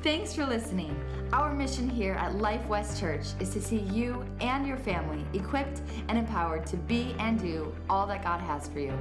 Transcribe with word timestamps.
Thanks 0.00 0.32
for 0.32 0.46
listening. 0.46 0.96
Our 1.32 1.52
mission 1.52 1.90
here 1.90 2.12
at 2.14 2.36
Life 2.36 2.64
West 2.68 3.00
Church 3.00 3.26
is 3.40 3.50
to 3.50 3.60
see 3.60 3.80
you 3.80 4.24
and 4.40 4.64
your 4.64 4.76
family 4.76 5.26
equipped 5.32 5.82
and 6.06 6.16
empowered 6.16 6.66
to 6.68 6.76
be 6.76 7.16
and 7.18 7.36
do 7.36 7.74
all 7.90 8.06
that 8.06 8.22
God 8.22 8.40
has 8.40 8.68
for 8.68 8.78
you. 8.78 8.96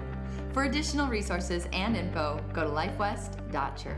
For 0.53 0.63
additional 0.63 1.07
resources 1.07 1.67
and 1.71 1.95
info, 1.95 2.41
go 2.51 2.63
to 2.63 2.69
lifewest.church. 2.71 3.95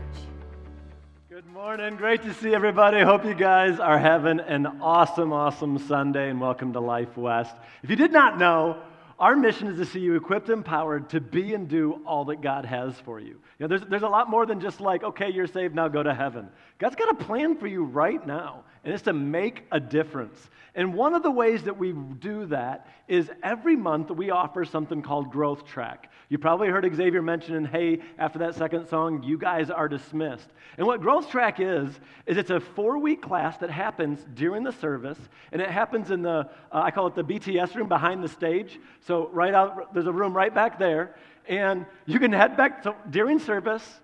Good 1.30 1.46
morning. 1.46 1.96
Great 1.96 2.20
to 2.24 2.34
see 2.34 2.54
everybody. 2.54 3.00
Hope 3.00 3.24
you 3.24 3.32
guys 3.32 3.80
are 3.80 3.98
having 3.98 4.38
an 4.40 4.66
awesome, 4.82 5.32
awesome 5.32 5.78
Sunday 5.78 6.28
and 6.28 6.38
welcome 6.38 6.74
to 6.74 6.80
Life 6.80 7.16
West. 7.16 7.56
If 7.82 7.88
you 7.88 7.96
did 7.96 8.12
not 8.12 8.36
know, 8.36 8.76
our 9.20 9.36
mission 9.36 9.68
is 9.68 9.76
to 9.76 9.84
see 9.84 10.00
you 10.00 10.16
equipped 10.16 10.48
empowered 10.48 11.10
to 11.10 11.20
be 11.20 11.52
and 11.52 11.68
do 11.68 12.00
all 12.06 12.24
that 12.24 12.40
God 12.40 12.64
has 12.64 12.94
for 13.04 13.20
you. 13.20 13.38
You 13.58 13.60
know, 13.60 13.68
there's, 13.68 13.82
there's 13.82 14.02
a 14.02 14.08
lot 14.08 14.30
more 14.30 14.46
than 14.46 14.60
just 14.60 14.80
like, 14.80 15.04
okay, 15.04 15.30
you're 15.30 15.46
saved, 15.46 15.74
now 15.74 15.88
go 15.88 16.02
to 16.02 16.14
heaven. 16.14 16.48
God's 16.78 16.96
got 16.96 17.10
a 17.10 17.24
plan 17.24 17.58
for 17.58 17.66
you 17.66 17.84
right 17.84 18.26
now, 18.26 18.64
and 18.84 18.94
it's 18.94 19.02
to 19.04 19.12
make 19.12 19.64
a 19.70 19.80
difference. 19.80 20.48
And 20.74 20.94
one 20.94 21.14
of 21.14 21.22
the 21.22 21.30
ways 21.30 21.64
that 21.64 21.76
we 21.76 21.92
do 21.92 22.46
that 22.46 22.86
is 23.08 23.30
every 23.42 23.76
month 23.76 24.10
we 24.10 24.30
offer 24.30 24.64
something 24.64 25.02
called 25.02 25.30
Growth 25.30 25.66
Track. 25.66 26.10
You 26.28 26.38
probably 26.38 26.68
heard 26.68 26.88
Xavier 26.94 27.22
mentioning, 27.22 27.64
hey, 27.64 27.98
after 28.18 28.38
that 28.38 28.54
second 28.54 28.86
song, 28.86 29.24
you 29.24 29.36
guys 29.36 29.68
are 29.68 29.88
dismissed. 29.88 30.48
And 30.78 30.86
what 30.86 31.00
Growth 31.00 31.28
Track 31.28 31.58
is, 31.58 31.90
is 32.24 32.36
it's 32.36 32.50
a 32.50 32.60
four 32.60 32.98
week 32.98 33.20
class 33.20 33.58
that 33.58 33.70
happens 33.70 34.24
during 34.34 34.62
the 34.62 34.72
service, 34.72 35.18
and 35.50 35.60
it 35.60 35.68
happens 35.68 36.12
in 36.12 36.22
the, 36.22 36.48
uh, 36.70 36.82
I 36.82 36.92
call 36.92 37.08
it 37.08 37.16
the 37.16 37.24
BTS 37.24 37.74
room 37.74 37.88
behind 37.88 38.22
the 38.22 38.28
stage. 38.28 38.78
So, 39.06 39.28
right 39.32 39.52
out, 39.52 39.92
there's 39.92 40.06
a 40.06 40.12
room 40.12 40.34
right 40.34 40.54
back 40.54 40.78
there, 40.78 41.16
and 41.48 41.84
you 42.06 42.20
can 42.20 42.32
head 42.32 42.56
back 42.56 42.84
so 42.84 42.94
during 43.10 43.40
service. 43.40 44.00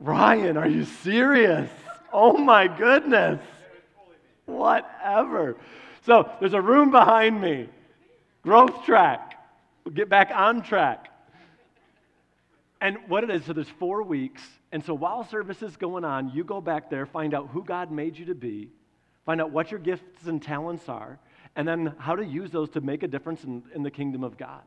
Ryan, 0.00 0.56
are 0.56 0.68
you 0.68 0.84
serious? 0.84 1.70
Oh 2.14 2.36
my 2.38 2.68
goodness. 2.68 3.40
Whatever. 4.46 5.56
So 6.06 6.30
there's 6.38 6.54
a 6.54 6.62
room 6.62 6.92
behind 6.92 7.40
me. 7.40 7.68
Growth 8.42 8.84
track. 8.84 9.34
We'll 9.84 9.94
get 9.94 10.08
back 10.08 10.30
on 10.32 10.62
track. 10.62 11.08
And 12.80 12.98
what 13.08 13.24
it 13.24 13.30
is, 13.30 13.44
so 13.44 13.52
there's 13.52 13.68
four 13.68 14.04
weeks. 14.04 14.42
And 14.70 14.84
so 14.84 14.94
while 14.94 15.24
service 15.24 15.60
is 15.60 15.76
going 15.76 16.04
on, 16.04 16.30
you 16.32 16.44
go 16.44 16.60
back 16.60 16.88
there, 16.88 17.04
find 17.04 17.34
out 17.34 17.48
who 17.48 17.64
God 17.64 17.90
made 17.90 18.16
you 18.16 18.26
to 18.26 18.34
be, 18.34 18.68
find 19.26 19.40
out 19.40 19.50
what 19.50 19.72
your 19.72 19.80
gifts 19.80 20.26
and 20.26 20.40
talents 20.40 20.88
are, 20.88 21.18
and 21.56 21.66
then 21.66 21.94
how 21.98 22.14
to 22.14 22.24
use 22.24 22.52
those 22.52 22.70
to 22.70 22.80
make 22.80 23.02
a 23.02 23.08
difference 23.08 23.42
in, 23.42 23.62
in 23.74 23.82
the 23.82 23.90
kingdom 23.90 24.22
of 24.22 24.38
God. 24.38 24.62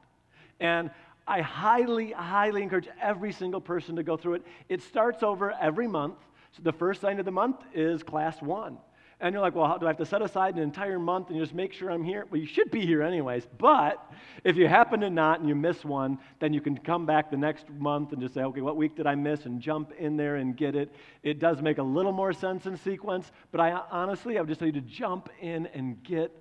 And 0.59 0.92
I 1.26 1.42
highly, 1.42 2.11
highly 2.11 2.61
encourage 2.64 2.89
every 3.02 3.32
single 3.32 3.61
person 3.61 3.95
to 3.95 4.04
go 4.04 4.17
through 4.17 4.36
it. 4.36 4.44
It 4.67 4.82
starts 4.82 5.23
over 5.23 5.54
every 5.54 5.88
month. 5.88 6.16
So 6.58 6.64
the 6.64 6.74
first 6.74 7.02
sign 7.02 7.20
of 7.20 7.26
the 7.26 7.32
month 7.32 7.58
is 7.74 8.04
class 8.04 8.42
one. 8.42 8.78
And 9.20 9.34
you're 9.34 9.42
like, 9.42 9.56
well, 9.56 9.66
how, 9.66 9.78
do 9.78 9.88
I 9.88 9.90
have 9.90 9.98
to 9.98 10.06
set 10.06 10.22
aside 10.22 10.56
an 10.56 10.62
entire 10.62 11.00
month 11.00 11.30
and 11.30 11.40
just 11.40 11.54
make 11.54 11.74
sure 11.74 11.90
I'm 11.90 12.04
here? 12.04 12.28
Well, 12.30 12.40
you 12.40 12.46
should 12.46 12.70
be 12.70 12.86
here 12.86 13.02
anyways. 13.02 13.48
But 13.58 14.04
if 14.44 14.58
you 14.58 14.68
happen 14.68 15.00
to 15.00 15.10
not 15.10 15.40
and 15.40 15.50
you 15.50 15.56
miss 15.56 15.84
one, 15.84 16.20
then 16.40 16.54
you 16.54 16.62
can 16.62 16.78
come 16.78 17.08
back 17.08 17.32
the 17.32 17.38
next 17.38 17.68
month 17.72 18.12
and 18.12 18.22
just 18.22 18.36
say, 18.36 18.42
okay, 18.42 18.62
what 18.62 18.78
week 18.78 18.96
did 18.96 19.08
I 19.08 19.16
miss? 19.16 19.46
And 19.46 19.60
jump 19.60 19.92
in 19.98 20.18
there 20.18 20.36
and 20.36 20.56
get 20.56 20.76
it. 20.76 20.94
It 21.24 21.40
does 21.40 21.64
make 21.64 21.80
a 21.80 21.84
little 21.84 22.12
more 22.12 22.32
sense 22.32 22.68
in 22.68 22.78
sequence. 22.78 23.32
But 23.52 23.60
I 23.60 23.72
honestly, 23.90 24.38
I 24.38 24.42
would 24.42 24.50
just 24.50 24.60
tell 24.60 24.68
you 24.68 24.74
to 24.74 24.82
jump 24.82 25.30
in 25.42 25.66
and 25.68 26.04
get 26.04 26.32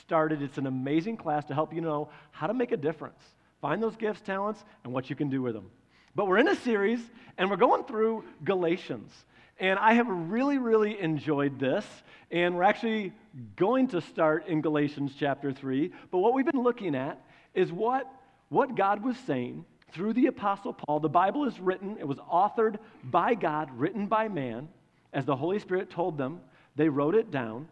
started. 0.00 0.40
It's 0.40 0.56
an 0.56 0.66
amazing 0.66 1.18
class 1.18 1.44
to 1.46 1.54
help 1.54 1.74
you 1.74 1.82
know 1.82 2.08
how 2.30 2.46
to 2.46 2.54
make 2.54 2.72
a 2.72 2.78
difference. 2.78 3.22
Find 3.60 3.82
those 3.82 3.96
gifts, 3.96 4.22
talents, 4.22 4.64
and 4.84 4.92
what 4.92 5.10
you 5.10 5.16
can 5.16 5.28
do 5.28 5.42
with 5.42 5.52
them. 5.52 5.70
But 6.14 6.26
we're 6.26 6.38
in 6.38 6.48
a 6.48 6.56
series 6.56 7.00
and 7.36 7.50
we're 7.50 7.56
going 7.56 7.84
through 7.84 8.24
Galatians. 8.44 9.12
And 9.58 9.78
I 9.78 9.94
have 9.94 10.08
really, 10.08 10.58
really 10.58 11.00
enjoyed 11.00 11.58
this. 11.58 11.86
And 12.30 12.56
we're 12.56 12.62
actually 12.62 13.12
going 13.56 13.88
to 13.88 14.00
start 14.00 14.46
in 14.46 14.60
Galatians 14.60 15.12
chapter 15.18 15.52
3. 15.52 15.92
But 16.10 16.18
what 16.18 16.34
we've 16.34 16.46
been 16.46 16.62
looking 16.62 16.94
at 16.94 17.22
is 17.54 17.72
what, 17.72 18.10
what 18.48 18.74
God 18.74 19.04
was 19.04 19.16
saying 19.18 19.64
through 19.92 20.14
the 20.14 20.26
Apostle 20.26 20.72
Paul. 20.72 21.00
The 21.00 21.08
Bible 21.08 21.44
is 21.44 21.60
written, 21.60 21.96
it 21.98 22.08
was 22.08 22.18
authored 22.18 22.78
by 23.04 23.34
God, 23.34 23.70
written 23.76 24.06
by 24.06 24.28
man, 24.28 24.68
as 25.12 25.24
the 25.26 25.36
Holy 25.36 25.58
Spirit 25.58 25.90
told 25.90 26.16
them. 26.16 26.40
They 26.74 26.88
wrote 26.88 27.14
it 27.14 27.30
down. 27.30 27.68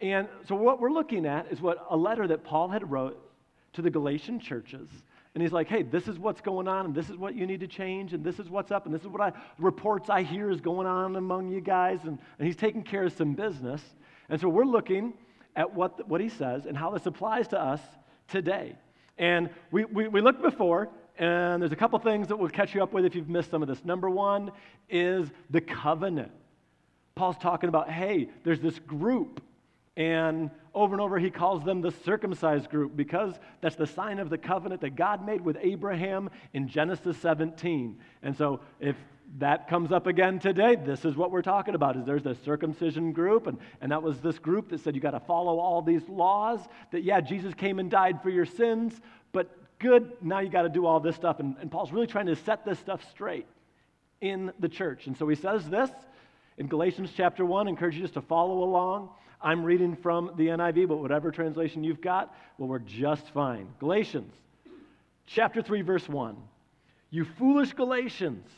And 0.00 0.28
so 0.46 0.54
what 0.54 0.80
we're 0.80 0.90
looking 0.90 1.26
at 1.26 1.50
is 1.50 1.60
what 1.60 1.86
a 1.88 1.96
letter 1.96 2.26
that 2.26 2.44
Paul 2.44 2.68
had 2.68 2.90
wrote 2.90 3.18
to 3.72 3.82
the 3.82 3.90
Galatian 3.90 4.40
churches. 4.40 4.88
And 5.34 5.42
he's 5.42 5.52
like, 5.52 5.68
hey, 5.68 5.82
this 5.82 6.08
is 6.08 6.18
what's 6.18 6.42
going 6.42 6.68
on, 6.68 6.84
and 6.84 6.94
this 6.94 7.08
is 7.08 7.16
what 7.16 7.34
you 7.34 7.46
need 7.46 7.60
to 7.60 7.66
change, 7.66 8.12
and 8.12 8.22
this 8.22 8.38
is 8.38 8.50
what's 8.50 8.70
up, 8.70 8.84
and 8.84 8.94
this 8.94 9.00
is 9.00 9.08
what 9.08 9.22
I, 9.22 9.32
reports 9.58 10.10
I 10.10 10.22
hear 10.22 10.50
is 10.50 10.60
going 10.60 10.86
on 10.86 11.16
among 11.16 11.48
you 11.48 11.62
guys. 11.62 12.00
And, 12.02 12.18
and 12.38 12.46
he's 12.46 12.56
taking 12.56 12.82
care 12.82 13.04
of 13.04 13.14
some 13.14 13.32
business. 13.32 13.82
And 14.28 14.38
so 14.38 14.48
we're 14.48 14.64
looking 14.64 15.14
at 15.56 15.72
what, 15.74 16.06
what 16.06 16.20
he 16.20 16.28
says 16.28 16.66
and 16.66 16.76
how 16.76 16.90
this 16.90 17.06
applies 17.06 17.48
to 17.48 17.60
us 17.60 17.80
today. 18.28 18.76
And 19.16 19.48
we, 19.70 19.84
we, 19.86 20.08
we 20.08 20.20
looked 20.20 20.42
before, 20.42 20.90
and 21.18 21.62
there's 21.62 21.72
a 21.72 21.76
couple 21.76 21.98
things 21.98 22.28
that 22.28 22.36
we'll 22.36 22.48
catch 22.50 22.74
you 22.74 22.82
up 22.82 22.92
with 22.92 23.04
if 23.04 23.14
you've 23.14 23.28
missed 23.28 23.50
some 23.50 23.62
of 23.62 23.68
this. 23.68 23.84
Number 23.84 24.10
one 24.10 24.50
is 24.90 25.30
the 25.50 25.60
covenant. 25.60 26.32
Paul's 27.14 27.36
talking 27.38 27.68
about, 27.68 27.90
hey, 27.90 28.28
there's 28.44 28.60
this 28.60 28.78
group, 28.78 29.42
and 29.96 30.50
over 30.74 30.94
and 30.94 31.00
over 31.00 31.18
he 31.18 31.30
calls 31.30 31.64
them 31.64 31.80
the 31.80 31.90
circumcised 32.04 32.70
group 32.70 32.96
because 32.96 33.34
that's 33.60 33.76
the 33.76 33.86
sign 33.86 34.18
of 34.18 34.30
the 34.30 34.38
covenant 34.38 34.80
that 34.80 34.96
God 34.96 35.24
made 35.24 35.40
with 35.40 35.56
Abraham 35.60 36.30
in 36.52 36.68
Genesis 36.68 37.16
17. 37.18 37.98
And 38.22 38.36
so 38.36 38.60
if 38.80 38.96
that 39.38 39.68
comes 39.68 39.92
up 39.92 40.06
again 40.06 40.38
today. 40.38 40.76
This 40.76 41.04
is 41.04 41.16
what 41.16 41.30
we're 41.30 41.42
talking 41.42 41.74
about 41.74 41.96
is 41.96 42.04
there's 42.04 42.22
the 42.22 42.34
circumcision 42.44 43.12
group, 43.12 43.46
and, 43.46 43.58
and 43.80 43.90
that 43.90 44.02
was 44.02 44.20
this 44.20 44.38
group 44.38 44.68
that 44.70 44.80
said 44.80 44.94
you 44.94 45.00
got 45.00 45.12
to 45.12 45.20
follow 45.20 45.58
all 45.58 45.80
these 45.80 46.06
laws, 46.08 46.60
that 46.90 47.02
yeah, 47.02 47.20
Jesus 47.20 47.54
came 47.54 47.78
and 47.78 47.90
died 47.90 48.22
for 48.22 48.30
your 48.30 48.44
sins, 48.44 49.00
but 49.32 49.50
good, 49.78 50.12
now 50.20 50.40
you 50.40 50.50
got 50.50 50.62
to 50.62 50.68
do 50.68 50.86
all 50.86 51.00
this 51.00 51.16
stuff. 51.16 51.40
And, 51.40 51.56
and 51.60 51.70
Paul's 51.70 51.92
really 51.92 52.06
trying 52.06 52.26
to 52.26 52.36
set 52.36 52.64
this 52.64 52.78
stuff 52.78 53.00
straight 53.10 53.46
in 54.20 54.52
the 54.60 54.68
church. 54.68 55.06
And 55.06 55.16
so 55.16 55.26
he 55.28 55.34
says 55.34 55.68
this 55.68 55.90
in 56.58 56.68
Galatians 56.68 57.10
chapter 57.16 57.44
1, 57.44 57.66
I 57.66 57.70
encourage 57.70 57.94
you 57.94 58.02
just 58.02 58.14
to 58.14 58.20
follow 58.20 58.62
along. 58.62 59.08
I'm 59.42 59.64
reading 59.64 59.96
from 59.96 60.32
the 60.36 60.48
NIV, 60.48 60.88
but 60.88 60.98
whatever 60.98 61.30
translation 61.30 61.82
you've 61.82 62.00
got, 62.00 62.34
well, 62.58 62.68
we're 62.68 62.78
just 62.78 63.28
fine. 63.30 63.68
Galatians 63.80 64.32
chapter 65.26 65.62
3, 65.62 65.82
verse 65.82 66.08
1. 66.08 66.36
You 67.10 67.24
foolish 67.38 67.72
Galatians. 67.72 68.48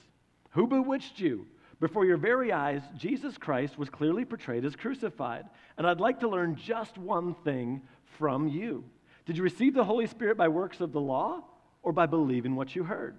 Who 0.51 0.67
bewitched 0.67 1.19
you? 1.19 1.47
Before 1.81 2.05
your 2.05 2.17
very 2.17 2.53
eyes, 2.53 2.83
Jesus 2.97 3.37
Christ 3.37 3.79
was 3.79 3.91
clearly 3.91 4.25
portrayed 4.25 4.65
as 4.65 4.77
crucified. 4.77 5.47
And 5.77 5.87
I'd 5.87 6.01
like 6.01 6.21
to 6.21 6.29
learn 6.29 6.57
just 6.57 6.97
one 6.97 7.35
thing 7.45 7.83
from 8.19 8.49
you. 8.49 8.85
Did 9.27 9.37
you 9.37 9.43
receive 9.43 9.75
the 9.75 9.85
Holy 9.85 10.07
Spirit 10.07 10.37
by 10.37 10.49
works 10.49 10.81
of 10.81 10.93
the 10.93 11.01
law 11.01 11.43
or 11.83 11.93
by 11.93 12.07
believing 12.07 12.55
what 12.55 12.77
you 12.77 12.85
heard? 12.85 13.17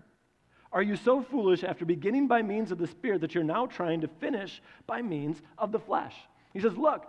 Are 0.72 0.82
you 0.82 0.96
so 0.96 1.22
foolish 1.22 1.64
after 1.64 1.86
beginning 1.86 2.28
by 2.28 2.42
means 2.42 2.72
of 2.72 2.78
the 2.78 2.88
Spirit 2.88 3.22
that 3.22 3.34
you're 3.34 3.44
now 3.44 3.66
trying 3.66 4.02
to 4.02 4.08
finish 4.08 4.62
by 4.88 5.02
means 5.02 5.42
of 5.58 5.72
the 5.72 5.80
flesh? 5.80 6.16
He 6.54 6.60
says, 6.60 6.78
Look, 6.78 7.06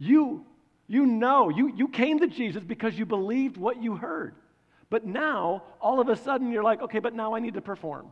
you, 0.00 0.46
you 0.88 1.06
know, 1.06 1.50
you, 1.50 1.72
you 1.76 1.86
came 1.86 2.18
to 2.18 2.26
Jesus 2.26 2.64
because 2.64 2.98
you 2.98 3.06
believed 3.06 3.56
what 3.56 3.80
you 3.80 3.94
heard. 3.94 4.34
But 4.88 5.06
now, 5.06 5.62
all 5.80 6.00
of 6.00 6.08
a 6.08 6.16
sudden, 6.16 6.50
you're 6.50 6.64
like, 6.64 6.82
okay, 6.82 6.98
but 6.98 7.14
now 7.14 7.34
I 7.34 7.38
need 7.38 7.54
to 7.54 7.60
perform. 7.60 8.08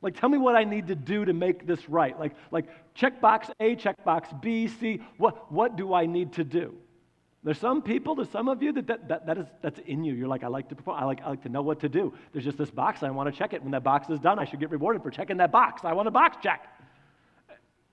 Like, 0.00 0.18
tell 0.18 0.28
me 0.28 0.38
what 0.38 0.56
I 0.56 0.64
need 0.64 0.88
to 0.88 0.94
do 0.94 1.24
to 1.24 1.32
make 1.32 1.66
this 1.66 1.88
right. 1.88 2.18
Like, 2.18 2.34
like 2.50 2.66
check 2.94 3.20
box 3.20 3.50
A, 3.60 3.76
check 3.76 4.04
box 4.04 4.30
B, 4.40 4.66
C. 4.66 5.00
What, 5.18 5.52
what 5.52 5.76
do 5.76 5.94
I 5.94 6.06
need 6.06 6.32
to 6.34 6.44
do? 6.44 6.74
There's 7.44 7.58
some 7.58 7.82
people, 7.82 8.14
there's 8.14 8.30
some 8.30 8.48
of 8.48 8.62
you 8.62 8.72
that, 8.72 8.86
that, 8.86 9.08
that, 9.08 9.26
that 9.26 9.38
is, 9.38 9.46
that's 9.60 9.78
in 9.80 10.02
you. 10.02 10.14
You're 10.14 10.28
like, 10.28 10.44
I 10.44 10.48
like 10.48 10.70
to 10.70 10.74
perform. 10.74 10.98
I 10.98 11.04
like, 11.04 11.20
I 11.22 11.28
like 11.28 11.42
to 11.42 11.50
know 11.50 11.60
what 11.60 11.78
to 11.80 11.90
do. 11.90 12.14
There's 12.32 12.44
just 12.44 12.56
this 12.56 12.70
box. 12.70 13.02
I 13.02 13.10
want 13.10 13.32
to 13.32 13.38
check 13.38 13.52
it. 13.52 13.62
When 13.62 13.72
that 13.72 13.84
box 13.84 14.08
is 14.08 14.18
done, 14.18 14.38
I 14.38 14.46
should 14.46 14.60
get 14.60 14.70
rewarded 14.70 15.02
for 15.02 15.10
checking 15.10 15.36
that 15.36 15.52
box. 15.52 15.82
I 15.84 15.92
want 15.92 16.08
a 16.08 16.10
box 16.10 16.38
check. 16.42 16.66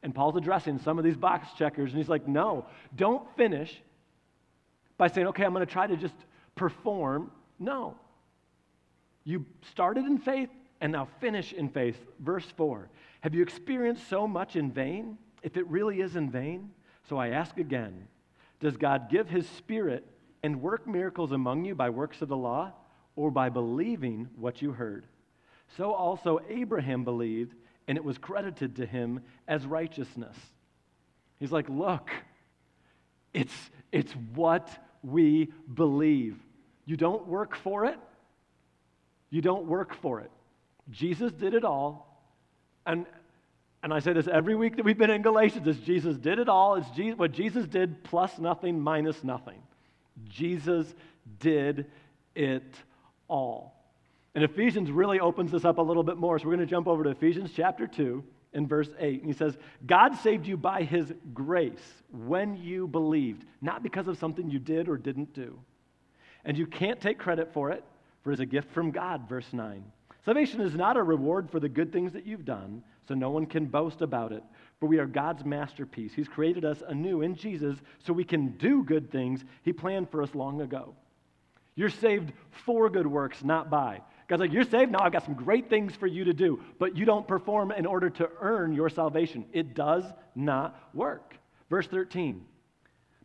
And 0.03 0.15
Paul's 0.15 0.35
addressing 0.35 0.79
some 0.79 0.97
of 0.97 1.03
these 1.03 1.17
box 1.17 1.47
checkers, 1.57 1.91
and 1.91 1.97
he's 1.97 2.09
like, 2.09 2.27
no, 2.27 2.65
don't 2.95 3.23
finish 3.35 3.81
by 4.97 5.07
saying, 5.07 5.27
okay, 5.27 5.43
I'm 5.45 5.53
going 5.53 5.65
to 5.65 5.71
try 5.71 5.87
to 5.87 5.97
just 5.97 6.15
perform. 6.55 7.31
No. 7.59 7.95
You 9.23 9.45
started 9.61 10.05
in 10.05 10.17
faith, 10.17 10.49
and 10.81 10.91
now 10.91 11.07
finish 11.21 11.53
in 11.53 11.69
faith. 11.69 11.97
Verse 12.19 12.45
4 12.57 12.89
Have 13.21 13.33
you 13.33 13.43
experienced 13.43 14.09
so 14.09 14.27
much 14.27 14.55
in 14.55 14.71
vain? 14.71 15.17
If 15.43 15.57
it 15.57 15.65
really 15.67 16.01
is 16.01 16.15
in 16.15 16.29
vain, 16.29 16.71
so 17.07 17.17
I 17.17 17.29
ask 17.29 17.57
again 17.57 18.07
Does 18.59 18.75
God 18.75 19.09
give 19.09 19.29
his 19.29 19.47
spirit 19.47 20.05
and 20.43 20.61
work 20.61 20.87
miracles 20.87 21.31
among 21.31 21.65
you 21.65 21.75
by 21.75 21.89
works 21.89 22.21
of 22.21 22.27
the 22.27 22.37
law 22.37 22.73
or 23.15 23.31
by 23.31 23.49
believing 23.49 24.27
what 24.35 24.61
you 24.61 24.71
heard? 24.71 25.05
So 25.77 25.93
also 25.93 26.39
Abraham 26.49 27.03
believed, 27.05 27.55
and 27.87 27.97
it 27.97 28.03
was 28.03 28.17
credited 28.17 28.77
to 28.77 28.85
him 28.85 29.21
as 29.47 29.65
righteousness. 29.65 30.35
He's 31.39 31.51
like, 31.51 31.67
Look, 31.69 32.09
it's, 33.33 33.53
it's 33.91 34.13
what 34.33 34.69
we 35.03 35.51
believe. 35.73 36.37
You 36.85 36.97
don't 36.97 37.27
work 37.27 37.55
for 37.55 37.85
it. 37.85 37.97
You 39.29 39.41
don't 39.41 39.65
work 39.65 39.93
for 39.95 40.19
it. 40.19 40.31
Jesus 40.89 41.31
did 41.31 41.53
it 41.53 41.63
all. 41.63 42.23
And 42.85 43.05
And 43.83 43.93
I 43.93 43.99
say 43.99 44.13
this 44.13 44.27
every 44.27 44.55
week 44.55 44.75
that 44.75 44.85
we've 44.85 44.97
been 44.97 45.09
in 45.09 45.21
Galatians 45.21 45.67
is 45.67 45.77
Jesus 45.79 46.17
did 46.17 46.37
it 46.37 46.49
all. 46.49 46.75
It's 46.75 46.89
Jesus, 46.91 47.17
what 47.17 47.31
Jesus 47.31 47.65
did 47.65 48.03
plus 48.03 48.37
nothing 48.37 48.79
minus 48.79 49.23
nothing. 49.23 49.61
Jesus 50.27 50.93
did 51.39 51.85
it 52.35 52.75
all. 53.27 53.80
And 54.33 54.43
Ephesians 54.43 54.91
really 54.91 55.19
opens 55.19 55.51
this 55.51 55.65
up 55.65 55.77
a 55.77 55.81
little 55.81 56.03
bit 56.03 56.17
more. 56.17 56.39
So 56.39 56.45
we're 56.45 56.55
going 56.55 56.67
to 56.67 56.71
jump 56.71 56.87
over 56.87 57.03
to 57.03 57.09
Ephesians 57.09 57.51
chapter 57.55 57.85
2 57.85 58.23
in 58.53 58.67
verse 58.67 58.89
8. 58.97 59.21
And 59.21 59.27
he 59.27 59.37
says, 59.37 59.57
God 59.85 60.15
saved 60.15 60.47
you 60.47 60.57
by 60.57 60.83
his 60.83 61.13
grace 61.33 62.03
when 62.11 62.55
you 62.55 62.87
believed, 62.87 63.45
not 63.61 63.83
because 63.83 64.07
of 64.07 64.17
something 64.17 64.49
you 64.49 64.59
did 64.59 64.87
or 64.87 64.97
didn't 64.97 65.33
do. 65.33 65.59
And 66.45 66.57
you 66.57 66.65
can't 66.65 66.99
take 66.99 67.19
credit 67.19 67.53
for 67.53 67.71
it, 67.71 67.83
for 68.23 68.31
it 68.31 68.35
is 68.35 68.39
a 68.39 68.45
gift 68.45 68.71
from 68.71 68.91
God, 68.91 69.27
verse 69.27 69.51
9. 69.51 69.83
Salvation 70.23 70.61
is 70.61 70.75
not 70.75 70.97
a 70.97 71.03
reward 71.03 71.49
for 71.49 71.59
the 71.59 71.69
good 71.69 71.91
things 71.91 72.13
that 72.13 72.25
you've 72.25 72.45
done, 72.45 72.83
so 73.07 73.13
no 73.15 73.31
one 73.31 73.45
can 73.45 73.65
boast 73.65 74.01
about 74.01 74.31
it. 74.31 74.43
For 74.79 74.87
we 74.87 74.99
are 74.99 75.07
God's 75.07 75.43
masterpiece. 75.43 76.13
He's 76.13 76.27
created 76.27 76.63
us 76.63 76.81
anew 76.87 77.21
in 77.21 77.35
Jesus 77.35 77.77
so 77.99 78.13
we 78.13 78.23
can 78.23 78.49
do 78.57 78.83
good 78.83 79.11
things 79.11 79.43
He 79.63 79.73
planned 79.73 80.09
for 80.09 80.21
us 80.21 80.33
long 80.33 80.61
ago. 80.61 80.95
You're 81.75 81.89
saved 81.89 82.33
for 82.51 82.89
good 82.89 83.07
works, 83.07 83.43
not 83.43 83.69
by. 83.69 84.01
God's 84.31 84.39
like, 84.39 84.53
You're 84.53 84.63
saved? 84.63 84.93
Now 84.93 84.99
I've 85.01 85.11
got 85.11 85.25
some 85.25 85.33
great 85.33 85.69
things 85.69 85.93
for 85.93 86.07
you 86.07 86.23
to 86.23 86.33
do, 86.33 86.61
but 86.79 86.95
you 86.95 87.03
don't 87.03 87.27
perform 87.27 87.73
in 87.73 87.85
order 87.85 88.09
to 88.11 88.29
earn 88.39 88.71
your 88.71 88.87
salvation. 88.87 89.43
It 89.51 89.75
does 89.75 90.05
not 90.35 90.79
work. 90.93 91.35
Verse 91.69 91.85
13. 91.87 92.45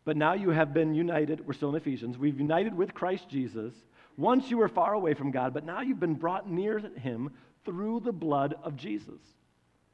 But 0.03 0.17
now 0.17 0.33
you 0.33 0.49
have 0.49 0.73
been 0.73 0.93
united, 0.93 1.47
we're 1.47 1.53
still 1.53 1.69
in 1.69 1.75
Ephesians, 1.75 2.17
we've 2.17 2.37
united 2.37 2.75
with 2.75 2.93
Christ 2.93 3.29
Jesus. 3.29 3.73
Once 4.17 4.51
you 4.51 4.57
were 4.57 4.67
far 4.67 4.93
away 4.95 5.13
from 5.13 5.31
God, 5.31 5.53
but 5.53 5.63
now 5.63 5.79
you've 5.79 5.99
been 5.99 6.15
brought 6.15 6.49
near 6.49 6.79
him 6.79 7.31
through 7.63 8.01
the 8.01 8.11
blood 8.11 8.55
of 8.61 8.75
Jesus. 8.75 9.21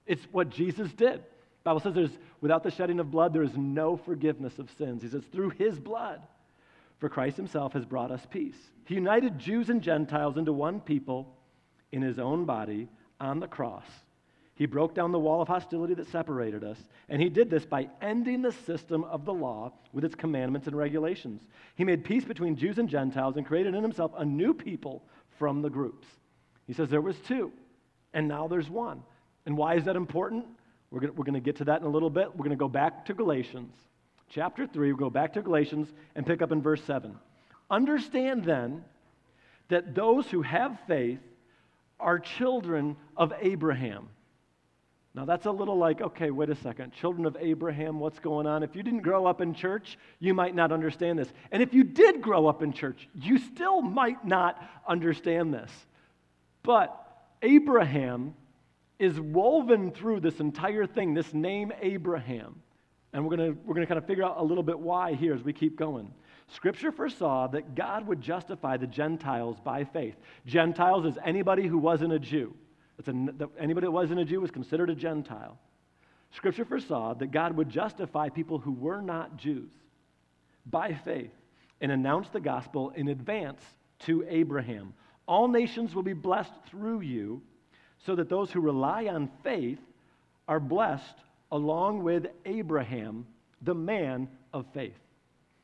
It's 0.07 0.24
what 0.31 0.50
Jesus 0.50 0.92
did. 0.94 1.19
The 1.19 1.63
Bible 1.63 1.80
says 1.80 1.94
there's 1.94 2.18
without 2.42 2.63
the 2.63 2.71
shedding 2.71 3.00
of 3.00 3.12
blood, 3.12 3.33
there 3.33 3.44
is 3.44 3.56
no 3.56 3.98
forgiveness 3.98 4.57
of 4.57 4.68
sins. 4.80 5.04
He 5.04 5.10
says, 5.10 5.24
through 5.31 5.51
his 5.51 5.80
blood. 5.80 6.21
For 7.03 7.09
Christ 7.09 7.35
himself 7.35 7.73
has 7.73 7.83
brought 7.83 8.11
us 8.11 8.25
peace. 8.29 8.55
He 8.85 8.95
united 8.95 9.38
Jews 9.38 9.69
and 9.69 9.81
Gentiles 9.81 10.38
into 10.38 10.53
one 10.53 10.79
people 10.79 11.35
in 11.91 12.01
his 12.01 12.17
own 12.17 12.45
body 12.45 12.88
on 13.19 13.41
the 13.41 13.47
cross. 13.50 13.83
He 14.55 14.65
broke 14.65 14.95
down 14.95 15.11
the 15.11 15.19
wall 15.19 15.41
of 15.41 15.50
hostility 15.50 15.95
that 15.95 16.07
separated 16.07 16.63
us, 16.63 16.77
and 17.09 17.21
he 17.21 17.27
did 17.27 17.50
this 17.50 17.65
by 17.65 17.89
ending 18.01 18.41
the 18.41 18.53
system 18.53 19.03
of 19.03 19.25
the 19.25 19.33
law 19.33 19.73
with 19.91 20.05
its 20.05 20.15
commandments 20.15 20.65
and 20.67 20.77
regulations. 20.77 21.41
He 21.75 21.83
made 21.83 22.05
peace 22.05 22.23
between 22.23 22.55
Jews 22.55 22.77
and 22.77 22.88
Gentiles 22.88 23.35
and 23.35 23.45
created 23.45 23.75
in 23.75 23.83
himself 23.83 24.13
a 24.17 24.23
new 24.23 24.53
people 24.53 25.03
from 25.38 25.61
the 25.61 25.69
groups. 25.69 26.07
He 26.67 26.73
says 26.73 26.88
there 26.88 27.01
was 27.01 27.19
two, 27.27 27.51
and 28.13 28.29
now 28.29 28.47
there's 28.47 28.69
one. 28.69 29.03
And 29.45 29.57
why 29.57 29.75
is 29.75 29.83
that 29.83 29.97
important? 29.97 30.45
We're 30.89 31.01
going 31.01 31.33
to 31.33 31.41
get 31.41 31.57
to 31.57 31.65
that 31.65 31.81
in 31.81 31.85
a 31.85 31.91
little 31.91 32.09
bit. 32.09 32.29
We're 32.29 32.45
going 32.45 32.51
to 32.51 32.55
go 32.55 32.69
back 32.69 33.03
to 33.07 33.13
Galatians 33.13 33.75
chapter 34.33 34.65
3, 34.65 34.91
we 34.91 34.97
go 34.97 35.09
back 35.09 35.33
to 35.33 35.41
Galatians 35.41 35.88
and 36.15 36.25
pick 36.25 36.41
up 36.41 36.51
in 36.51 36.62
verse 36.62 36.83
7. 36.83 37.15
Understand 37.69 38.44
then 38.44 38.83
that 39.69 39.95
those 39.95 40.27
who 40.27 40.41
have 40.41 40.77
faith 40.88 41.19
are 42.00 42.19
children 42.19 42.97
of 43.15 43.31
Abraham. 43.41 44.09
Now, 45.15 45.25
that's 45.25 45.45
a 45.45 45.51
little 45.51 45.77
like, 45.77 46.01
okay, 46.01 46.31
wait 46.31 46.50
a 46.50 46.56
second. 46.56 46.91
Children 46.94 47.27
of 47.27 47.38
Abraham, 47.39 48.00
what's 48.00 48.19
going 48.19 48.47
on? 48.47 48.63
If 48.63 48.75
you 48.75 48.81
didn't 48.81 49.01
grow 49.01 49.27
up 49.27 49.41
in 49.41 49.53
church, 49.53 50.00
you 50.19 50.33
might 50.33 50.56
not 50.56 50.71
understand 50.71 51.19
this. 51.19 51.31
And 51.51 51.62
if 51.62 51.71
you 51.71 51.83
did 51.83 52.21
grow 52.21 52.47
up 52.47 52.63
in 52.63 52.74
church, 52.74 53.07
you 53.13 53.38
still 53.38 53.83
might 53.83 54.25
not 54.25 54.62
understand 54.88 55.53
this. 55.53 55.71
But 56.63 57.00
Abraham 57.44 58.33
is 58.97 59.19
woven 59.19 59.91
through 59.91 60.21
this 60.21 60.39
entire 60.39 60.88
thing, 60.88 61.13
this 61.13 61.31
name 61.31 61.71
Abraham. 61.79 62.63
And 63.13 63.24
we're 63.24 63.36
going 63.36 63.57
we're 63.65 63.75
going 63.75 63.86
to 63.86 63.94
kind 63.94 64.00
of 64.00 64.07
figure 64.07 64.24
out 64.24 64.38
a 64.38 64.44
little 64.44 64.63
bit 64.63 64.77
why 64.77 65.13
here 65.13 65.33
as 65.33 65.44
we 65.44 65.54
keep 65.54 65.77
going. 65.77 66.12
Scripture 66.48 66.92
foresaw 66.92 67.48
that 67.48 67.75
God 67.75 68.07
would 68.07 68.21
justify 68.21 68.77
the 68.77 68.88
Gentiles 68.88 69.57
by 69.63 69.83
faith. 69.83 70.15
Gentiles 70.45 71.06
is 71.06 71.18
anybody 71.24 71.68
who 71.68 71.77
wasn't 71.77 72.13
a 72.13 72.19
Jew. 72.19 72.54
It's 73.00 73.07
a, 73.07 73.13
anybody 73.60 73.86
that 73.86 73.92
wasn't 73.92 74.19
a 74.19 74.25
Jew 74.25 74.42
was 74.42 74.51
considered 74.51 74.89
a 74.89 74.95
Gentile. 74.95 75.57
Scripture 76.31 76.65
foresaw 76.65 77.13
that 77.15 77.31
God 77.31 77.56
would 77.56 77.69
justify 77.69 78.30
people 78.30 78.57
who 78.57 78.71
were 78.71 79.01
not 79.01 79.38
Jews 79.38 79.69
by 80.65 80.94
faith 80.94 81.31
and 81.81 81.92
announce 81.92 82.30
the 82.30 82.39
gospel 82.39 82.92
in 82.95 83.10
advance 83.10 83.62
to 84.00 84.25
Abraham. 84.27 84.94
All 85.27 85.48
nations 85.48 85.94
will 85.94 86.04
be 86.04 86.13
blessed 86.13 86.54
through 86.68 87.01
you, 87.01 87.42
so 88.06 88.15
that 88.15 88.30
those 88.30 88.51
who 88.51 88.60
rely 88.60 89.06
on 89.06 89.30
faith 89.44 89.80
are 90.48 90.60
blessed 90.60 91.15
along 91.53 92.01
with 92.01 92.25
Abraham, 92.45 93.27
the 93.61 93.75
man 93.75 94.27
of 94.51 94.65
faith. 94.73 94.97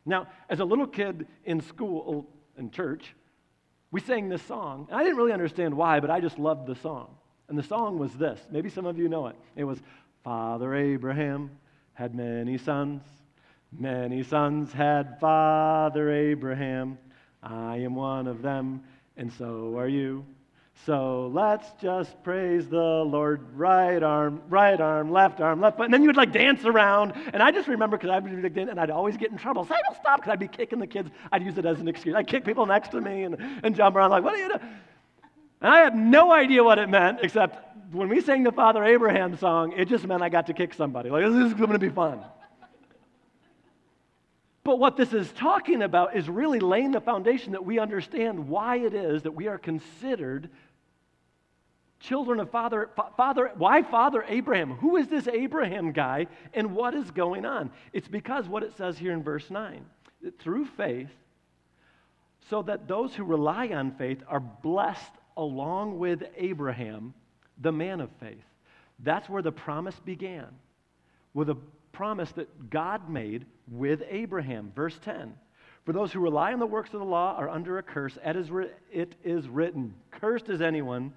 Now, 0.06 0.27
as 0.47 0.59
a 0.59 0.65
little 0.65 0.88
kid 0.88 1.27
in 1.45 1.59
school, 1.59 2.03
oh, 2.07 2.33
and 2.57 2.71
church, 2.71 3.15
we 3.91 4.00
sang 4.00 4.30
this 4.30 4.44
song. 4.44 4.88
And 4.89 5.00
I 5.00 5.03
didn't 5.03 5.18
really 5.18 5.33
understand 5.33 5.75
why, 5.75 6.00
but 6.00 6.12
I 6.12 6.21
just 6.21 6.38
loved 6.38 6.68
the 6.68 6.75
song. 6.75 7.15
And 7.50 7.57
the 7.57 7.63
song 7.63 7.97
was 7.97 8.13
this. 8.13 8.39
Maybe 8.51 8.69
some 8.69 8.86
of 8.86 9.00
you 9.00 9.09
know 9.09 9.27
it. 9.27 9.36
It 9.56 9.63
was 9.63 9.80
Father 10.24 10.75
Abraham 10.75 11.50
had 11.94 12.13
many 12.13 12.59
sons. 12.59 13.01
Many 13.71 14.21
sons 14.21 14.71
had 14.71 15.19
Father 15.19 16.12
Abraham. 16.12 17.00
I 17.41 17.77
am 17.77 17.95
one 17.95 18.27
of 18.27 18.44
them, 18.44 18.83
and 19.18 19.33
so 19.33 19.75
are 19.77 19.88
you. 19.88 20.24
So 20.86 21.30
let's 21.34 21.68
just 21.81 22.22
praise 22.24 22.68
the 22.70 22.78
Lord. 22.78 23.42
Right 23.54 24.02
arm, 24.02 24.42
right 24.50 24.80
arm, 24.80 25.12
left 25.12 25.42
arm, 25.42 25.60
left 25.60 25.78
foot. 25.78 25.86
And 25.86 25.94
then 25.94 26.02
you 26.02 26.08
would 26.08 26.16
like 26.16 26.31
dance 26.31 26.64
around. 26.66 27.14
And 27.34 27.44
I 27.44 27.52
just 27.52 27.68
remember 27.68 27.98
because 27.98 28.10
I'd 28.12 28.24
be 28.24 28.62
and 28.62 28.80
I'd 28.80 28.90
always 28.90 29.18
get 29.18 29.31
in 29.31 29.38
trouble. 29.38 29.66
Say, 29.66 29.76
don't 29.88 29.98
stop, 29.98 30.20
because 30.20 30.31
I'd 30.31 30.40
be 30.40 30.48
kicking 30.48 30.80
the 30.80 30.88
kids. 30.88 31.10
I'd 31.31 31.44
use 31.44 31.58
it 31.58 31.66
as 31.66 31.80
an 31.80 31.88
excuse. 31.88 32.16
I'd 32.16 32.28
kick 32.28 32.46
people 32.46 32.66
next 32.66 32.92
to 32.92 33.02
me 33.02 33.24
and, 33.24 33.36
and 33.64 33.76
jump 33.76 33.96
around 33.96 34.12
like, 34.12 34.24
what 34.24 34.36
are 34.36 34.38
you 34.38 34.48
doing? 34.48 34.62
And 35.62 35.74
I 35.74 35.80
had 35.80 35.96
no 35.96 36.31
idea 36.31 36.64
what 36.64 36.80
it 36.80 36.88
meant, 36.88 37.20
except 37.22 37.94
when 37.94 38.08
we 38.08 38.22
sang 38.22 38.44
the 38.44 38.52
Father 38.52 38.84
Abraham 38.84 39.38
song, 39.38 39.74
it 39.74 39.90
just 39.90 40.08
meant 40.08 40.22
I 40.22 40.30
got 40.30 40.48
to 40.48 40.54
kick 40.54 40.74
somebody. 40.74 41.10
Like, 41.10 41.25
this 41.25 41.48
is 41.48 41.54
going 41.54 41.72
to 41.72 41.80
be 41.80 41.90
fun. 41.90 42.22
But 44.64 44.80
what 44.80 44.98
this 44.98 45.14
is 45.14 45.32
talking 45.32 45.82
about 45.82 46.16
is 46.16 46.30
really 46.30 46.60
laying 46.60 46.92
the 46.92 47.02
foundation 47.02 47.54
that 47.54 47.66
we 47.66 47.80
understand 47.80 48.48
why 48.48 48.78
it 48.78 48.94
is 48.94 49.24
that 49.24 49.32
we 49.32 49.48
are 49.48 49.58
considered 49.58 50.50
children 52.00 52.40
of 52.40 52.50
father, 52.50 52.90
father 53.18 53.51
why 53.57 53.84
father 53.84 54.24
abraham? 54.28 54.72
Who 54.75 54.96
is 54.98 55.07
this 55.07 55.28
abraham 55.28 55.91
guy 55.91 56.27
and 56.53 56.75
what 56.75 56.94
is 56.96 57.12
going 57.12 57.46
on? 57.46 57.72
It's 57.94 58.08
because 58.08 58.48
what 58.48 58.63
it 58.63 58.75
says 58.77 58.98
here 58.98 59.12
in 59.12 59.24
verse 59.24 59.50
9 59.50 59.86
through 60.39 60.65
faith 60.65 61.10
so 62.50 62.62
that 62.63 62.88
those 62.88 63.13
who 63.13 63.24
rely 63.24 63.68
on 63.68 63.91
faith 63.91 64.22
are 64.27 64.39
blessed 64.39 65.12
along 65.38 66.00
with 66.00 66.24
abraham 66.38 67.13
the 67.62 67.72
man 67.72 68.01
of 68.01 68.10
faith. 68.20 68.44
That's 69.00 69.29
where 69.29 69.41
the 69.41 69.51
promise 69.51 70.00
began 70.00 70.48
with 71.34 71.50
a 71.50 71.58
promise 71.91 72.32
that 72.34 72.70
god 72.70 73.10
made 73.10 73.46
with 73.70 74.01
abraham. 74.10 74.72
Verse 74.75 74.98
10 75.03 75.34
for 75.86 75.94
those 75.94 76.12
who 76.12 76.20
rely 76.20 76.53
on 76.53 76.60
the 76.60 76.68
works 76.68 76.94
of 76.94 77.00
the 77.00 77.06
law 77.06 77.36
are 77.36 77.50
under 77.50 77.79
a 77.79 77.84
curse. 77.84 78.18
It 78.24 79.15
is 79.24 79.48
written 79.48 79.94
cursed 80.12 80.50
is 80.50 80.62
anyone 80.62 81.13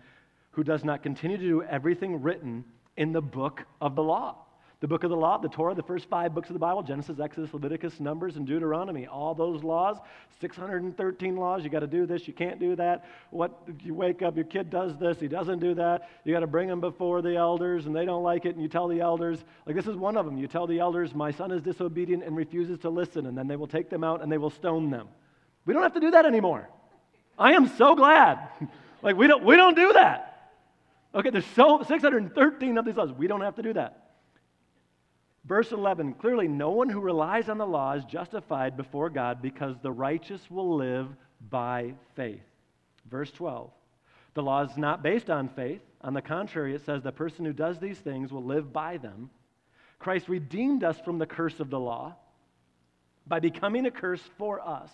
who 0.53 0.65
does 0.65 0.85
not 0.85 1.03
continue 1.03 1.37
to 1.37 1.43
do 1.43 1.63
everything 1.63 2.23
written 2.23 2.65
in 2.97 3.13
the 3.13 3.23
book 3.23 3.65
of 3.81 3.95
the 3.95 4.03
law. 4.03 4.37
The 4.83 4.89
book 4.89 5.05
of 5.05 5.11
the 5.11 5.17
law, 5.17 5.39
the 5.39 5.49
Torah, 5.49 5.77
the 5.77 5.83
first 5.85 6.09
five 6.09 6.35
books 6.35 6.49
of 6.49 6.55
the 6.55 6.59
Bible 6.59 6.83
Genesis, 6.83 7.21
Exodus, 7.21 7.55
Leviticus, 7.55 8.01
Numbers, 8.01 8.37
and 8.37 8.45
Deuteronomy. 8.45 9.07
All 9.07 9.33
those 9.33 9.63
laws, 9.63 9.97
613 10.41 11.37
laws. 11.37 11.63
You 11.63 11.71
got 11.71 11.81
to 11.81 11.87
do 11.87 12.05
this, 12.05 12.27
you 12.27 12.35
can't 12.35 12.59
do 12.59 12.75
that. 12.75 13.05
What 13.31 13.57
you 13.85 13.95
wake 13.95 14.23
up, 14.23 14.35
your 14.35 14.45
kid 14.45 14.71
does 14.71 14.97
this, 14.99 15.21
he 15.21 15.29
doesn't 15.29 15.61
do 15.61 15.75
that. 15.75 16.11
You 16.25 16.35
got 16.35 16.41
to 16.41 16.49
bring 16.49 16.69
him 16.69 16.81
before 16.81 17.23
the 17.23 17.37
elders, 17.37 17.87
and 17.87 17.95
they 17.95 18.05
don't 18.05 18.25
like 18.25 18.45
it, 18.45 18.57
and 18.57 18.63
you 18.63 18.69
tell 18.69 18.89
the 18.89 18.99
elders, 18.99 19.45
like 19.67 19.77
this 19.77 19.87
is 19.87 19.95
one 19.95 20.17
of 20.17 20.27
them. 20.27 20.37
You 20.37 20.49
tell 20.49 20.67
the 20.67 20.81
elders, 20.81 21.15
My 21.15 21.31
son 21.31 21.53
is 21.53 21.63
disobedient 21.63 22.25
and 22.25 22.37
refuses 22.37 22.81
to 22.81 22.91
listen, 22.91 23.27
and 23.27 23.39
then 23.39 23.47
they 23.47 23.55
will 23.55 23.69
take 23.69 23.89
them 23.89 24.03
out 24.03 24.21
and 24.21 24.33
they 24.33 24.39
will 24.39 24.51
stone 24.51 24.91
them. 24.91 25.07
We 25.65 25.75
don't 25.75 25.85
have 25.85 25.95
to 25.95 26.01
do 26.01 26.11
that 26.11 26.27
anymore. 26.27 26.69
I 27.39 27.53
am 27.53 27.69
so 27.69 27.95
glad. 27.95 28.49
like, 29.03 29.15
we 29.15 29.29
don't, 29.29 29.45
we 29.45 29.55
don't 29.55 29.77
do 29.77 29.93
that. 29.93 30.32
Okay, 31.15 31.31
there's 31.31 31.47
so 31.55 31.83
613 31.87 32.79
of 32.79 32.85
these 32.85 32.97
laws. 32.97 33.13
We 33.13 33.27
don't 33.27 33.43
have 33.43 33.57
to 33.57 33.63
do 33.63 33.73
that. 33.75 34.11
Verse 35.45 35.73
11 35.73 36.15
clearly, 36.15 36.49
no 36.49 36.71
one 36.71 36.89
who 36.89 37.01
relies 37.01 37.49
on 37.49 37.59
the 37.59 37.67
law 37.67 37.93
is 37.93 38.05
justified 38.05 38.77
before 38.77 39.11
God 39.11 39.43
because 39.43 39.77
the 39.83 39.93
righteous 39.93 40.51
will 40.51 40.77
live 40.77 41.09
by 41.51 41.95
faith. 42.15 42.43
Verse 43.11 43.31
12 43.33 43.71
the 44.35 44.43
law 44.43 44.63
is 44.63 44.77
not 44.77 45.03
based 45.03 45.31
on 45.31 45.49
faith. 45.49 45.83
On 46.01 46.15
the 46.15 46.23
contrary, 46.23 46.75
it 46.75 46.85
says 46.85 47.03
the 47.03 47.13
person 47.13 47.45
who 47.45 47.53
does 47.53 47.79
these 47.79 47.99
things 47.99 48.33
will 48.33 48.45
live 48.45 48.73
by 48.73 48.97
them. 48.97 49.31
Christ 49.99 50.29
redeemed 50.29 50.83
us 50.83 50.99
from 51.01 51.19
the 51.19 51.27
curse 51.27 51.61
of 51.61 51.71
the 51.71 51.79
law 51.79 52.17
by 53.27 53.41
becoming 53.41 53.87
a 53.87 53.91
curse 53.91 54.23
for 54.39 54.61
us. 54.61 54.91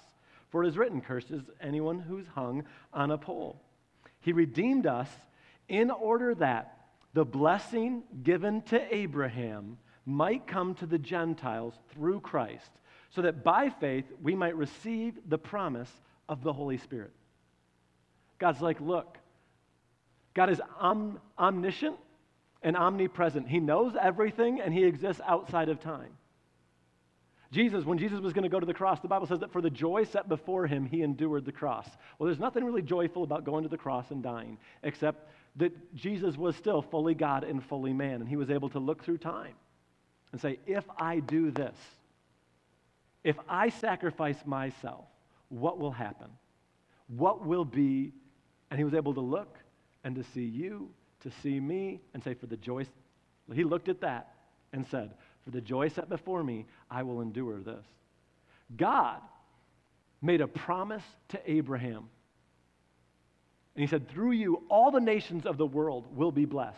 For 0.50 0.64
it 0.64 0.68
is 0.68 0.76
written, 0.76 1.00
Cursed 1.00 1.30
is 1.30 1.42
anyone 1.60 2.00
who's 2.00 2.26
hung 2.26 2.64
on 2.92 3.10
a 3.10 3.18
pole. 3.18 3.60
He 4.20 4.32
redeemed 4.32 4.86
us 4.86 5.08
in 5.68 5.90
order 5.90 6.34
that 6.36 6.78
the 7.14 7.24
blessing 7.24 8.02
given 8.22 8.62
to 8.62 8.94
Abraham 8.94 9.78
might 10.04 10.46
come 10.46 10.74
to 10.76 10.86
the 10.86 10.98
Gentiles 10.98 11.74
through 11.92 12.20
Christ, 12.20 12.70
so 13.10 13.22
that 13.22 13.44
by 13.44 13.70
faith 13.70 14.04
we 14.22 14.34
might 14.34 14.56
receive 14.56 15.14
the 15.26 15.38
promise 15.38 15.90
of 16.28 16.42
the 16.42 16.52
Holy 16.52 16.78
Spirit. 16.78 17.12
God's 18.38 18.60
like, 18.60 18.80
look, 18.80 19.18
God 20.34 20.50
is 20.50 20.60
om- 20.78 21.18
omniscient 21.38 21.96
and 22.62 22.76
omnipresent. 22.76 23.48
He 23.48 23.60
knows 23.60 23.94
everything 24.00 24.60
and 24.60 24.72
he 24.72 24.84
exists 24.84 25.22
outside 25.26 25.68
of 25.68 25.80
time. 25.80 26.10
Jesus, 27.50 27.84
when 27.84 27.96
Jesus 27.96 28.20
was 28.20 28.34
going 28.34 28.42
to 28.42 28.50
go 28.50 28.60
to 28.60 28.66
the 28.66 28.74
cross, 28.74 29.00
the 29.00 29.08
Bible 29.08 29.26
says 29.26 29.40
that 29.40 29.52
for 29.52 29.62
the 29.62 29.70
joy 29.70 30.04
set 30.04 30.28
before 30.28 30.66
him, 30.66 30.84
he 30.84 31.02
endured 31.02 31.46
the 31.46 31.52
cross. 31.52 31.88
Well, 32.18 32.26
there's 32.26 32.38
nothing 32.38 32.62
really 32.64 32.82
joyful 32.82 33.22
about 33.22 33.44
going 33.44 33.62
to 33.62 33.70
the 33.70 33.78
cross 33.78 34.10
and 34.10 34.22
dying, 34.22 34.58
except 34.82 35.30
that 35.56 35.94
Jesus 35.94 36.36
was 36.36 36.56
still 36.56 36.82
fully 36.82 37.14
God 37.14 37.44
and 37.44 37.64
fully 37.64 37.94
man, 37.94 38.20
and 38.20 38.28
he 38.28 38.36
was 38.36 38.50
able 38.50 38.68
to 38.70 38.78
look 38.78 39.02
through 39.02 39.18
time 39.18 39.54
and 40.32 40.40
say, 40.40 40.58
if 40.66 40.84
I 40.98 41.20
do 41.20 41.50
this, 41.50 41.76
if 43.24 43.36
I 43.48 43.70
sacrifice 43.70 44.36
myself, 44.44 45.06
what 45.48 45.78
will 45.78 45.90
happen? 45.90 46.28
What 47.08 47.46
will 47.46 47.64
be? 47.64 48.12
And 48.70 48.78
he 48.78 48.84
was 48.84 48.92
able 48.94 49.14
to 49.14 49.20
look 49.20 49.58
and 50.04 50.14
to 50.16 50.22
see 50.22 50.44
you, 50.44 50.90
to 51.22 51.30
see 51.42 51.58
me, 51.58 52.00
and 52.12 52.22
say, 52.22 52.34
for 52.34 52.46
the 52.46 52.58
joy. 52.58 52.86
He 53.52 53.64
looked 53.64 53.88
at 53.88 54.02
that 54.02 54.34
and 54.74 54.86
said, 54.86 55.14
for 55.48 55.52
the 55.52 55.62
joy 55.62 55.88
set 55.88 56.10
before 56.10 56.44
me, 56.44 56.66
I 56.90 57.04
will 57.04 57.22
endure 57.22 57.58
this. 57.58 57.86
God 58.76 59.22
made 60.20 60.42
a 60.42 60.46
promise 60.46 61.02
to 61.28 61.40
Abraham. 61.50 62.10
And 63.74 63.80
he 63.80 63.86
said, 63.86 64.10
Through 64.10 64.32
you, 64.32 64.64
all 64.68 64.90
the 64.90 65.00
nations 65.00 65.46
of 65.46 65.56
the 65.56 65.64
world 65.64 66.04
will 66.14 66.32
be 66.32 66.44
blessed. 66.44 66.76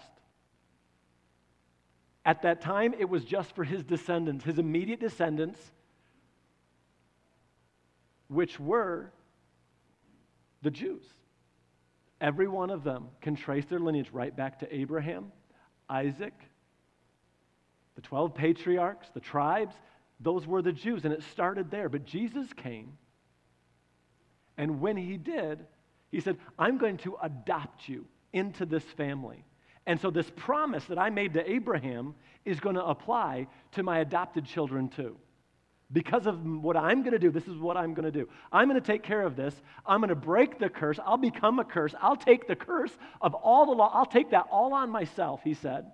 At 2.24 2.42
that 2.42 2.60
time, 2.60 2.94
it 2.96 3.08
was 3.08 3.24
just 3.24 3.56
for 3.56 3.64
his 3.64 3.82
descendants, 3.82 4.44
his 4.44 4.60
immediate 4.60 5.00
descendants, 5.00 5.58
which 8.28 8.60
were 8.60 9.10
the 10.62 10.70
Jews. 10.70 11.02
Every 12.20 12.46
one 12.46 12.70
of 12.70 12.84
them 12.84 13.08
can 13.20 13.34
trace 13.34 13.64
their 13.64 13.80
lineage 13.80 14.10
right 14.12 14.36
back 14.36 14.60
to 14.60 14.72
Abraham, 14.72 15.32
Isaac, 15.88 16.34
the 17.96 18.02
12 18.02 18.34
patriarchs, 18.34 19.08
the 19.14 19.20
tribes, 19.20 19.74
those 20.20 20.46
were 20.46 20.62
the 20.62 20.72
Jews, 20.72 21.04
and 21.04 21.14
it 21.14 21.22
started 21.32 21.70
there. 21.70 21.88
But 21.88 22.04
Jesus 22.04 22.52
came, 22.52 22.98
and 24.58 24.80
when 24.80 24.96
he 24.96 25.16
did, 25.16 25.64
he 26.10 26.20
said, 26.20 26.36
I'm 26.58 26.78
going 26.78 26.98
to 26.98 27.16
adopt 27.22 27.88
you 27.88 28.06
into 28.32 28.66
this 28.66 28.84
family. 28.84 29.44
And 29.86 29.98
so, 29.98 30.10
this 30.10 30.30
promise 30.36 30.84
that 30.84 30.98
I 30.98 31.10
made 31.10 31.34
to 31.34 31.50
Abraham 31.50 32.14
is 32.44 32.60
going 32.60 32.74
to 32.76 32.84
apply 32.84 33.46
to 33.72 33.82
my 33.82 34.00
adopted 34.00 34.44
children 34.44 34.88
too. 34.88 35.16
Because 35.92 36.26
of 36.26 36.44
what 36.44 36.76
I'm 36.76 37.00
going 37.00 37.12
to 37.12 37.18
do, 37.18 37.30
this 37.30 37.48
is 37.48 37.56
what 37.56 37.76
I'm 37.76 37.94
going 37.94 38.04
to 38.04 38.12
do. 38.12 38.28
I'm 38.52 38.68
going 38.68 38.80
to 38.80 38.86
take 38.86 39.02
care 39.02 39.22
of 39.22 39.34
this. 39.34 39.54
I'm 39.84 40.00
going 40.00 40.10
to 40.10 40.14
break 40.14 40.58
the 40.58 40.68
curse. 40.68 41.00
I'll 41.04 41.16
become 41.16 41.58
a 41.58 41.64
curse. 41.64 41.94
I'll 42.00 42.16
take 42.16 42.46
the 42.46 42.54
curse 42.54 42.92
of 43.20 43.34
all 43.34 43.66
the 43.66 43.72
law. 43.72 43.90
I'll 43.92 44.06
take 44.06 44.30
that 44.30 44.46
all 44.52 44.72
on 44.74 44.90
myself, 44.90 45.40
he 45.42 45.54
said. 45.54 45.86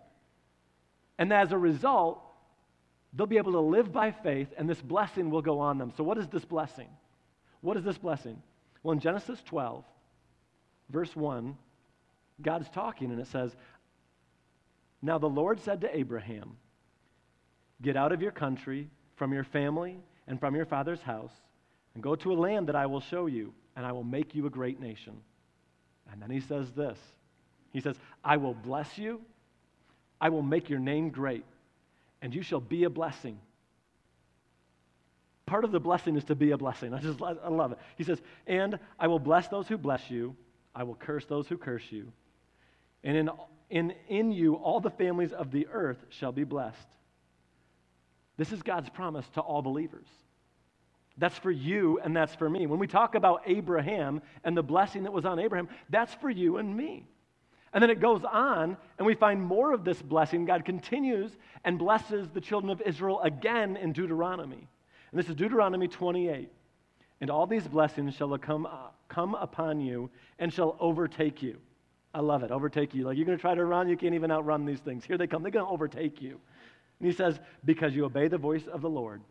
And 1.19 1.33
as 1.33 1.53
a 1.53 1.59
result, 1.59 2.21
they'll 3.13 3.27
be 3.27 3.39
able 3.39 3.53
to 3.53 3.61
live 3.61 3.93
by 3.93 4.11
faith, 4.11 4.49
and 4.57 4.69
this 4.69 4.81
blessing 4.81 5.31
will 5.31 5.43
go 5.43 5.61
on 5.61 5.79
them. 5.79 5.93
So, 5.97 6.05
what 6.05 6.19
is 6.19 6.29
this 6.29 6.45
blessing? 6.45 6.89
What 7.61 7.77
is 7.77 7.85
this 7.85 7.99
blessing? 7.99 8.41
Well, 8.83 8.93
in 8.93 9.01
Genesis 9.01 9.43
12, 9.47 9.85
verse 10.91 11.17
1, 11.17 11.57
God's 12.43 12.69
talking, 12.69 13.11
and 13.11 13.21
it 13.21 13.27
says, 13.29 13.55
Now 15.01 15.19
the 15.19 15.29
Lord 15.29 15.61
said 15.61 15.81
to 15.81 15.97
Abraham, 15.97 16.57
Get 17.83 17.97
out 17.97 18.13
of 18.13 18.23
your 18.23 18.33
country, 18.33 18.89
from 19.17 19.33
your 19.33 19.45
family, 19.45 19.99
and 20.27 20.39
from 20.39 20.55
your 20.55 20.67
father's 20.67 21.03
house, 21.03 21.33
and 21.95 22.03
go 22.03 22.15
to 22.15 22.33
a 22.33 22.35
land 22.35 22.69
that 22.69 22.77
I 22.77 22.87
will 22.87 23.01
show 23.01 23.27
you, 23.27 23.55
and 23.75 23.87
I 23.87 23.93
will 23.93 24.05
make 24.05 24.35
you 24.35 24.47
a 24.47 24.51
great 24.51 24.81
nation. 24.81 25.17
And 26.13 26.21
then 26.21 26.31
he 26.31 26.41
says 26.41 26.71
this 26.73 26.99
He 27.73 27.81
says, 27.81 27.97
I 28.23 28.37
will 28.37 28.55
bless 28.55 28.99
you 28.99 29.23
I 30.21 30.29
will 30.29 30.43
make 30.43 30.71
your 30.71 30.79
name 30.79 31.11
great, 31.11 31.45
and 32.23 32.35
you 32.35 32.43
shall 32.43 32.61
be 32.61 32.85
a 32.85 32.91
blessing. 32.91 33.39
Part 35.47 35.65
of 35.65 35.73
the 35.73 35.81
blessing 35.81 36.17
is 36.17 36.25
to 36.25 36.35
be 36.35 36.51
a 36.51 36.59
blessing. 36.59 36.93
I 36.93 36.99
just 36.99 37.23
I 37.23 37.49
love 37.49 37.73
it. 37.73 37.79
He 37.97 38.05
says, 38.05 38.21
And 38.47 38.79
I 38.99 39.07
will 39.07 39.21
bless 39.21 39.49
those 39.49 39.69
who 39.69 39.79
bless 39.79 40.11
you, 40.11 40.35
I 40.75 40.83
will 40.83 40.97
curse 40.97 41.25
those 41.27 41.47
who 41.47 41.57
curse 41.57 41.85
you. 41.91 42.13
And 43.05 43.17
in, 43.17 43.31
in, 43.71 43.95
in 44.09 44.33
you, 44.33 44.55
all 44.55 44.81
the 44.81 44.91
families 44.91 45.33
of 45.33 45.51
the 45.53 45.69
earth 45.73 45.99
shall 46.09 46.33
be 46.33 46.45
blessed. 46.45 46.89
This 48.37 48.53
is 48.53 48.63
God's 48.63 48.91
promise 48.91 49.27
to 49.35 49.41
all 49.41 49.63
believers. 49.63 50.07
That's 51.19 51.39
for 51.39 51.51
you 51.51 51.99
and 52.01 52.15
that's 52.15 52.35
for 52.35 52.51
me. 52.51 52.67
When 52.67 52.79
we 52.79 52.87
talk 52.87 53.15
about 53.15 53.43
Abraham 53.47 54.21
and 54.45 54.57
the 54.57 54.63
blessing 54.63 55.05
that 55.05 55.13
was 55.13 55.25
on 55.25 55.39
Abraham, 55.39 55.69
that's 55.89 56.13
for 56.15 56.29
you 56.29 56.59
and 56.59 56.77
me. 56.77 57.07
And 57.73 57.83
then 57.83 57.91
it 57.91 58.01
goes 58.01 58.23
on, 58.25 58.77
and 58.99 59.07
we 59.07 59.15
find 59.15 59.43
more 59.43 59.73
of 59.73 59.85
this 59.85 60.01
blessing. 60.01 60.45
God 60.45 60.65
continues 60.65 61.33
and 61.65 61.79
blesses 61.79 62.29
the 62.31 62.41
children 62.41 62.71
of 62.71 62.81
Israel 62.81 63.21
again 63.21 63.77
in 63.77 63.93
Deuteronomy. 63.93 64.69
And 65.11 65.19
this 65.19 65.29
is 65.29 65.35
Deuteronomy 65.35 65.89
28. 65.89 66.51
And 67.21 67.31
all 67.31 67.47
these 67.47 67.67
blessings 67.67 68.15
shall 68.15 68.37
come, 68.39 68.67
uh, 68.67 68.91
come 69.09 69.35
upon 69.35 69.81
you 69.81 70.11
and 70.39 70.53
shall 70.53 70.77
overtake 70.81 71.43
you. 71.43 71.59
I 72.15 72.21
love 72.21 72.43
it, 72.43 72.51
overtake 72.51 72.95
you. 72.95 73.05
Like 73.05 73.17
you're 73.17 73.27
going 73.27 73.37
to 73.37 73.43
try 73.43 73.55
to 73.55 73.65
run, 73.65 73.89
you 73.89 73.97
can't 73.97 74.15
even 74.15 74.31
outrun 74.31 74.65
these 74.65 74.81
things. 74.81 75.05
Here 75.05 75.19
they 75.19 75.27
come, 75.27 75.43
they're 75.43 75.51
going 75.51 75.67
to 75.67 75.71
overtake 75.71 76.23
you. 76.23 76.41
And 76.99 77.07
he 77.07 77.13
says, 77.13 77.39
Because 77.65 77.95
you 77.95 78.05
obey 78.05 78.29
the 78.29 78.39
voice 78.39 78.67
of 78.67 78.81
the 78.81 78.89
Lord. 78.89 79.23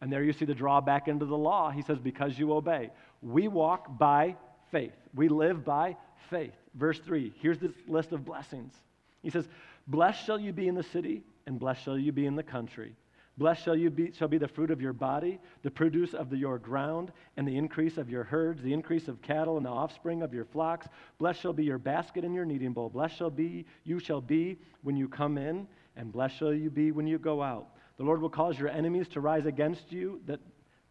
And 0.00 0.12
there 0.12 0.22
you 0.22 0.32
see 0.32 0.44
the 0.44 0.54
drawback 0.54 1.08
into 1.08 1.24
the 1.24 1.36
law. 1.36 1.70
He 1.70 1.82
says, 1.82 1.98
Because 1.98 2.38
you 2.38 2.52
obey. 2.52 2.90
We 3.22 3.48
walk 3.48 3.98
by 3.98 4.36
faith, 4.70 4.94
we 5.14 5.28
live 5.28 5.64
by 5.64 5.96
faith. 6.30 6.54
Verse 6.74 6.98
3, 6.98 7.32
here's 7.40 7.58
this 7.58 7.72
list 7.86 8.12
of 8.12 8.24
blessings. 8.24 8.74
He 9.22 9.30
says, 9.30 9.48
Blessed 9.86 10.24
shall 10.24 10.38
you 10.38 10.52
be 10.52 10.68
in 10.68 10.74
the 10.74 10.82
city, 10.82 11.22
and 11.46 11.58
blessed 11.58 11.84
shall 11.84 11.98
you 11.98 12.12
be 12.12 12.26
in 12.26 12.36
the 12.36 12.42
country. 12.42 12.94
Blessed 13.36 13.64
shall 13.64 13.76
you 13.76 13.90
be 13.90 14.12
shall 14.12 14.28
be 14.28 14.38
the 14.38 14.46
fruit 14.46 14.70
of 14.70 14.80
your 14.80 14.92
body, 14.92 15.40
the 15.62 15.70
produce 15.70 16.14
of 16.14 16.30
the, 16.30 16.36
your 16.36 16.58
ground, 16.58 17.12
and 17.36 17.46
the 17.46 17.56
increase 17.56 17.98
of 17.98 18.08
your 18.08 18.22
herds, 18.22 18.62
the 18.62 18.72
increase 18.72 19.08
of 19.08 19.20
cattle, 19.22 19.56
and 19.56 19.66
the 19.66 19.70
offspring 19.70 20.22
of 20.22 20.32
your 20.32 20.44
flocks. 20.44 20.86
Blessed 21.18 21.40
shall 21.40 21.52
be 21.52 21.64
your 21.64 21.78
basket 21.78 22.24
and 22.24 22.32
your 22.32 22.44
kneading 22.44 22.72
bowl. 22.72 22.88
Blessed 22.88 23.16
shall 23.16 23.30
be 23.30 23.66
you 23.82 23.98
shall 23.98 24.20
be 24.20 24.56
when 24.82 24.96
you 24.96 25.08
come 25.08 25.36
in, 25.36 25.66
and 25.96 26.12
blessed 26.12 26.36
shall 26.36 26.54
you 26.54 26.70
be 26.70 26.92
when 26.92 27.08
you 27.08 27.18
go 27.18 27.42
out. 27.42 27.70
The 27.96 28.04
Lord 28.04 28.20
will 28.20 28.30
cause 28.30 28.58
your 28.58 28.68
enemies 28.68 29.08
to 29.08 29.20
rise 29.20 29.46
against 29.46 29.90
you, 29.90 30.20
that 30.26 30.40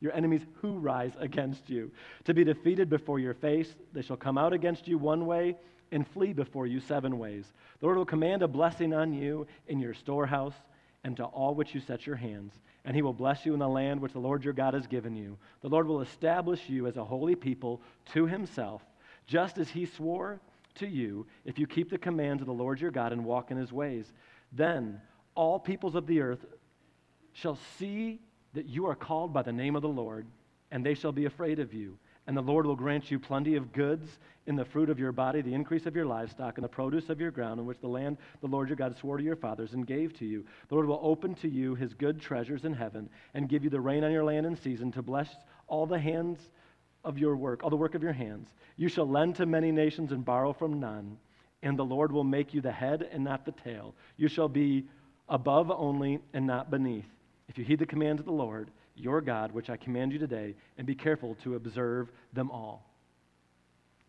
your 0.01 0.13
enemies 0.13 0.41
who 0.55 0.79
rise 0.79 1.13
against 1.19 1.69
you, 1.69 1.91
to 2.25 2.33
be 2.33 2.43
defeated 2.43 2.89
before 2.89 3.19
your 3.19 3.33
face. 3.33 3.73
They 3.93 4.01
shall 4.01 4.17
come 4.17 4.37
out 4.37 4.51
against 4.51 4.85
you 4.85 4.97
one 4.97 5.25
way 5.25 5.55
and 5.93 6.07
flee 6.07 6.33
before 6.33 6.67
you 6.67 6.79
seven 6.79 7.17
ways. 7.19 7.45
The 7.79 7.85
Lord 7.85 7.97
will 7.97 8.05
command 8.05 8.41
a 8.41 8.47
blessing 8.47 8.93
on 8.93 9.13
you 9.13 9.47
in 9.67 9.79
your 9.79 9.93
storehouse 9.93 10.55
and 11.03 11.15
to 11.17 11.25
all 11.25 11.53
which 11.53 11.75
you 11.75 11.81
set 11.81 12.05
your 12.05 12.15
hands. 12.15 12.53
And 12.85 12.95
he 12.95 13.01
will 13.01 13.13
bless 13.13 13.45
you 13.45 13.53
in 13.53 13.59
the 13.59 13.67
land 13.67 14.01
which 14.01 14.13
the 14.13 14.19
Lord 14.19 14.43
your 14.43 14.53
God 14.53 14.73
has 14.73 14.87
given 14.87 15.15
you. 15.15 15.37
The 15.61 15.69
Lord 15.69 15.87
will 15.87 16.01
establish 16.01 16.67
you 16.67 16.87
as 16.87 16.97
a 16.97 17.03
holy 17.03 17.35
people 17.35 17.81
to 18.13 18.25
himself, 18.25 18.81
just 19.27 19.57
as 19.57 19.69
he 19.69 19.85
swore 19.85 20.41
to 20.75 20.87
you, 20.87 21.25
if 21.45 21.59
you 21.59 21.67
keep 21.67 21.89
the 21.89 21.97
commands 21.97 22.41
of 22.41 22.47
the 22.47 22.53
Lord 22.53 22.81
your 22.81 22.91
God 22.91 23.13
and 23.13 23.23
walk 23.23 23.51
in 23.51 23.57
his 23.57 23.71
ways. 23.71 24.11
Then 24.51 24.99
all 25.35 25.59
peoples 25.59 25.95
of 25.95 26.07
the 26.07 26.21
earth 26.21 26.45
shall 27.33 27.57
see 27.77 28.19
that 28.53 28.67
you 28.67 28.85
are 28.87 28.95
called 28.95 29.33
by 29.33 29.41
the 29.43 29.51
name 29.51 29.75
of 29.75 29.81
the 29.81 29.87
Lord, 29.87 30.25
and 30.71 30.85
they 30.85 30.93
shall 30.93 31.11
be 31.11 31.25
afraid 31.25 31.59
of 31.59 31.73
you. 31.73 31.97
And 32.25 32.37
the 32.37 32.41
Lord 32.41 32.65
will 32.65 32.75
grant 32.75 33.11
you 33.11 33.19
plenty 33.19 33.55
of 33.55 33.73
goods 33.73 34.07
in 34.45 34.55
the 34.55 34.65
fruit 34.65 34.89
of 34.89 34.99
your 34.99 35.11
body, 35.11 35.41
the 35.41 35.53
increase 35.53 35.85
of 35.85 35.95
your 35.95 36.05
livestock, 36.05 36.57
and 36.57 36.63
the 36.63 36.69
produce 36.69 37.09
of 37.09 37.19
your 37.19 37.31
ground, 37.31 37.59
in 37.59 37.65
which 37.65 37.79
the 37.79 37.87
land 37.87 38.17
the 38.41 38.47
Lord 38.47 38.69
your 38.69 38.77
God 38.77 38.97
swore 38.97 39.17
to 39.17 39.23
your 39.23 39.35
fathers 39.35 39.73
and 39.73 39.85
gave 39.85 40.17
to 40.19 40.25
you. 40.25 40.45
The 40.69 40.75
Lord 40.75 40.87
will 40.87 41.01
open 41.03 41.35
to 41.35 41.49
you 41.49 41.75
his 41.75 41.93
good 41.93 42.21
treasures 42.21 42.63
in 42.63 42.73
heaven, 42.73 43.09
and 43.33 43.49
give 43.49 43.63
you 43.63 43.69
the 43.69 43.81
rain 43.81 44.03
on 44.03 44.11
your 44.11 44.23
land 44.23 44.45
in 44.45 44.55
season, 44.55 44.91
to 44.93 45.01
bless 45.01 45.29
all 45.67 45.85
the 45.85 45.99
hands 45.99 46.39
of 47.03 47.17
your 47.17 47.35
work, 47.35 47.63
all 47.63 47.69
the 47.69 47.75
work 47.75 47.95
of 47.95 48.03
your 48.03 48.13
hands. 48.13 48.47
You 48.77 48.87
shall 48.87 49.07
lend 49.07 49.35
to 49.35 49.45
many 49.45 49.71
nations 49.71 50.11
and 50.11 50.23
borrow 50.23 50.53
from 50.53 50.79
none, 50.79 51.17
and 51.61 51.77
the 51.77 51.85
Lord 51.85 52.11
will 52.11 52.23
make 52.23 52.53
you 52.53 52.61
the 52.61 52.71
head 52.71 53.07
and 53.11 53.23
not 53.23 53.45
the 53.45 53.51
tail. 53.51 53.95
You 54.17 54.27
shall 54.27 54.49
be 54.49 54.85
above 55.27 55.71
only 55.71 56.19
and 56.33 56.47
not 56.47 56.71
beneath. 56.71 57.05
If 57.47 57.57
you 57.57 57.65
heed 57.65 57.79
the 57.79 57.85
commands 57.85 58.19
of 58.19 58.25
the 58.25 58.31
Lord, 58.31 58.71
your 58.95 59.21
God, 59.21 59.51
which 59.51 59.69
I 59.69 59.77
command 59.77 60.11
you 60.11 60.19
today, 60.19 60.55
and 60.77 60.85
be 60.85 60.95
careful 60.95 61.35
to 61.43 61.55
observe 61.55 62.11
them 62.33 62.51
all. 62.51 62.89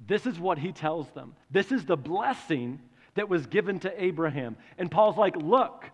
This 0.07 0.27
is 0.27 0.39
what 0.39 0.59
he 0.59 0.73
tells 0.73 1.09
them. 1.11 1.35
This 1.51 1.73
is 1.73 1.85
the 1.85 1.97
blessing 1.97 2.81
that 3.15 3.29
was 3.29 3.47
given 3.47 3.79
to 3.81 4.03
Abraham. 4.03 4.57
And 4.77 4.91
Paul's 4.91 5.17
like, 5.17 5.37
look, 5.37 5.85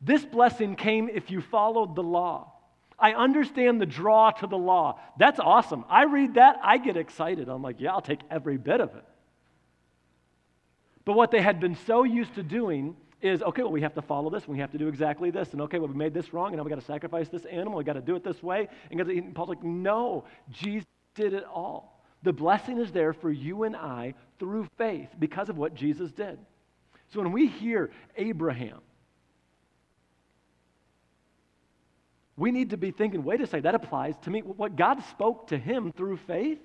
this 0.00 0.24
blessing 0.24 0.76
came 0.76 1.08
if 1.08 1.30
you 1.30 1.40
followed 1.40 1.96
the 1.96 2.02
law. 2.02 2.52
I 2.98 3.12
understand 3.12 3.80
the 3.80 3.86
draw 3.86 4.30
to 4.30 4.46
the 4.46 4.56
law. 4.56 5.00
That's 5.18 5.40
awesome. 5.40 5.84
I 5.88 6.04
read 6.04 6.34
that, 6.34 6.56
I 6.62 6.78
get 6.78 6.96
excited. 6.96 7.48
I'm 7.48 7.62
like, 7.62 7.80
yeah, 7.80 7.92
I'll 7.92 8.00
take 8.00 8.20
every 8.30 8.56
bit 8.56 8.80
of 8.80 8.94
it. 8.94 9.04
But 11.04 11.14
what 11.14 11.30
they 11.30 11.42
had 11.42 11.60
been 11.60 11.76
so 11.86 12.04
used 12.04 12.34
to 12.36 12.42
doing 12.42 12.96
is 13.24 13.42
okay, 13.42 13.62
well, 13.62 13.72
we 13.72 13.80
have 13.80 13.94
to 13.94 14.02
follow 14.02 14.28
this, 14.28 14.46
we 14.46 14.58
have 14.58 14.70
to 14.72 14.78
do 14.78 14.86
exactly 14.88 15.30
this, 15.30 15.52
and 15.52 15.62
okay, 15.62 15.78
well, 15.78 15.88
we 15.88 15.94
made 15.94 16.12
this 16.12 16.32
wrong, 16.34 16.48
and 16.48 16.58
now 16.58 16.62
we 16.62 16.68
got 16.68 16.78
to 16.78 16.84
sacrifice 16.84 17.28
this 17.28 17.44
animal, 17.46 17.78
we 17.78 17.84
got 17.84 17.94
to 17.94 18.02
do 18.02 18.16
it 18.16 18.22
this 18.22 18.42
way. 18.42 18.68
And 18.90 19.34
Paul's 19.34 19.48
like, 19.48 19.62
no, 19.62 20.24
Jesus 20.50 20.86
did 21.14 21.32
it 21.32 21.44
all. 21.44 22.04
The 22.22 22.32
blessing 22.32 22.78
is 22.78 22.92
there 22.92 23.12
for 23.12 23.30
you 23.30 23.64
and 23.64 23.74
I 23.76 24.14
through 24.38 24.68
faith 24.76 25.08
because 25.18 25.48
of 25.48 25.56
what 25.56 25.74
Jesus 25.74 26.10
did. 26.12 26.38
So 27.12 27.20
when 27.20 27.32
we 27.32 27.46
hear 27.46 27.90
Abraham, 28.16 28.80
we 32.36 32.50
need 32.50 32.70
to 32.70 32.76
be 32.76 32.90
thinking, 32.90 33.22
wait 33.24 33.40
a 33.40 33.46
second, 33.46 33.62
that 33.62 33.74
applies 33.74 34.16
to 34.22 34.30
me. 34.30 34.40
What 34.40 34.76
God 34.76 35.02
spoke 35.10 35.48
to 35.48 35.58
him 35.58 35.92
through 35.92 36.16
faith, 36.16 36.58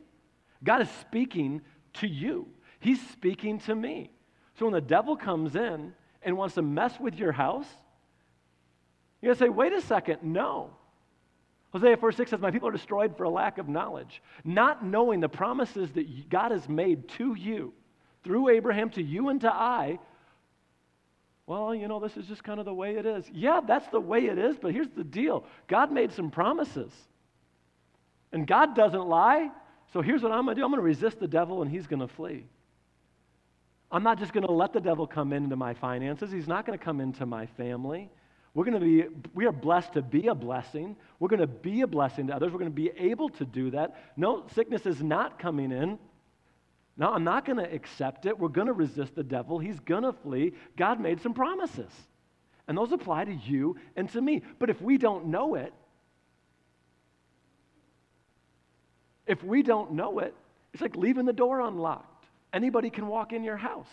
God 0.63 0.81
is 0.81 0.89
speaking 1.01 1.61
to 1.95 2.07
you. 2.07 2.47
He's 2.79 3.01
speaking 3.09 3.59
to 3.59 3.75
me. 3.75 4.11
So 4.57 4.65
when 4.65 4.73
the 4.73 4.81
devil 4.81 5.15
comes 5.15 5.55
in 5.55 5.93
and 6.21 6.37
wants 6.37 6.55
to 6.55 6.61
mess 6.61 6.99
with 6.99 7.15
your 7.15 7.31
house, 7.31 7.67
you 9.21 9.29
gotta 9.29 9.39
say, 9.39 9.49
wait 9.49 9.73
a 9.73 9.81
second, 9.81 10.19
no. 10.23 10.71
Hosea 11.71 11.97
4 11.97 12.11
6 12.11 12.31
says, 12.31 12.39
My 12.39 12.51
people 12.51 12.67
are 12.67 12.73
destroyed 12.73 13.15
for 13.15 13.23
a 13.23 13.29
lack 13.29 13.57
of 13.57 13.67
knowledge. 13.67 14.21
Not 14.43 14.83
knowing 14.83 15.19
the 15.19 15.29
promises 15.29 15.91
that 15.93 16.29
God 16.29 16.51
has 16.51 16.67
made 16.67 17.07
to 17.09 17.35
you 17.35 17.73
through 18.23 18.49
Abraham, 18.49 18.89
to 18.91 19.03
you 19.03 19.29
and 19.29 19.41
to 19.41 19.53
I. 19.53 19.99
Well, 21.45 21.73
you 21.73 21.87
know, 21.87 21.99
this 21.99 22.15
is 22.15 22.25
just 22.27 22.43
kind 22.43 22.59
of 22.59 22.65
the 22.65 22.73
way 22.73 22.95
it 22.95 23.05
is. 23.05 23.25
Yeah, 23.31 23.61
that's 23.65 23.87
the 23.87 23.99
way 23.99 24.25
it 24.25 24.37
is, 24.37 24.57
but 24.59 24.71
here's 24.71 24.89
the 24.89 25.03
deal 25.03 25.45
God 25.67 25.91
made 25.91 26.11
some 26.11 26.31
promises. 26.31 26.91
And 28.31 28.45
God 28.45 28.75
doesn't 28.75 29.07
lie. 29.07 29.49
So 29.91 30.01
here's 30.01 30.21
what 30.21 30.31
I'm 30.31 30.45
going 30.45 30.55
to 30.55 30.61
do 30.61 30.65
I'm 30.65 30.71
going 30.71 30.79
to 30.79 30.85
resist 30.85 31.19
the 31.19 31.27
devil, 31.27 31.61
and 31.61 31.69
he's 31.69 31.87
going 31.87 32.01
to 32.01 32.07
flee. 32.07 32.45
I'm 33.91 34.03
not 34.03 34.19
just 34.19 34.33
going 34.33 34.45
to 34.45 34.51
let 34.51 34.73
the 34.73 34.79
devil 34.79 35.07
come 35.07 35.33
into 35.33 35.55
my 35.55 35.73
finances. 35.73 36.31
He's 36.31 36.47
not 36.47 36.65
going 36.65 36.77
to 36.77 36.83
come 36.83 37.01
into 37.01 37.25
my 37.25 37.45
family. 37.45 38.09
We're 38.53 38.65
going 38.65 38.79
to 38.79 38.85
be, 38.85 39.05
we 39.33 39.45
are 39.45 39.51
blessed 39.51 39.93
to 39.93 40.01
be 40.01 40.27
a 40.27 40.35
blessing. 40.35 40.95
We're 41.19 41.29
going 41.29 41.39
to 41.39 41.47
be 41.47 41.81
a 41.81 41.87
blessing 41.87 42.27
to 42.27 42.35
others. 42.35 42.51
We're 42.51 42.59
going 42.59 42.71
to 42.71 42.75
be 42.75 42.91
able 42.97 43.29
to 43.29 43.45
do 43.45 43.71
that. 43.71 44.11
No, 44.17 44.45
sickness 44.53 44.85
is 44.85 45.01
not 45.01 45.39
coming 45.39 45.71
in. 45.71 45.97
No, 46.97 47.13
I'm 47.13 47.23
not 47.23 47.45
going 47.45 47.57
to 47.57 47.73
accept 47.73 48.25
it. 48.25 48.37
We're 48.37 48.49
going 48.49 48.67
to 48.67 48.73
resist 48.73 49.15
the 49.15 49.23
devil. 49.23 49.57
He's 49.57 49.79
going 49.79 50.03
to 50.03 50.13
flee. 50.13 50.53
God 50.77 50.99
made 50.99 51.21
some 51.21 51.33
promises. 51.33 51.91
And 52.67 52.77
those 52.77 52.91
apply 52.91 53.25
to 53.25 53.33
you 53.33 53.77
and 53.95 54.09
to 54.11 54.21
me. 54.21 54.43
But 54.59 54.69
if 54.69 54.81
we 54.81 54.97
don't 54.97 55.27
know 55.27 55.55
it, 55.55 55.73
if 59.25 59.43
we 59.43 59.63
don't 59.63 59.93
know 59.93 60.19
it, 60.19 60.35
it's 60.73 60.81
like 60.81 60.95
leaving 60.95 61.25
the 61.25 61.33
door 61.33 61.61
unlocked. 61.61 62.18
Anybody 62.53 62.89
can 62.89 63.07
walk 63.07 63.33
in 63.33 63.43
your 63.43 63.57
house 63.57 63.89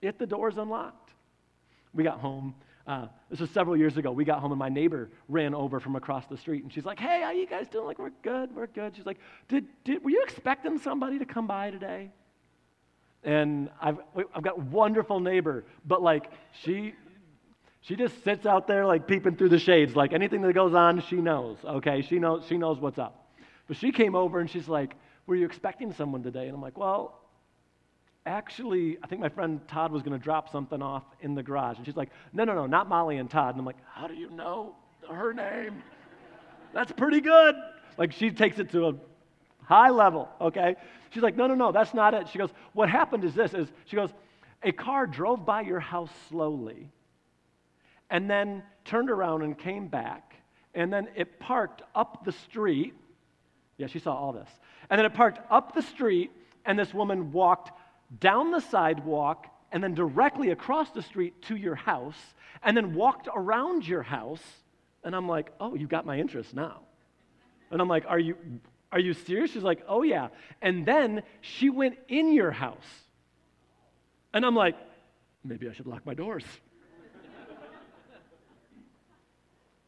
if 0.00 0.18
the 0.18 0.26
door 0.26 0.48
is 0.48 0.56
unlocked. 0.56 1.10
We 1.92 2.04
got 2.04 2.20
home. 2.20 2.54
Uh, 2.86 3.06
this 3.30 3.40
was 3.40 3.50
several 3.50 3.76
years 3.76 3.96
ago. 3.96 4.12
We 4.12 4.24
got 4.24 4.40
home 4.40 4.52
and 4.52 4.58
my 4.58 4.68
neighbor 4.68 5.08
ran 5.28 5.54
over 5.54 5.80
from 5.80 5.96
across 5.96 6.26
the 6.26 6.36
street 6.36 6.62
and 6.62 6.72
she's 6.72 6.84
like, 6.84 6.98
"Hey, 6.98 7.22
how 7.22 7.30
you 7.30 7.46
guys 7.46 7.66
doing?" 7.68 7.86
Like, 7.86 7.98
"We're 7.98 8.10
good. 8.22 8.54
We're 8.54 8.66
good." 8.66 8.94
She's 8.94 9.06
like, 9.06 9.18
"Did, 9.48 9.66
did 9.84 10.04
were 10.04 10.10
you 10.10 10.22
expecting 10.22 10.78
somebody 10.78 11.18
to 11.18 11.24
come 11.24 11.46
by 11.46 11.70
today?" 11.70 12.10
And 13.22 13.70
I've 13.80 13.98
I've 14.34 14.42
got 14.42 14.58
a 14.58 14.60
wonderful 14.60 15.18
neighbor, 15.18 15.64
but 15.86 16.02
like 16.02 16.30
she 16.62 16.94
she 17.80 17.96
just 17.96 18.22
sits 18.22 18.44
out 18.44 18.66
there 18.66 18.84
like 18.84 19.06
peeping 19.08 19.36
through 19.36 19.48
the 19.48 19.58
shades, 19.58 19.96
like 19.96 20.12
anything 20.12 20.42
that 20.42 20.52
goes 20.52 20.74
on, 20.74 21.00
she 21.00 21.16
knows. 21.16 21.56
Okay, 21.64 22.02
she 22.02 22.18
knows 22.18 22.44
she 22.46 22.58
knows 22.58 22.78
what's 22.78 22.98
up. 22.98 23.30
But 23.66 23.78
she 23.78 23.92
came 23.92 24.14
over 24.14 24.40
and 24.40 24.50
she's 24.50 24.68
like, 24.68 24.94
"Were 25.26 25.36
you 25.36 25.46
expecting 25.46 25.90
someone 25.94 26.22
today?" 26.22 26.48
And 26.48 26.54
I'm 26.54 26.60
like, 26.60 26.76
"Well, 26.76 27.18
actually, 28.26 28.98
I 29.02 29.06
think 29.06 29.20
my 29.20 29.28
friend 29.28 29.60
Todd 29.68 29.92
was 29.92 30.02
going 30.02 30.18
to 30.18 30.22
drop 30.22 30.50
something 30.50 30.80
off 30.80 31.04
in 31.20 31.34
the 31.34 31.42
garage. 31.42 31.76
And 31.76 31.86
she's 31.86 31.96
like, 31.96 32.10
no, 32.32 32.44
no, 32.44 32.54
no, 32.54 32.66
not 32.66 32.88
Molly 32.88 33.18
and 33.18 33.30
Todd. 33.30 33.54
And 33.54 33.60
I'm 33.60 33.66
like, 33.66 33.76
how 33.92 34.06
do 34.06 34.14
you 34.14 34.30
know 34.30 34.74
her 35.10 35.32
name? 35.32 35.82
That's 36.72 36.92
pretty 36.92 37.20
good. 37.20 37.54
Like, 37.96 38.12
she 38.12 38.30
takes 38.30 38.58
it 38.58 38.70
to 38.72 38.88
a 38.88 38.94
high 39.62 39.90
level, 39.90 40.28
okay? 40.40 40.76
She's 41.10 41.22
like, 41.22 41.36
no, 41.36 41.46
no, 41.46 41.54
no, 41.54 41.72
that's 41.72 41.94
not 41.94 42.14
it. 42.14 42.28
She 42.28 42.38
goes, 42.38 42.50
what 42.72 42.88
happened 42.88 43.24
is 43.24 43.34
this, 43.34 43.54
is 43.54 43.68
she 43.84 43.96
goes, 43.96 44.10
a 44.62 44.72
car 44.72 45.06
drove 45.06 45.44
by 45.44 45.60
your 45.60 45.80
house 45.80 46.10
slowly 46.28 46.90
and 48.10 48.28
then 48.28 48.62
turned 48.84 49.10
around 49.10 49.42
and 49.42 49.58
came 49.58 49.86
back. 49.88 50.36
And 50.74 50.92
then 50.92 51.08
it 51.14 51.38
parked 51.38 51.82
up 51.94 52.24
the 52.24 52.32
street. 52.32 52.94
Yeah, 53.78 53.86
she 53.86 53.98
saw 53.98 54.14
all 54.14 54.32
this. 54.32 54.48
And 54.90 54.98
then 54.98 55.06
it 55.06 55.14
parked 55.14 55.40
up 55.50 55.74
the 55.74 55.82
street, 55.82 56.30
and 56.64 56.78
this 56.78 56.92
woman 56.92 57.32
walked 57.32 57.72
down 58.20 58.50
the 58.50 58.60
sidewalk 58.60 59.46
and 59.72 59.82
then 59.82 59.94
directly 59.94 60.50
across 60.50 60.90
the 60.90 61.02
street 61.02 61.42
to 61.42 61.56
your 61.56 61.74
house 61.74 62.18
and 62.62 62.76
then 62.76 62.94
walked 62.94 63.28
around 63.34 63.86
your 63.86 64.02
house. 64.02 64.42
And 65.02 65.14
I'm 65.14 65.28
like, 65.28 65.52
oh, 65.60 65.74
you 65.74 65.86
got 65.86 66.06
my 66.06 66.18
interest 66.18 66.54
now. 66.54 66.80
And 67.70 67.80
I'm 67.80 67.88
like, 67.88 68.04
are 68.06 68.18
you, 68.18 68.36
are 68.92 69.00
you 69.00 69.12
serious? 69.12 69.50
She's 69.50 69.62
like, 69.62 69.82
oh, 69.88 70.02
yeah. 70.02 70.28
And 70.62 70.86
then 70.86 71.22
she 71.40 71.70
went 71.70 71.98
in 72.08 72.32
your 72.32 72.52
house. 72.52 72.86
And 74.32 74.44
I'm 74.44 74.54
like, 74.54 74.76
maybe 75.44 75.68
I 75.68 75.72
should 75.72 75.86
lock 75.86 76.06
my 76.06 76.14
doors. 76.14 76.44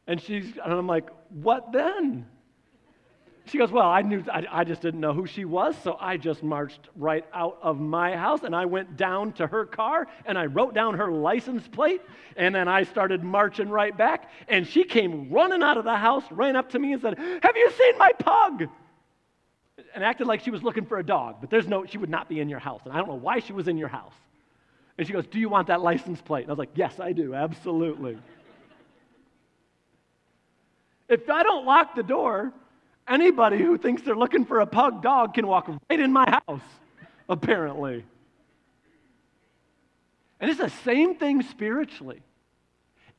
and 0.07 0.21
she's, 0.21 0.47
and 0.63 0.73
I'm 0.73 0.87
like, 0.87 1.09
what 1.31 1.73
then? 1.73 2.27
She 3.47 3.59
goes, 3.59 3.71
Well, 3.71 3.89
I 3.89 4.03
knew, 4.03 4.25
I, 4.31 4.45
I, 4.51 4.65
just 4.65 4.83
didn't 4.83 5.01
know 5.01 5.13
who 5.13 5.25
she 5.27 5.45
was, 5.45 5.77
so 5.85 5.97
I 6.01 6.17
just 6.17 6.43
marched 6.43 6.89
right 6.97 7.25
out 7.33 7.59
of 7.63 7.79
my 7.79 8.17
house 8.17 8.43
and 8.43 8.57
I 8.57 8.65
went 8.65 8.97
down 8.97 9.33
to 9.35 9.47
her 9.47 9.65
car 9.65 10.09
and 10.25 10.37
I 10.37 10.47
wrote 10.47 10.75
down 10.75 10.95
her 10.95 11.13
license 11.13 11.67
plate 11.69 12.03
and 12.37 12.53
then 12.53 12.67
I 12.67 12.83
started 12.83 13.23
marching 13.23 13.69
right 13.69 13.97
back. 13.97 14.31
And 14.49 14.67
she 14.67 14.83
came 14.83 15.31
running 15.31 15.63
out 15.63 15.79
of 15.79 15.85
the 15.85 15.95
house, 15.95 16.25
ran 16.33 16.57
up 16.57 16.71
to 16.71 16.79
me 16.81 16.93
and 16.93 17.01
said, 17.01 17.17
Have 17.19 17.57
you 17.57 17.71
seen 17.71 17.99
my 17.99 18.11
pug? 18.19 18.65
And 19.95 20.03
acted 20.03 20.27
like 20.27 20.41
she 20.41 20.51
was 20.51 20.65
looking 20.65 20.85
for 20.85 20.99
a 20.99 21.07
dog, 21.07 21.37
but 21.41 21.49
there's 21.49 21.69
no, 21.69 21.87
she 21.87 21.99
would 21.99 22.11
not 22.11 22.29
be 22.29 22.41
in 22.41 22.49
your 22.49 22.59
house. 22.59 22.81
And 22.85 22.93
I 22.93 22.99
don't 22.99 23.09
know 23.09 23.15
why 23.15 23.39
she 23.39 23.53
was 23.53 23.69
in 23.69 23.79
your 23.79 23.89
house. 23.89 24.15
And 24.99 25.07
she 25.07 25.13
goes, 25.13 25.27
Do 25.27 25.39
you 25.39 25.49
want 25.49 25.69
that 25.69 25.83
license 25.83 26.21
plate? 26.21 26.43
And 26.43 26.51
I 26.51 26.53
was 26.53 26.59
like, 26.59 26.71
Yes, 26.75 26.99
I 26.99 27.13
do, 27.13 27.33
absolutely. 27.33 28.19
if 31.09 31.31
I 31.31 31.45
don't 31.45 31.65
lock 31.65 31.95
the 31.95 32.03
door, 32.03 32.53
Anybody 33.09 33.59
who 33.59 33.79
thinks 33.79 34.03
they're 34.03 34.17
looking 34.17 34.45
for 34.45 34.61
a 34.61 34.67
pug 34.67 35.03
dog 35.03 35.35
can 35.35 35.47
walk 35.47 35.69
right 35.89 36.01
in 36.01 36.13
my 36.13 36.41
house, 36.47 36.63
apparently. 37.29 38.05
And 40.41 40.51
it's 40.51 40.61
the 40.61 40.71
same 40.85 41.15
thing 41.15 41.43
spiritually. 41.43 42.23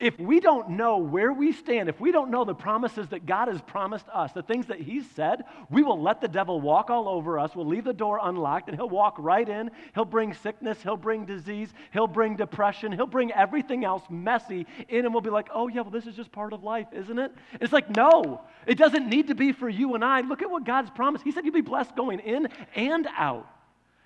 If 0.00 0.16
we 0.20 0.38
don't 0.38 0.70
know 0.70 0.98
where 0.98 1.32
we 1.32 1.50
stand, 1.50 1.88
if 1.88 2.00
we 2.00 2.12
don't 2.12 2.30
know 2.30 2.44
the 2.44 2.54
promises 2.54 3.08
that 3.08 3.26
God 3.26 3.48
has 3.48 3.60
promised 3.60 4.06
us, 4.14 4.30
the 4.30 4.44
things 4.44 4.66
that 4.66 4.80
He's 4.80 5.04
said, 5.10 5.42
we 5.70 5.82
will 5.82 6.00
let 6.00 6.20
the 6.20 6.28
devil 6.28 6.60
walk 6.60 6.88
all 6.88 7.08
over 7.08 7.36
us. 7.36 7.56
We'll 7.56 7.66
leave 7.66 7.82
the 7.82 7.92
door 7.92 8.20
unlocked 8.22 8.68
and 8.68 8.78
he'll 8.78 8.88
walk 8.88 9.16
right 9.18 9.48
in. 9.48 9.72
He'll 9.94 10.04
bring 10.04 10.34
sickness, 10.34 10.80
he'll 10.84 10.96
bring 10.96 11.24
disease, 11.24 11.72
he'll 11.92 12.06
bring 12.06 12.36
depression, 12.36 12.92
he'll 12.92 13.08
bring 13.08 13.32
everything 13.32 13.84
else 13.84 14.04
messy 14.08 14.68
in, 14.88 15.04
and 15.04 15.12
we'll 15.12 15.20
be 15.20 15.30
like, 15.30 15.48
oh, 15.52 15.66
yeah, 15.66 15.80
well, 15.80 15.90
this 15.90 16.06
is 16.06 16.14
just 16.14 16.30
part 16.30 16.52
of 16.52 16.62
life, 16.62 16.86
isn't 16.92 17.18
it? 17.18 17.32
It's 17.60 17.72
like, 17.72 17.90
no, 17.96 18.42
it 18.68 18.78
doesn't 18.78 19.08
need 19.08 19.26
to 19.28 19.34
be 19.34 19.50
for 19.50 19.68
you 19.68 19.96
and 19.96 20.04
I. 20.04 20.20
Look 20.20 20.42
at 20.42 20.50
what 20.50 20.64
God's 20.64 20.90
promised. 20.90 21.24
He 21.24 21.32
said 21.32 21.44
you'll 21.44 21.54
be 21.54 21.60
blessed 21.60 21.96
going 21.96 22.20
in 22.20 22.46
and 22.76 23.08
out. 23.16 23.50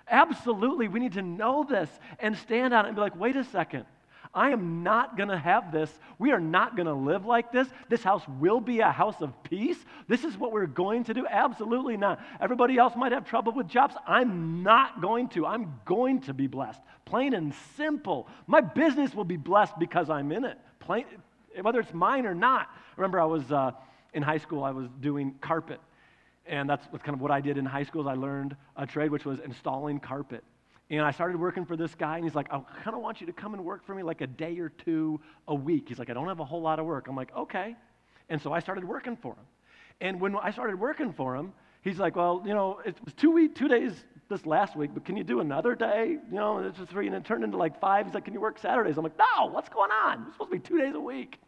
Absolutely, 0.09 0.87
we 0.87 0.99
need 0.99 1.13
to 1.13 1.21
know 1.21 1.63
this 1.63 1.89
and 2.17 2.35
stand 2.35 2.73
on 2.73 2.85
it 2.85 2.87
and 2.87 2.95
be 2.95 3.01
like, 3.01 3.15
wait 3.15 3.35
a 3.35 3.43
second. 3.43 3.85
I 4.35 4.49
am 4.49 4.81
not 4.81 5.15
going 5.15 5.29
to 5.29 5.37
have 5.37 5.71
this. 5.71 5.91
We 6.17 6.31
are 6.31 6.39
not 6.39 6.75
going 6.75 6.87
to 6.87 6.93
live 6.93 7.25
like 7.25 7.51
this. 7.51 7.67
This 7.87 8.01
house 8.01 8.23
will 8.39 8.59
be 8.59 8.79
a 8.79 8.89
house 8.89 9.21
of 9.21 9.31
peace. 9.43 9.77
This 10.07 10.23
is 10.23 10.37
what 10.37 10.51
we're 10.51 10.65
going 10.65 11.03
to 11.03 11.13
do. 11.13 11.27
Absolutely 11.27 11.97
not. 11.97 12.19
Everybody 12.41 12.77
else 12.77 12.95
might 12.95 13.11
have 13.11 13.25
trouble 13.25 13.53
with 13.53 13.67
jobs. 13.67 13.95
I'm 14.07 14.63
not 14.63 15.01
going 15.01 15.29
to. 15.29 15.45
I'm 15.45 15.79
going 15.85 16.21
to 16.21 16.33
be 16.33 16.47
blessed. 16.47 16.81
Plain 17.05 17.35
and 17.35 17.53
simple. 17.77 18.27
My 18.47 18.61
business 18.61 19.13
will 19.13 19.23
be 19.23 19.37
blessed 19.37 19.77
because 19.77 20.09
I'm 20.09 20.31
in 20.31 20.45
it. 20.45 20.57
Plain, 20.79 21.05
whether 21.61 21.79
it's 21.79 21.93
mine 21.93 22.25
or 22.25 22.33
not. 22.33 22.69
Remember, 22.97 23.21
I 23.21 23.25
was 23.25 23.51
uh, 23.51 23.71
in 24.13 24.23
high 24.23 24.39
school, 24.39 24.63
I 24.63 24.71
was 24.71 24.87
doing 24.99 25.35
carpet. 25.41 25.79
And 26.47 26.67
that's 26.67 26.85
kind 27.03 27.13
of 27.13 27.21
what 27.21 27.31
I 27.31 27.39
did 27.39 27.57
in 27.57 27.65
high 27.65 27.83
school. 27.83 28.09
I 28.09 28.15
learned 28.15 28.55
a 28.75 28.87
trade, 28.87 29.11
which 29.11 29.25
was 29.25 29.39
installing 29.39 29.99
carpet. 29.99 30.43
And 30.89 31.01
I 31.01 31.11
started 31.11 31.39
working 31.39 31.65
for 31.65 31.75
this 31.75 31.95
guy, 31.95 32.17
and 32.17 32.23
he's 32.23 32.35
like, 32.35 32.47
oh, 32.51 32.65
I 32.69 32.83
kind 32.83 32.95
of 32.95 33.01
want 33.01 33.21
you 33.21 33.27
to 33.27 33.33
come 33.33 33.53
and 33.53 33.63
work 33.63 33.85
for 33.85 33.95
me 33.95 34.03
like 34.03 34.21
a 34.21 34.27
day 34.27 34.59
or 34.59 34.69
two 34.69 35.19
a 35.47 35.55
week. 35.55 35.85
He's 35.87 35.97
like, 35.97 36.09
I 36.09 36.13
don't 36.13 36.27
have 36.27 36.39
a 36.39 36.45
whole 36.45 36.61
lot 36.61 36.79
of 36.79 36.85
work. 36.85 37.07
I'm 37.07 37.15
like, 37.15 37.35
okay. 37.35 37.75
And 38.29 38.41
so 38.41 38.53
I 38.53 38.59
started 38.59 38.83
working 38.83 39.15
for 39.15 39.33
him. 39.33 39.45
And 40.01 40.19
when 40.19 40.35
I 40.35 40.51
started 40.51 40.79
working 40.79 41.13
for 41.13 41.35
him, 41.35 41.53
he's 41.81 41.99
like, 41.99 42.15
well, 42.15 42.43
you 42.45 42.53
know, 42.53 42.79
it 42.85 42.95
was 43.03 43.13
two, 43.13 43.31
week, 43.31 43.55
two 43.55 43.67
days 43.67 43.93
this 44.29 44.45
last 44.45 44.75
week, 44.75 44.91
but 44.93 45.05
can 45.05 45.15
you 45.15 45.23
do 45.23 45.39
another 45.39 45.75
day? 45.75 46.17
You 46.29 46.35
know, 46.35 46.59
it's 46.59 46.77
just 46.77 46.89
three, 46.89 47.07
and 47.07 47.15
it 47.15 47.25
turned 47.25 47.43
into 47.43 47.57
like 47.57 47.79
five. 47.79 48.05
He's 48.05 48.15
like, 48.15 48.25
can 48.25 48.33
you 48.33 48.41
work 48.41 48.59
Saturdays? 48.59 48.97
I'm 48.97 49.03
like, 49.03 49.17
no, 49.17 49.47
what's 49.47 49.69
going 49.69 49.91
on? 49.91 50.23
It's 50.27 50.33
supposed 50.33 50.51
to 50.51 50.57
be 50.57 50.63
two 50.63 50.77
days 50.77 50.95
a 50.95 50.99
week. 50.99 51.39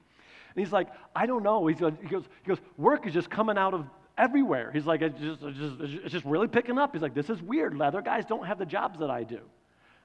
And 0.56 0.64
he's 0.64 0.72
like, 0.72 0.88
I 1.16 1.26
don't 1.26 1.44
know. 1.44 1.68
He, 1.68 1.76
goes, 1.76 1.94
he 2.02 2.08
goes, 2.08 2.60
work 2.78 3.06
is 3.06 3.14
just 3.14 3.30
coming 3.30 3.58
out 3.58 3.74
of 3.74 3.86
everywhere. 4.18 4.72
He's 4.72 4.86
like, 4.86 5.02
it's 5.02 5.20
just, 5.20 5.42
it's 5.42 5.58
just, 5.58 5.76
it's 5.80 6.12
just 6.12 6.26
really 6.26 6.48
picking 6.48 6.78
up. 6.78 6.94
He's 6.94 7.02
like, 7.02 7.14
this 7.14 7.30
is 7.30 7.42
weird. 7.42 7.78
Leather 7.78 8.02
guys 8.02 8.26
don't 8.26 8.46
have 8.46 8.58
the 8.58 8.66
jobs 8.66 9.00
that 9.00 9.10
I 9.10 9.24
do. 9.24 9.40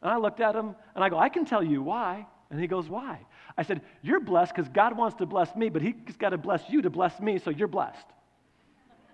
And 0.02 0.10
I 0.10 0.16
looked 0.16 0.40
at 0.40 0.54
him 0.54 0.74
and 0.94 1.04
I 1.04 1.08
go, 1.08 1.18
I 1.18 1.28
can 1.28 1.44
tell 1.44 1.62
you 1.62 1.82
why. 1.82 2.26
And 2.50 2.60
he 2.60 2.66
goes, 2.66 2.88
Why? 2.88 3.20
I 3.56 3.62
said, 3.62 3.80
You're 4.02 4.20
blessed 4.20 4.54
because 4.54 4.68
God 4.68 4.96
wants 4.96 5.16
to 5.18 5.26
bless 5.26 5.54
me, 5.54 5.68
but 5.68 5.82
He's 5.82 6.16
got 6.18 6.30
to 6.30 6.38
bless 6.38 6.68
you 6.68 6.82
to 6.82 6.90
bless 6.90 7.18
me, 7.20 7.38
so 7.38 7.50
you're 7.50 7.68
blessed. 7.68 8.06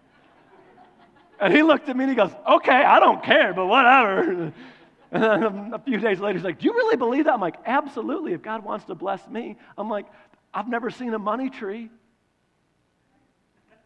and 1.40 1.52
he 1.52 1.62
looked 1.62 1.88
at 1.88 1.96
me 1.96 2.04
and 2.04 2.10
he 2.10 2.16
goes, 2.16 2.32
Okay, 2.48 2.72
I 2.72 2.98
don't 2.98 3.22
care, 3.22 3.54
but 3.54 3.66
whatever. 3.66 4.52
And 5.12 5.22
then 5.22 5.70
a 5.72 5.78
few 5.78 5.98
days 5.98 6.18
later, 6.18 6.36
he's 6.36 6.44
like, 6.44 6.58
Do 6.58 6.66
you 6.66 6.72
really 6.72 6.96
believe 6.96 7.26
that? 7.26 7.34
I'm 7.34 7.40
like, 7.40 7.56
Absolutely. 7.64 8.32
If 8.32 8.42
God 8.42 8.64
wants 8.64 8.86
to 8.86 8.96
bless 8.96 9.26
me, 9.28 9.56
I'm 9.78 9.88
like, 9.88 10.06
I've 10.52 10.68
never 10.68 10.90
seen 10.90 11.14
a 11.14 11.18
money 11.18 11.48
tree. 11.48 11.90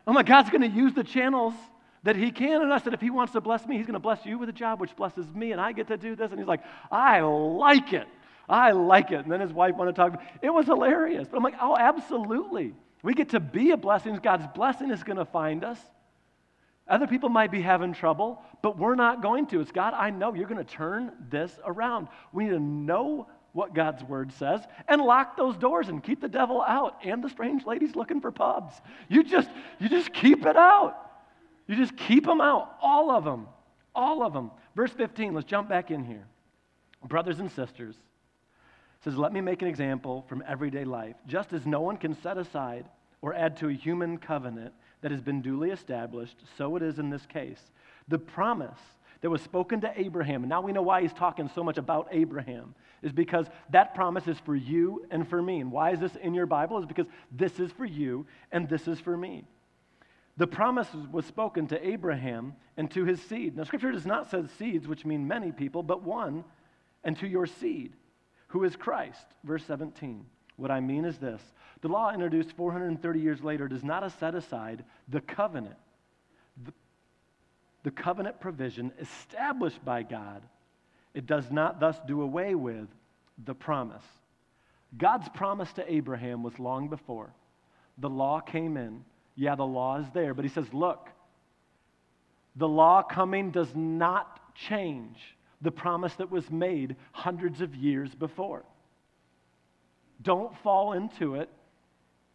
Oh 0.07 0.11
I'm 0.11 0.15
like, 0.15 0.27
God's 0.27 0.51
going 0.51 0.63
to 0.63 0.69
use 0.69 0.95
the 0.95 1.05
channels 1.05 1.55
that 2.03 2.17
he 2.17 2.31
can. 2.31 2.63
And 2.63 2.73
I 2.73 2.79
said, 2.79 2.95
if 2.95 3.01
he 3.01 3.11
wants 3.11 3.33
to 3.35 3.41
bless 3.41 3.67
me, 3.67 3.77
he's 3.77 3.87
going 3.87 3.95
to 3.95 4.01
bless 4.01 4.25
you 4.25 4.39
with 4.39 4.49
a 4.49 4.53
job, 4.53 4.81
which 4.81 4.97
blesses 4.97 5.27
me, 5.35 5.53
and 5.53 5.61
I 5.61 5.73
get 5.73 5.89
to 5.89 5.97
do 5.97 6.17
this. 6.17 6.31
And 6.31 6.39
he's 6.39 6.49
like, 6.49 6.63
I 6.91 7.21
like 7.21 7.93
it. 7.93 8.09
I 8.49 8.73
like 8.73 9.13
it. 9.13 9.21
And 9.21 9.31
then 9.31 9.41
his 9.41 9.53
wife 9.53 9.77
wanted 9.77 9.95
to 9.95 9.97
talk. 9.97 10.23
It 10.43 10.51
was 10.51 10.67
hilarious. 10.67 11.29
But 11.29 11.37
I'm 11.37 11.43
like, 11.43 11.57
oh, 11.61 11.77
absolutely. 11.77 12.75
We 13.03 13.15
get 13.15 13.31
to 13.31 13.41
be 13.41 13.71
a 13.71 13.77
blessing. 13.77 14.19
God's 14.23 14.47
blessing 14.55 14.91
is 14.91 15.03
going 15.03 15.19
to 15.19 15.25
find 15.25 15.65
us. 15.65 15.79
Other 16.89 17.07
people 17.07 17.29
might 17.29 17.53
be 17.53 17.63
having 17.63 17.93
trouble, 17.93 18.43
but 18.63 18.77
we're 18.77 18.97
not 18.97 19.23
going 19.23 19.47
to. 19.49 19.61
It's 19.61 19.71
God, 19.71 19.95
I 19.95 20.11
know 20.11 20.35
you're 20.35 20.49
going 20.49 20.65
to 20.65 20.71
turn 20.71 21.13
this 21.31 21.57
around. 21.65 22.09
We 22.33 22.45
need 22.45 22.51
to 22.51 22.59
know 22.59 23.29
what 23.53 23.75
God's 23.75 24.03
word 24.05 24.33
says 24.33 24.61
and 24.89 25.01
lock 25.03 25.37
those 25.37 25.57
doors 25.57 25.89
and 25.89 26.03
keep 26.03 26.21
the 26.21 26.29
devil 26.29 26.63
out 26.63 26.99
and 27.05 27.23
the 27.23 27.29
strange 27.29 27.67
ladies 27.67 27.97
looking 27.97 28.21
for 28.21 28.31
pubs. 28.31 28.75
You 29.09 29.25
just 29.25 29.51
you 29.79 29.89
just 29.89 30.13
keep 30.13 30.47
it 30.47 30.57
out. 30.57 30.97
You 31.67 31.77
just 31.77 31.97
keep 31.97 32.25
them 32.25 32.41
out, 32.41 32.77
all 32.83 33.11
of 33.11 33.25
them. 33.25 33.47
All 33.95 34.23
of 34.23 34.33
them. 34.33 34.51
Verse 34.75 34.93
15, 34.93 35.35
let's 35.35 35.47
jump 35.47 35.69
back 35.69 35.91
in 35.91 36.05
here. 36.05 36.27
Brothers 37.07 37.41
and 37.41 37.51
sisters, 37.51 37.97
says, 39.05 39.17
Let 39.17 39.33
me 39.33 39.41
make 39.41 39.63
an 39.63 39.69
example 39.69 40.25
from 40.29 40.43
everyday 40.47 40.85
life. 40.85 41.17
Just 41.27 41.53
as 41.53 41.67
no 41.67 41.81
one 41.81 41.97
can 41.97 42.15
set 42.21 42.39
aside 42.39 42.87
or 43.23 43.35
add 43.35 43.57
to 43.59 43.69
a 43.69 43.73
human 43.73 44.19
covenant 44.19 44.73
that 45.01 45.11
has 45.11 45.21
been 45.21 45.43
duly 45.43 45.71
established, 45.71 46.37
so 46.59 46.77
it 46.77 46.83
is 46.83 46.99
in 46.99 47.11
this 47.11 47.27
case. 47.27 47.61
The 48.09 48.19
promise 48.19 48.81
that 49.21 49.31
was 49.31 49.43
spoken 49.43 49.81
to 49.83 49.93
Abraham, 50.01 50.43
and 50.43 50.49
now 50.49 50.61
we 50.61 50.73
know 50.73 50.83
why 50.83 51.03
he's 51.03 51.13
talking 51.13 51.51
so 51.55 51.63
much 51.63 51.79
about 51.79 52.09
Abraham, 52.11 52.75
is 53.03 53.13
because 53.13 53.47
that 53.71 53.95
promise 53.95 54.27
is 54.27 54.39
for 54.41 54.57
you 54.57 55.05
and 55.11 55.29
for 55.29 55.43
me. 55.43 55.61
And 55.61 55.71
why 55.71 55.93
is 55.93 56.01
this 56.01 56.17
in 56.17 56.35
your 56.35 56.47
Bible? 56.47 56.79
Is 56.79 56.87
because 56.87 57.07
this 57.31 57.61
is 57.61 57.71
for 57.73 57.85
you 57.85 58.27
and 58.53 58.69
this 58.69 58.89
is 58.89 59.01
for 59.01 59.17
me. 59.17 59.45
The 60.37 60.47
promise 60.47 60.89
was 61.13 61.27
spoken 61.27 61.67
to 61.67 61.87
Abraham 61.87 62.55
and 62.77 62.91
to 62.93 63.05
his 63.05 63.21
seed. 63.21 63.57
Now, 63.57 63.65
Scripture 63.65 63.93
does 63.93 64.07
not 64.07 64.31
say 64.31 64.43
seeds, 64.59 64.89
which 64.89 65.05
mean 65.05 65.29
many 65.29 65.53
people, 65.53 65.83
but 65.83 66.03
one, 66.03 66.45
and 67.05 67.19
to 67.19 67.27
your 67.27 67.47
seed, 67.47 67.95
who 68.49 68.65
is 68.65 68.75
Christ. 68.77 69.27
Verse 69.45 69.65
17. 69.67 70.25
What 70.57 70.71
I 70.71 70.81
mean 70.81 71.05
is 71.05 71.19
this 71.19 71.43
the 71.81 71.89
law 71.89 72.13
introduced 72.13 72.53
430 72.53 73.21
years 73.21 73.43
later 73.43 73.69
does 73.69 73.85
not 73.85 74.11
set 74.19 74.35
aside 74.35 74.85
the 75.09 75.21
covenant, 75.21 75.77
the 77.83 77.91
covenant 77.91 78.41
provision 78.41 78.93
established 79.01 79.85
by 79.85 80.03
God. 80.03 80.43
It 81.15 81.27
does 81.27 81.51
not 81.51 81.81
thus 81.81 81.99
do 82.07 82.23
away 82.23 82.55
with 82.55 82.89
the 83.45 83.55
promise. 83.55 84.05
God's 84.97 85.29
promise 85.31 85.73
to 85.75 85.93
Abraham 85.93 86.43
was 86.43 86.59
long 86.59 86.89
before. 86.89 87.33
The 87.99 88.11
law 88.11 88.41
came 88.41 88.77
in. 88.77 89.05
Yeah, 89.37 89.55
the 89.55 89.67
law 89.67 89.99
is 89.99 90.07
there, 90.13 90.35
but 90.35 90.45
he 90.45 90.51
says, 90.51 90.67
look, 90.73 91.09
the 92.57 92.69
law 92.69 93.03
coming 93.03 93.51
does 93.51 93.75
not 93.75 94.55
change 94.55 95.17
the 95.63 95.71
promise 95.71 96.15
that 96.15 96.31
was 96.31 96.51
made 96.51 96.97
hundreds 97.13 97.61
of 97.61 97.75
years 97.75 98.15
before. 98.15 98.65
Don't 100.23 100.57
fall 100.59 100.93
into 100.93 101.37
it. 101.37 101.49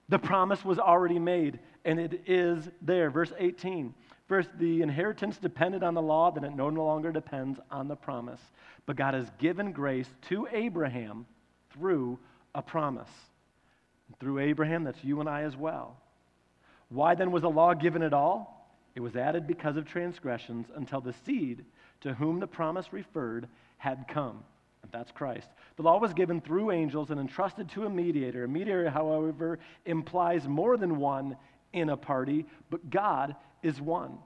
The 0.10 0.20
promise 0.20 0.64
was 0.64 0.80
already 0.80 1.20
made, 1.20 1.60
and 1.84 2.00
it 2.00 2.24
is 2.28 2.70
there. 2.82 3.10
Verse 3.10 3.34
18. 3.38 3.94
First, 4.28 4.50
the 4.58 4.82
inheritance 4.82 5.38
depended 5.38 5.84
on 5.84 5.94
the 5.94 6.02
law, 6.02 6.32
then 6.32 6.44
it 6.44 6.56
no 6.56 6.68
longer 6.68 7.12
depends 7.12 7.60
on 7.70 7.88
the 7.88 7.96
promise. 7.96 8.42
But 8.86 8.96
God 8.96 9.14
has 9.14 9.30
given 9.40 9.72
grace 9.72 10.10
to 10.30 10.48
Abraham 10.52 11.26
through 11.72 12.18
a 12.56 12.62
promise. 12.62 13.10
Through 14.20 14.40
Abraham, 14.40 14.84
that's 14.84 15.04
you 15.04 15.20
and 15.20 15.30
I 15.30 15.44
as 15.44 15.56
well. 15.56 15.98
Why 16.90 17.16
then 17.16 17.32
was 17.32 17.42
the 17.42 17.50
law 17.50 17.74
given 17.74 18.02
at 18.02 18.14
all? 18.14 18.70
It 18.96 19.02
was 19.02 19.16
added 19.16 19.46
because 19.46 19.78
of 19.78 19.86
transgressions 19.86 20.68
until 20.76 21.02
the 21.02 21.14
seed 21.26 21.66
to 22.02 22.14
whom 22.14 22.40
the 22.40 22.48
promise 22.48 22.94
referred 22.94 23.48
had 23.78 24.06
come. 24.08 24.44
And 24.84 24.92
that's 24.92 25.12
Christ. 25.12 25.50
The 25.76 25.84
law 25.84 26.00
was 26.00 26.14
given 26.14 26.40
through 26.42 26.72
angels 26.72 27.10
and 27.10 27.20
entrusted 27.20 27.70
to 27.72 27.86
a 27.86 27.90
mediator. 27.90 28.44
A 28.46 28.48
mediator, 28.48 28.90
however, 28.90 29.60
implies 29.86 30.48
more 30.48 30.78
than 30.78 30.98
one 30.98 31.36
in 31.74 31.90
a 31.90 31.98
party, 31.98 32.46
but 32.70 32.90
God 32.90 33.36
is 33.64 33.80
one. 33.80 34.18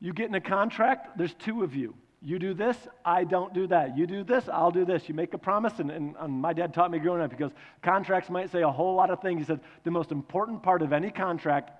You 0.00 0.12
get 0.12 0.28
in 0.28 0.34
a 0.34 0.40
contract, 0.40 1.16
there's 1.16 1.34
two 1.34 1.62
of 1.62 1.74
you. 1.74 1.94
You 2.24 2.38
do 2.38 2.54
this, 2.54 2.76
I 3.04 3.24
don't 3.24 3.52
do 3.52 3.66
that. 3.68 3.96
You 3.96 4.06
do 4.06 4.22
this, 4.22 4.48
I'll 4.48 4.70
do 4.70 4.84
this. 4.84 5.08
You 5.08 5.14
make 5.14 5.34
a 5.34 5.38
promise, 5.38 5.80
and, 5.80 5.90
and, 5.90 6.14
and, 6.18 6.32
my 6.32 6.52
dad 6.52 6.72
taught 6.72 6.90
me 6.90 7.00
growing 7.00 7.20
up 7.20 7.30
because 7.30 7.50
contracts 7.82 8.30
might 8.30 8.52
say 8.52 8.62
a 8.62 8.70
whole 8.70 8.94
lot 8.94 9.10
of 9.10 9.20
things. 9.20 9.40
He 9.40 9.44
said 9.44 9.60
the 9.82 9.90
most 9.90 10.12
important 10.12 10.62
part 10.62 10.82
of 10.82 10.92
any 10.92 11.10
contract 11.10 11.70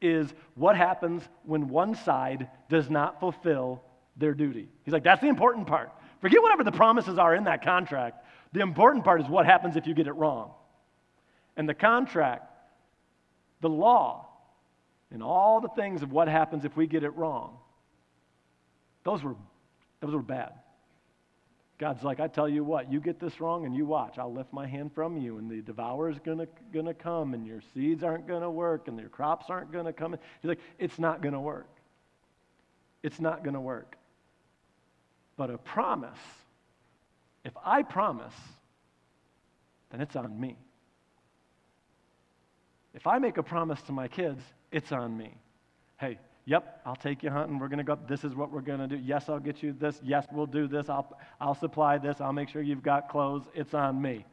is 0.00 0.32
what 0.54 0.76
happens 0.76 1.22
when 1.44 1.68
one 1.68 1.94
side 1.94 2.48
does 2.70 2.88
not 2.88 3.20
fulfill 3.20 3.82
their 4.16 4.32
duty. 4.32 4.68
He's 4.84 4.92
like, 4.92 5.04
that's 5.04 5.20
the 5.20 5.28
important 5.28 5.66
part. 5.66 5.92
Forget 6.20 6.42
whatever 6.42 6.64
the 6.64 6.72
promises 6.72 7.18
are 7.18 7.34
in 7.34 7.44
that 7.44 7.62
contract. 7.62 8.24
The 8.52 8.60
important 8.60 9.04
part 9.04 9.20
is 9.20 9.28
what 9.28 9.44
happens 9.44 9.76
if 9.76 9.86
you 9.86 9.94
get 9.94 10.06
it 10.06 10.12
wrong. 10.12 10.52
And 11.56 11.68
the 11.68 11.74
contract, 11.74 12.50
the 13.60 13.68
law, 13.68 14.27
and 15.10 15.22
all 15.22 15.60
the 15.60 15.68
things 15.68 16.02
of 16.02 16.12
what 16.12 16.28
happens 16.28 16.64
if 16.64 16.76
we 16.76 16.86
get 16.86 17.02
it 17.02 17.16
wrong, 17.16 17.56
those 19.04 19.22
were, 19.22 19.36
those 20.00 20.14
were 20.14 20.22
bad. 20.22 20.52
God's 21.78 22.02
like, 22.02 22.18
I 22.18 22.26
tell 22.26 22.48
you 22.48 22.64
what, 22.64 22.90
you 22.90 23.00
get 23.00 23.20
this 23.20 23.40
wrong 23.40 23.64
and 23.64 23.74
you 23.74 23.86
watch. 23.86 24.18
I'll 24.18 24.32
lift 24.32 24.52
my 24.52 24.66
hand 24.66 24.92
from 24.92 25.16
you, 25.16 25.38
and 25.38 25.48
the 25.48 25.62
devourer 25.62 26.10
is 26.10 26.18
going 26.18 26.38
to 26.38 26.94
come, 26.94 27.34
and 27.34 27.46
your 27.46 27.62
seeds 27.72 28.02
aren't 28.02 28.26
to 28.42 28.50
work, 28.50 28.88
and 28.88 28.98
your 28.98 29.08
crops 29.08 29.46
aren't 29.48 29.70
to 29.86 29.92
come. 29.92 30.16
He's 30.42 30.48
like, 30.48 30.58
it's 30.78 30.98
not 30.98 31.22
to 31.34 31.40
work. 31.40 31.70
It's 33.04 33.20
not 33.20 33.44
to 33.54 33.60
work. 33.60 33.96
But 35.36 35.50
a 35.50 35.58
promise, 35.58 36.18
if 37.44 37.52
I 37.64 37.84
promise, 37.84 38.34
then 39.90 40.00
it's 40.00 40.16
on 40.16 40.38
me. 40.38 40.58
If 42.98 43.06
I 43.06 43.20
make 43.20 43.36
a 43.36 43.44
promise 43.44 43.80
to 43.82 43.92
my 43.92 44.08
kids, 44.08 44.42
it's 44.72 44.90
on 44.90 45.16
me. 45.16 45.32
Hey, 46.00 46.18
Yep, 46.46 46.80
I'll 46.86 46.96
take 46.96 47.22
you 47.22 47.28
hunting. 47.28 47.58
We're 47.58 47.68
going 47.68 47.78
to 47.78 47.84
go. 47.84 47.98
This 48.08 48.24
is 48.24 48.34
what 48.34 48.50
we're 48.50 48.62
going 48.62 48.78
to 48.78 48.88
do. 48.88 48.96
Yes, 48.96 49.28
I'll 49.28 49.38
get 49.38 49.62
you 49.62 49.74
this. 49.74 50.00
Yes, 50.02 50.26
we'll 50.32 50.46
do 50.46 50.66
this. 50.66 50.88
I'll, 50.88 51.14
I'll 51.42 51.54
supply 51.54 51.98
this. 51.98 52.22
I'll 52.22 52.32
make 52.32 52.48
sure 52.48 52.62
you've 52.62 52.82
got 52.82 53.10
clothes. 53.10 53.44
It's 53.54 53.74
on 53.74 54.00
me 54.00 54.24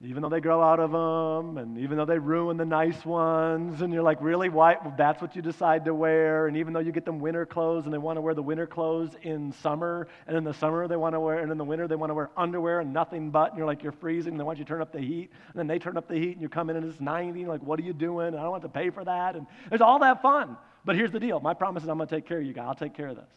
even 0.00 0.22
though 0.22 0.28
they 0.28 0.40
grow 0.40 0.62
out 0.62 0.78
of 0.78 0.92
them, 0.92 1.58
and 1.58 1.76
even 1.78 1.96
though 1.96 2.04
they 2.04 2.18
ruin 2.18 2.56
the 2.56 2.64
nice 2.64 3.04
ones, 3.04 3.82
and 3.82 3.92
you're 3.92 4.02
like, 4.02 4.18
really? 4.20 4.48
Why? 4.48 4.76
Well, 4.80 4.94
that's 4.96 5.20
what 5.20 5.34
you 5.34 5.42
decide 5.42 5.84
to 5.86 5.94
wear. 5.94 6.46
And 6.46 6.56
even 6.56 6.72
though 6.72 6.78
you 6.78 6.92
get 6.92 7.04
them 7.04 7.18
winter 7.18 7.44
clothes 7.44 7.84
and 7.84 7.92
they 7.92 7.98
want 7.98 8.16
to 8.16 8.20
wear 8.20 8.32
the 8.32 8.42
winter 8.42 8.66
clothes 8.66 9.10
in 9.22 9.50
summer, 9.50 10.06
and 10.28 10.36
in 10.36 10.44
the 10.44 10.54
summer 10.54 10.86
they 10.86 10.94
want 10.94 11.16
to 11.16 11.20
wear, 11.20 11.38
and 11.38 11.50
in 11.50 11.58
the 11.58 11.64
winter 11.64 11.88
they 11.88 11.96
want 11.96 12.10
to 12.10 12.14
wear 12.14 12.30
underwear 12.36 12.78
and 12.78 12.92
nothing 12.92 13.30
but, 13.30 13.50
and 13.50 13.58
you're 13.58 13.66
like, 13.66 13.82
you're 13.82 13.90
freezing, 13.90 14.34
and 14.34 14.40
they 14.40 14.44
want 14.44 14.58
you 14.58 14.64
to 14.64 14.68
turn 14.68 14.82
up 14.82 14.92
the 14.92 15.00
heat, 15.00 15.32
and 15.48 15.56
then 15.56 15.66
they 15.66 15.80
turn 15.80 15.96
up 15.96 16.06
the 16.06 16.14
heat, 16.14 16.32
and 16.32 16.42
you 16.42 16.48
come 16.48 16.70
in 16.70 16.76
and 16.76 16.88
it's 16.88 17.00
90, 17.00 17.40
and 17.40 17.48
like, 17.48 17.62
what 17.62 17.80
are 17.80 17.84
you 17.84 17.92
doing? 17.92 18.36
I 18.36 18.42
don't 18.42 18.52
have 18.52 18.62
to 18.62 18.68
pay 18.68 18.90
for 18.90 19.04
that. 19.04 19.34
And 19.34 19.48
there's 19.68 19.80
all 19.80 19.98
that 19.98 20.22
fun. 20.22 20.56
But 20.84 20.94
here's 20.94 21.10
the 21.10 21.20
deal 21.20 21.40
my 21.40 21.54
promise 21.54 21.82
is 21.82 21.88
I'm 21.88 21.96
going 21.96 22.08
to 22.08 22.14
take 22.14 22.26
care 22.26 22.38
of 22.38 22.44
you 22.44 22.52
guys. 22.52 22.66
I'll 22.68 22.74
take 22.76 22.94
care 22.94 23.08
of 23.08 23.16
this. 23.16 23.28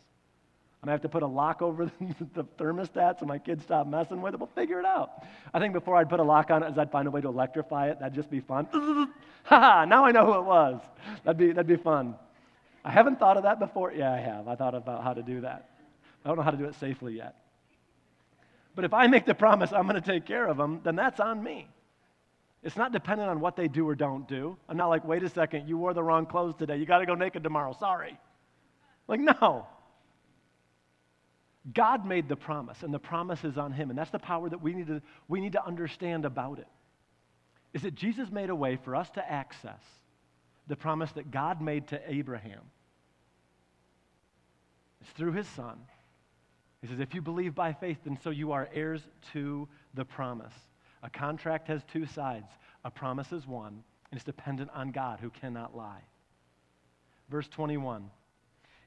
I'm 0.82 0.88
to 0.88 0.91
have 0.94 1.02
to 1.02 1.10
put 1.10 1.22
a 1.22 1.28
lock 1.28 1.62
over 1.62 1.86
the 2.34 2.44
thermostat 2.58 3.20
so 3.20 3.26
my 3.28 3.38
kids 3.38 3.63
stop 3.63 3.86
messing 3.86 4.20
with 4.20 4.34
it. 4.34 4.39
We'll 4.39 4.50
figure 4.56 4.80
it 4.80 4.86
out. 4.86 5.24
I 5.54 5.60
think 5.60 5.74
before 5.74 5.96
I'd 5.96 6.10
put 6.10 6.20
a 6.20 6.24
lock 6.24 6.50
on 6.50 6.63
it, 6.63 6.72
is 6.72 6.78
I'd 6.78 6.91
find 6.91 7.08
a 7.08 7.12
way 7.12 7.22
to 7.22 7.28
electrify 7.28 7.89
it. 7.89 8.00
That'd 8.00 8.15
just 8.15 8.32
be 8.32 8.39
fun. 8.39 8.67
ha 9.44 9.86
now 9.86 10.06
I 10.06 10.12
know 10.12 10.26
who 10.26 10.39
it 10.39 10.44
was. 10.44 10.82
That'd 11.24 11.38
be, 11.38 11.48
that'd 11.52 11.67
be 11.67 11.78
fun. 11.78 12.15
I 12.84 12.89
haven't 12.89 13.20
thought 13.20 13.38
of 13.38 13.44
that 13.44 13.60
before. 13.60 13.94
Yeah, 13.94 14.12
I 14.12 14.17
have. 14.17 14.48
I 14.48 14.56
thought 14.56 14.74
about 14.74 15.04
how 15.04 15.13
to 15.13 15.22
do 15.22 15.41
that. 15.41 15.70
I 16.26 16.30
don't 16.30 16.38
know 16.38 16.44
how 16.44 16.50
to 16.50 16.58
do 16.58 16.65
it 16.65 16.74
safely 16.76 17.15
yet. 17.15 17.36
But 18.76 18.84
if 18.84 18.94
I 18.94 19.06
make 19.06 19.28
the 19.28 19.36
promise 19.36 19.72
I'm 19.72 19.88
going 19.88 20.02
to 20.02 20.08
take 20.08 20.26
care 20.26 20.48
of 20.48 20.58
them, 20.58 20.82
then 20.84 20.96
that's 20.96 21.20
on 21.20 21.44
me. 21.44 21.67
It's 22.63 22.78
not 22.78 22.91
dependent 22.91 23.30
on 23.30 23.39
what 23.39 23.56
they 23.56 23.67
do 23.67 23.88
or 23.88 23.94
don't 23.94 24.28
do. 24.28 24.58
I'm 24.67 24.78
not 24.78 24.88
like, 24.88 25.06
wait 25.06 25.22
a 25.22 25.30
second, 25.30 25.67
you 25.67 25.78
wore 25.78 25.94
the 25.94 26.02
wrong 26.02 26.26
clothes 26.26 26.56
today. 26.56 26.78
You 26.78 26.88
got 26.88 27.00
to 27.00 27.06
go 27.06 27.13
naked 27.13 27.44
tomorrow. 27.44 27.76
Sorry. 27.80 28.17
Like, 29.08 29.20
no. 29.20 29.67
God 31.74 32.06
made 32.06 32.28
the 32.28 32.36
promise, 32.36 32.82
and 32.82 32.93
the 32.93 33.00
promise 33.00 33.43
is 33.43 33.58
on 33.58 33.71
him. 33.71 33.89
And 33.89 34.00
that's 34.00 34.10
the 34.10 34.19
power 34.19 34.50
that 34.50 34.62
we 34.62 34.74
need 34.74 34.88
to, 34.88 35.02
we 35.28 35.39
need 35.39 35.54
to 35.54 35.65
understand 35.65 36.26
about 36.26 36.60
it. 36.60 36.67
Is 37.74 37.84
that 37.84 37.95
Jesus 37.95 38.32
made 38.32 38.50
a 38.50 38.56
way 38.56 38.78
for 38.78 38.95
us 38.95 39.10
to 39.12 39.32
access 39.32 39.82
the 40.67 40.76
promise 40.76 41.12
that 41.13 41.32
God 41.32 41.62
made 41.62 41.88
to 41.89 42.02
Abraham. 42.12 42.62
It's 45.02 45.10
through 45.12 45.34
his 45.34 45.47
son, 45.47 45.78
He 46.82 46.88
says, 46.88 47.00
if 47.00 47.13
you 47.13 47.21
believe 47.21 47.56
by 47.56 47.74
faith, 47.74 47.97
then 48.04 48.17
so 48.24 48.30
you 48.30 48.52
are 48.52 48.69
heirs 48.74 49.02
to 49.34 49.67
the 49.93 50.06
promise. 50.06 50.54
A 51.04 51.10
contract 51.10 51.67
has 51.67 51.82
two 51.91 52.06
sides. 52.06 52.52
A 52.86 52.91
promise 52.91 53.32
is 53.32 53.47
one, 53.47 53.84
and 54.12 54.17
it's 54.17 54.24
dependent 54.24 54.69
on 54.74 54.91
God 54.91 55.19
who 55.19 55.30
cannot 55.30 55.76
lie. 55.76 56.02
Verse 57.30 57.47
21 57.47 58.10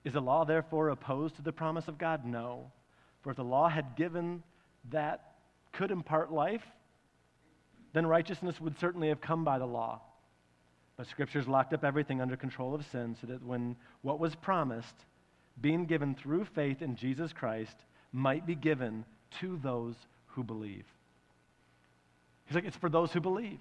Is 0.04 0.12
the 0.12 0.20
law 0.20 0.44
therefore 0.44 0.90
opposed 0.90 1.36
to 1.36 1.42
the 1.42 1.52
promise 1.52 1.88
of 1.88 1.98
God? 1.98 2.24
No. 2.24 2.70
For 3.22 3.30
if 3.30 3.36
the 3.36 3.44
law 3.44 3.68
had 3.68 3.96
given 3.96 4.42
that 4.90 5.32
could 5.72 5.90
impart 5.90 6.30
life, 6.32 6.62
then 7.94 8.06
righteousness 8.06 8.60
would 8.60 8.78
certainly 8.78 9.08
have 9.08 9.20
come 9.20 9.44
by 9.44 9.58
the 9.58 9.66
law. 9.66 10.02
But 10.96 11.06
Scripture's 11.06 11.48
locked 11.48 11.72
up 11.72 11.84
everything 11.84 12.20
under 12.20 12.36
control 12.36 12.74
of 12.74 12.84
sin 12.86 13.16
so 13.20 13.26
that 13.28 13.42
when 13.44 13.76
what 14.02 14.20
was 14.20 14.34
promised, 14.34 14.94
being 15.60 15.86
given 15.86 16.14
through 16.14 16.44
faith 16.44 16.82
in 16.82 16.96
Jesus 16.96 17.32
Christ, 17.32 17.76
might 18.12 18.46
be 18.46 18.54
given 18.54 19.04
to 19.40 19.58
those 19.62 19.94
who 20.26 20.44
believe. 20.44 20.84
He's 22.46 22.54
like, 22.54 22.64
it's 22.64 22.76
for 22.76 22.90
those 22.90 23.12
who 23.12 23.20
believe. 23.20 23.60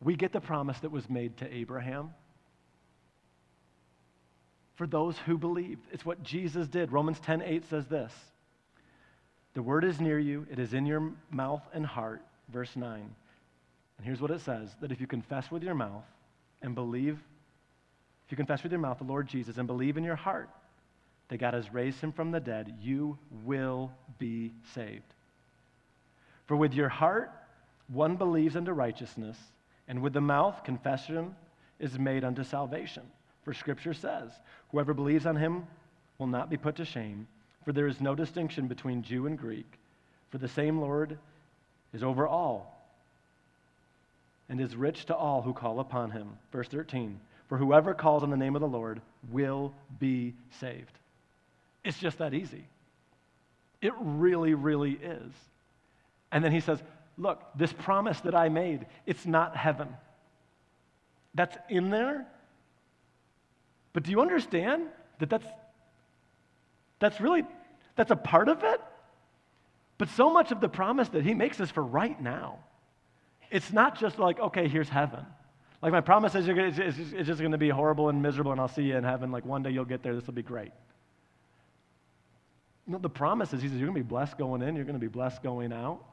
We 0.00 0.16
get 0.16 0.32
the 0.32 0.40
promise 0.40 0.78
that 0.80 0.90
was 0.90 1.10
made 1.10 1.36
to 1.38 1.54
Abraham. 1.54 2.10
For 4.78 4.86
those 4.86 5.18
who 5.18 5.36
believe. 5.36 5.80
It's 5.90 6.06
what 6.06 6.22
Jesus 6.22 6.68
did. 6.68 6.92
Romans 6.92 7.18
10 7.18 7.42
8 7.42 7.68
says 7.68 7.86
this 7.88 8.12
The 9.54 9.62
word 9.62 9.84
is 9.84 10.00
near 10.00 10.20
you, 10.20 10.46
it 10.48 10.60
is 10.60 10.72
in 10.72 10.86
your 10.86 11.10
mouth 11.32 11.62
and 11.74 11.84
heart. 11.84 12.22
Verse 12.48 12.76
9. 12.76 12.94
And 13.00 14.06
here's 14.06 14.20
what 14.20 14.30
it 14.30 14.40
says 14.40 14.70
that 14.80 14.92
if 14.92 15.00
you 15.00 15.08
confess 15.08 15.50
with 15.50 15.64
your 15.64 15.74
mouth 15.74 16.04
and 16.62 16.76
believe, 16.76 17.18
if 18.24 18.30
you 18.30 18.36
confess 18.36 18.62
with 18.62 18.70
your 18.70 18.80
mouth 18.80 18.98
the 18.98 19.04
Lord 19.04 19.26
Jesus 19.26 19.58
and 19.58 19.66
believe 19.66 19.96
in 19.96 20.04
your 20.04 20.14
heart 20.14 20.48
that 21.26 21.38
God 21.38 21.54
has 21.54 21.74
raised 21.74 22.00
him 22.00 22.12
from 22.12 22.30
the 22.30 22.38
dead, 22.38 22.72
you 22.80 23.18
will 23.44 23.90
be 24.20 24.52
saved. 24.74 25.12
For 26.46 26.56
with 26.56 26.72
your 26.72 26.88
heart 26.88 27.32
one 27.88 28.14
believes 28.14 28.54
unto 28.54 28.70
righteousness, 28.70 29.38
and 29.88 30.02
with 30.02 30.12
the 30.12 30.20
mouth 30.20 30.62
confession 30.62 31.34
is 31.80 31.98
made 31.98 32.22
unto 32.22 32.44
salvation. 32.44 33.02
For 33.48 33.54
Scripture 33.54 33.94
says, 33.94 34.30
Whoever 34.72 34.92
believes 34.92 35.24
on 35.24 35.34
him 35.34 35.66
will 36.18 36.26
not 36.26 36.50
be 36.50 36.58
put 36.58 36.76
to 36.76 36.84
shame, 36.84 37.26
for 37.64 37.72
there 37.72 37.86
is 37.86 37.98
no 37.98 38.14
distinction 38.14 38.68
between 38.68 39.02
Jew 39.02 39.26
and 39.26 39.38
Greek, 39.38 39.78
for 40.28 40.36
the 40.36 40.48
same 40.48 40.82
Lord 40.82 41.16
is 41.94 42.02
over 42.02 42.28
all 42.28 42.78
and 44.50 44.60
is 44.60 44.76
rich 44.76 45.06
to 45.06 45.16
all 45.16 45.40
who 45.40 45.54
call 45.54 45.80
upon 45.80 46.10
him. 46.10 46.28
Verse 46.52 46.68
13 46.68 47.18
For 47.48 47.56
whoever 47.56 47.94
calls 47.94 48.22
on 48.22 48.28
the 48.28 48.36
name 48.36 48.54
of 48.54 48.60
the 48.60 48.68
Lord 48.68 49.00
will 49.32 49.72
be 49.98 50.34
saved. 50.60 50.98
It's 51.84 51.98
just 51.98 52.18
that 52.18 52.34
easy. 52.34 52.66
It 53.80 53.94
really, 53.98 54.52
really 54.52 54.92
is. 54.92 55.32
And 56.30 56.44
then 56.44 56.52
he 56.52 56.60
says, 56.60 56.82
Look, 57.16 57.42
this 57.56 57.72
promise 57.72 58.20
that 58.20 58.34
I 58.34 58.50
made, 58.50 58.84
it's 59.06 59.24
not 59.24 59.56
heaven. 59.56 59.88
That's 61.34 61.56
in 61.70 61.88
there. 61.88 62.26
But 63.98 64.04
do 64.04 64.12
you 64.12 64.20
understand 64.20 64.84
that 65.18 65.28
that's, 65.28 65.44
that's 67.00 67.20
really, 67.20 67.44
that's 67.96 68.12
a 68.12 68.16
part 68.16 68.48
of 68.48 68.62
it? 68.62 68.80
But 69.98 70.08
so 70.10 70.32
much 70.32 70.52
of 70.52 70.60
the 70.60 70.68
promise 70.68 71.08
that 71.08 71.24
he 71.24 71.34
makes 71.34 71.58
is 71.58 71.68
for 71.68 71.82
right 71.82 72.22
now. 72.22 72.60
It's 73.50 73.72
not 73.72 73.98
just 73.98 74.20
like, 74.20 74.38
okay, 74.38 74.68
here's 74.68 74.88
heaven. 74.88 75.26
Like 75.82 75.90
my 75.90 76.00
promise 76.00 76.36
is 76.36 76.46
gonna, 76.46 76.68
it's, 76.68 76.78
it's, 76.78 77.26
just 77.26 77.40
going 77.40 77.50
to 77.50 77.58
be 77.58 77.70
horrible 77.70 78.08
and 78.08 78.22
miserable, 78.22 78.52
and 78.52 78.60
I'll 78.60 78.68
see 78.68 78.82
you 78.82 78.96
in 78.96 79.02
heaven. 79.02 79.32
Like 79.32 79.44
one 79.44 79.64
day 79.64 79.70
you'll 79.70 79.84
get 79.84 80.04
there. 80.04 80.14
This 80.14 80.28
will 80.28 80.34
be 80.34 80.44
great. 80.44 80.70
No, 82.86 82.98
the 82.98 83.10
promise 83.10 83.52
is, 83.52 83.62
he 83.62 83.68
says, 83.68 83.78
you're 83.78 83.88
going 83.88 83.98
to 83.98 84.04
be 84.04 84.08
blessed 84.08 84.38
going 84.38 84.62
in, 84.62 84.76
you're 84.76 84.84
going 84.84 84.94
to 84.94 85.00
be 85.00 85.08
blessed 85.08 85.42
going 85.42 85.72
out. 85.72 86.04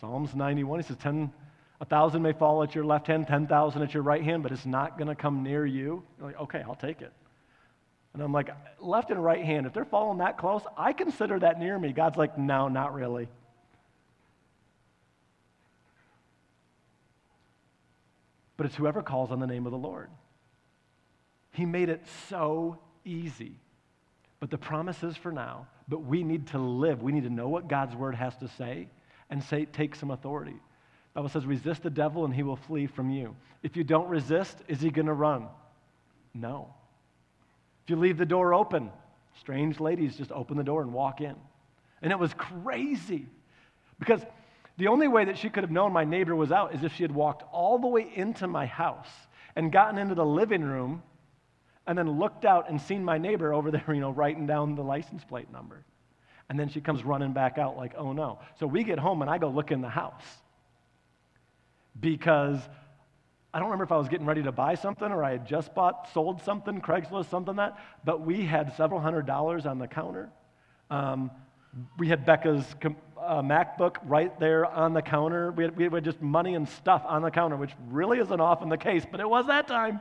Psalms 0.00 0.34
91, 0.34 0.80
he 0.80 0.86
says, 0.88 0.96
10, 0.96 1.32
a 1.80 1.84
thousand 1.84 2.22
may 2.22 2.32
fall 2.32 2.62
at 2.62 2.74
your 2.74 2.84
left 2.84 3.06
hand, 3.06 3.26
10,000 3.26 3.82
at 3.82 3.94
your 3.94 4.02
right 4.02 4.22
hand, 4.22 4.42
but 4.42 4.52
it's 4.52 4.66
not 4.66 4.98
going 4.98 5.08
to 5.08 5.14
come 5.14 5.42
near 5.42 5.64
you. 5.64 6.02
You're 6.18 6.26
like, 6.26 6.40
okay, 6.40 6.62
I'll 6.66 6.74
take 6.74 7.00
it. 7.00 7.12
And 8.12 8.22
I'm 8.22 8.32
like, 8.32 8.50
left 8.80 9.10
and 9.10 9.22
right 9.22 9.44
hand, 9.44 9.66
if 9.66 9.72
they're 9.72 9.84
falling 9.84 10.18
that 10.18 10.36
close, 10.36 10.62
I 10.76 10.92
consider 10.92 11.38
that 11.38 11.58
near 11.58 11.78
me. 11.78 11.92
God's 11.92 12.18
like, 12.18 12.36
no, 12.36 12.68
not 12.68 12.92
really. 12.92 13.28
But 18.56 18.66
it's 18.66 18.74
whoever 18.74 19.00
calls 19.00 19.30
on 19.30 19.40
the 19.40 19.46
name 19.46 19.64
of 19.64 19.72
the 19.72 19.78
Lord. 19.78 20.10
He 21.52 21.64
made 21.64 21.88
it 21.88 22.02
so 22.28 22.78
easy. 23.06 23.54
But 24.38 24.50
the 24.50 24.58
promise 24.58 25.02
is 25.02 25.16
for 25.16 25.32
now. 25.32 25.66
But 25.88 26.04
we 26.04 26.24
need 26.24 26.48
to 26.48 26.58
live. 26.58 27.02
We 27.02 27.12
need 27.12 27.24
to 27.24 27.30
know 27.30 27.48
what 27.48 27.68
God's 27.68 27.94
word 27.96 28.16
has 28.16 28.36
to 28.38 28.48
say 28.48 28.88
and 29.30 29.42
say, 29.42 29.64
take 29.64 29.94
some 29.94 30.10
authority. 30.10 30.56
Bible 31.14 31.28
says, 31.28 31.44
resist 31.44 31.82
the 31.82 31.90
devil 31.90 32.24
and 32.24 32.34
he 32.34 32.42
will 32.42 32.56
flee 32.56 32.86
from 32.86 33.10
you. 33.10 33.34
If 33.62 33.76
you 33.76 33.84
don't 33.84 34.08
resist, 34.08 34.56
is 34.68 34.80
he 34.80 34.90
going 34.90 35.06
to 35.06 35.12
run? 35.12 35.48
No. 36.34 36.72
If 37.84 37.90
you 37.90 37.96
leave 37.96 38.16
the 38.16 38.26
door 38.26 38.54
open, 38.54 38.90
strange 39.40 39.80
ladies 39.80 40.16
just 40.16 40.30
open 40.30 40.56
the 40.56 40.64
door 40.64 40.82
and 40.82 40.92
walk 40.92 41.20
in. 41.20 41.34
And 42.02 42.12
it 42.12 42.18
was 42.18 42.32
crazy 42.34 43.26
because 43.98 44.22
the 44.78 44.86
only 44.86 45.08
way 45.08 45.24
that 45.24 45.36
she 45.36 45.50
could 45.50 45.64
have 45.64 45.70
known 45.70 45.92
my 45.92 46.04
neighbor 46.04 46.34
was 46.34 46.52
out 46.52 46.74
is 46.74 46.84
if 46.84 46.94
she 46.94 47.02
had 47.02 47.12
walked 47.12 47.42
all 47.52 47.78
the 47.78 47.88
way 47.88 48.10
into 48.14 48.46
my 48.46 48.66
house 48.66 49.10
and 49.56 49.72
gotten 49.72 49.98
into 49.98 50.14
the 50.14 50.24
living 50.24 50.62
room 50.62 51.02
and 51.86 51.98
then 51.98 52.18
looked 52.18 52.44
out 52.44 52.70
and 52.70 52.80
seen 52.80 53.04
my 53.04 53.18
neighbor 53.18 53.52
over 53.52 53.70
there, 53.70 53.84
you 53.88 54.00
know, 54.00 54.10
writing 54.10 54.46
down 54.46 54.76
the 54.76 54.82
license 54.82 55.24
plate 55.24 55.50
number. 55.52 55.84
And 56.48 56.58
then 56.58 56.68
she 56.68 56.80
comes 56.80 57.04
running 57.04 57.32
back 57.32 57.58
out 57.58 57.76
like, 57.76 57.94
oh 57.96 58.12
no. 58.12 58.38
So 58.58 58.66
we 58.66 58.84
get 58.84 58.98
home 58.98 59.22
and 59.22 59.30
I 59.30 59.38
go 59.38 59.48
look 59.48 59.72
in 59.72 59.80
the 59.80 59.88
house 59.88 60.24
because 61.98 62.60
I 63.52 63.58
don't 63.58 63.66
remember 63.66 63.84
if 63.84 63.92
I 63.92 63.96
was 63.96 64.08
getting 64.08 64.26
ready 64.26 64.42
to 64.44 64.52
buy 64.52 64.74
something 64.76 65.10
or 65.10 65.24
I 65.24 65.32
had 65.32 65.46
just 65.46 65.74
bought, 65.74 66.08
sold 66.12 66.42
something, 66.42 66.80
Craigslist, 66.80 67.30
something 67.30 67.56
that, 67.56 67.78
but 68.04 68.20
we 68.20 68.46
had 68.46 68.76
several 68.76 69.00
hundred 69.00 69.26
dollars 69.26 69.66
on 69.66 69.78
the 69.78 69.88
counter. 69.88 70.30
Um, 70.88 71.30
we 71.98 72.08
had 72.08 72.24
Becca's 72.24 72.64
uh, 73.20 73.42
MacBook 73.42 73.96
right 74.04 74.38
there 74.40 74.66
on 74.66 74.92
the 74.92 75.02
counter. 75.02 75.52
We 75.52 75.64
had, 75.64 75.76
we 75.76 75.84
had 75.84 76.04
just 76.04 76.20
money 76.20 76.54
and 76.54 76.68
stuff 76.68 77.02
on 77.06 77.22
the 77.22 77.30
counter, 77.30 77.56
which 77.56 77.72
really 77.88 78.18
isn't 78.18 78.40
often 78.40 78.68
the 78.68 78.78
case, 78.78 79.04
but 79.10 79.20
it 79.20 79.28
was 79.28 79.46
that 79.46 79.66
time. 79.66 80.00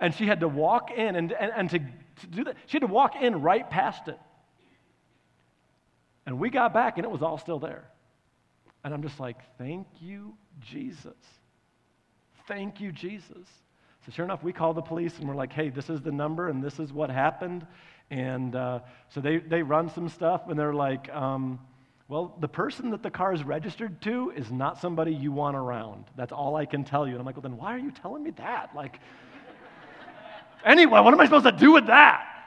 And 0.00 0.14
she 0.14 0.26
had 0.26 0.40
to 0.40 0.48
walk 0.48 0.90
in, 0.90 1.16
and, 1.16 1.32
and, 1.32 1.52
and 1.54 1.70
to, 1.70 1.78
to 1.80 2.26
do 2.28 2.44
that, 2.44 2.56
she 2.66 2.76
had 2.76 2.86
to 2.86 2.92
walk 2.92 3.16
in 3.20 3.42
right 3.42 3.68
past 3.68 4.08
it. 4.08 4.18
And 6.24 6.38
we 6.38 6.50
got 6.50 6.72
back, 6.72 6.98
and 6.98 7.04
it 7.04 7.10
was 7.10 7.22
all 7.22 7.38
still 7.38 7.58
there. 7.58 7.84
And 8.84 8.94
I'm 8.94 9.02
just 9.02 9.18
like, 9.18 9.38
thank 9.58 9.86
you, 10.00 10.34
Jesus. 10.60 11.16
Thank 12.46 12.80
you, 12.80 12.92
Jesus. 12.92 13.46
So, 14.06 14.12
sure 14.12 14.24
enough, 14.24 14.42
we 14.42 14.52
call 14.52 14.72
the 14.72 14.82
police 14.82 15.18
and 15.18 15.28
we're 15.28 15.34
like, 15.34 15.52
hey, 15.52 15.68
this 15.68 15.90
is 15.90 16.00
the 16.00 16.12
number 16.12 16.48
and 16.48 16.62
this 16.62 16.78
is 16.78 16.92
what 16.92 17.10
happened. 17.10 17.66
And 18.10 18.56
uh, 18.56 18.80
so 19.10 19.20
they, 19.20 19.38
they 19.38 19.62
run 19.62 19.90
some 19.90 20.08
stuff 20.08 20.48
and 20.48 20.58
they're 20.58 20.72
like, 20.72 21.14
um, 21.14 21.58
well, 22.08 22.34
the 22.40 22.48
person 22.48 22.90
that 22.90 23.02
the 23.02 23.10
car 23.10 23.34
is 23.34 23.44
registered 23.44 24.00
to 24.02 24.32
is 24.34 24.50
not 24.50 24.80
somebody 24.80 25.12
you 25.12 25.30
want 25.30 25.56
around. 25.56 26.06
That's 26.16 26.32
all 26.32 26.56
I 26.56 26.64
can 26.64 26.84
tell 26.84 27.06
you. 27.06 27.12
And 27.12 27.20
I'm 27.20 27.26
like, 27.26 27.36
well, 27.36 27.42
then 27.42 27.58
why 27.58 27.74
are 27.74 27.78
you 27.78 27.90
telling 27.90 28.22
me 28.22 28.30
that? 28.38 28.74
Like, 28.74 28.98
anyway, 30.64 31.00
what 31.00 31.12
am 31.12 31.20
I 31.20 31.26
supposed 31.26 31.44
to 31.44 31.52
do 31.52 31.72
with 31.72 31.86
that? 31.88 32.37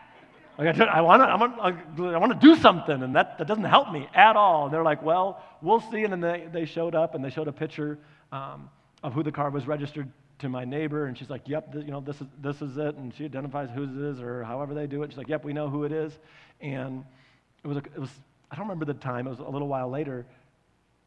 Like, 0.62 0.80
I, 0.80 0.86
I 0.86 1.02
want 1.02 1.24
to 1.24 2.04
I 2.04 2.18
wanna, 2.18 2.40
do 2.40 2.56
something, 2.56 3.02
and 3.02 3.16
that, 3.16 3.40
that 3.40 3.48
doesn't 3.48 3.64
help 3.64 3.92
me 3.92 4.08
at 4.14 4.36
all. 4.36 4.66
And 4.66 4.74
they're 4.74 4.84
like, 4.84 5.02
well, 5.02 5.44
we'll 5.62 5.82
see. 5.82 6.04
And 6.04 6.14
then 6.14 6.22
they, 6.22 6.48
they 6.52 6.66
showed 6.66 6.94
up, 6.94 7.16
and 7.16 7.26
they 7.26 7.32
showed 7.32 7.48
a 7.48 7.52
picture 7.52 7.98
um, 8.32 8.70
of 9.02 9.14
who 9.14 9.24
the 9.24 9.32
car 9.32 9.50
was 9.50 9.66
registered 9.66 10.12
to 10.40 10.50
my 10.50 10.64
neighbor, 10.64 11.08
and 11.08 11.18
she's 11.18 11.30
like, 11.30 11.48
yep, 11.48 11.72
th- 11.72 11.84
you 11.84 11.92
know, 11.92 12.00
this 12.00 12.22
is, 12.22 12.28
this 12.42 12.62
is 12.62 12.78
it. 12.78 12.96
And 12.96 13.12
she 13.14 13.26
identifies 13.26 13.70
who 13.74 13.84
it 13.84 14.12
is 14.12 14.22
or 14.22 14.44
however 14.44 14.76
they 14.76 14.86
do 14.86 15.02
it. 15.02 15.12
She's 15.12 15.18
like, 15.18 15.30
yep, 15.30 15.44
we 15.44 15.54
know 15.54 15.68
who 15.68 15.84
it 15.84 15.92
is. 15.92 16.14
And 16.60 17.06
it 17.64 17.68
was, 17.68 17.78
a, 17.78 17.82
it 17.82 18.00
was 18.00 18.12
I 18.52 18.56
don't 18.56 18.66
remember 18.66 18.86
the 18.86 18.94
time, 18.94 19.28
it 19.28 19.32
was 19.32 19.40
a 19.40 19.50
little 19.50 19.68
while 19.68 19.90
later 19.90 20.26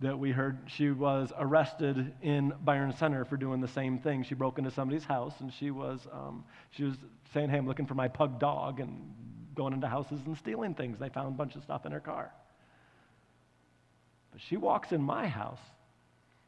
that 0.01 0.19
we 0.19 0.31
heard 0.31 0.59
she 0.67 0.91
was 0.91 1.33
arrested 1.39 2.13
in 2.23 2.53
Byron 2.65 2.93
Center 2.97 3.25
for 3.25 3.37
doing 3.37 3.61
the 3.61 3.69
same 3.69 3.99
thing. 3.99 4.25
She 4.25 4.35
broke 4.35 4.59
into 4.59 4.71
somebody's 4.71 5.05
house 5.05 5.35
and 5.41 5.53
she 5.53 5.71
was, 5.71 6.01
um, 6.13 6.45
she 6.73 6.85
was 6.85 6.95
saying, 7.33 7.51
hey, 7.51 7.59
I'm 7.59 7.67
looking 7.67 7.87
for 7.87 7.95
my 7.95 8.09
pug 8.09 8.41
dog 8.41 8.81
and 8.81 9.13
going 9.55 9.73
into 9.73 9.89
houses 9.89 10.21
and 10.27 10.37
stealing 10.37 10.75
things. 10.75 10.99
They 10.99 11.09
found 11.09 11.29
a 11.29 11.31
bunch 11.31 11.57
of 11.57 11.63
stuff 11.63 11.87
in 11.87 11.93
her 11.93 12.01
car. 12.01 12.31
But 14.33 14.41
she 14.41 14.57
walks 14.57 14.93
in 14.93 15.03
my 15.03 15.27
house. 15.27 15.61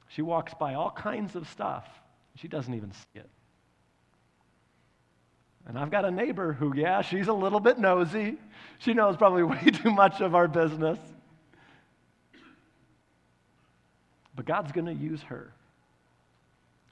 She 0.08 0.22
walks 0.22 0.54
by 0.54 0.74
all 0.74 0.90
kinds 0.90 1.36
of 1.36 1.48
stuff. 1.48 1.86
She 2.36 2.48
doesn't 2.48 2.74
even 2.74 2.92
see 2.92 3.20
it. 3.20 3.30
And 5.66 5.78
I've 5.78 5.90
got 5.90 6.04
a 6.04 6.10
neighbor 6.10 6.52
who, 6.52 6.74
yeah, 6.76 7.02
she's 7.02 7.26
a 7.28 7.32
little 7.32 7.58
bit 7.60 7.78
nosy. 7.78 8.38
She 8.78 8.94
knows 8.94 9.16
probably 9.16 9.42
way 9.44 9.70
too 9.72 9.90
much 9.90 10.20
of 10.20 10.34
our 10.34 10.46
business. 10.46 10.98
But 14.34 14.44
God's 14.44 14.70
going 14.70 14.86
to 14.86 14.94
use 14.94 15.22
her. 15.22 15.52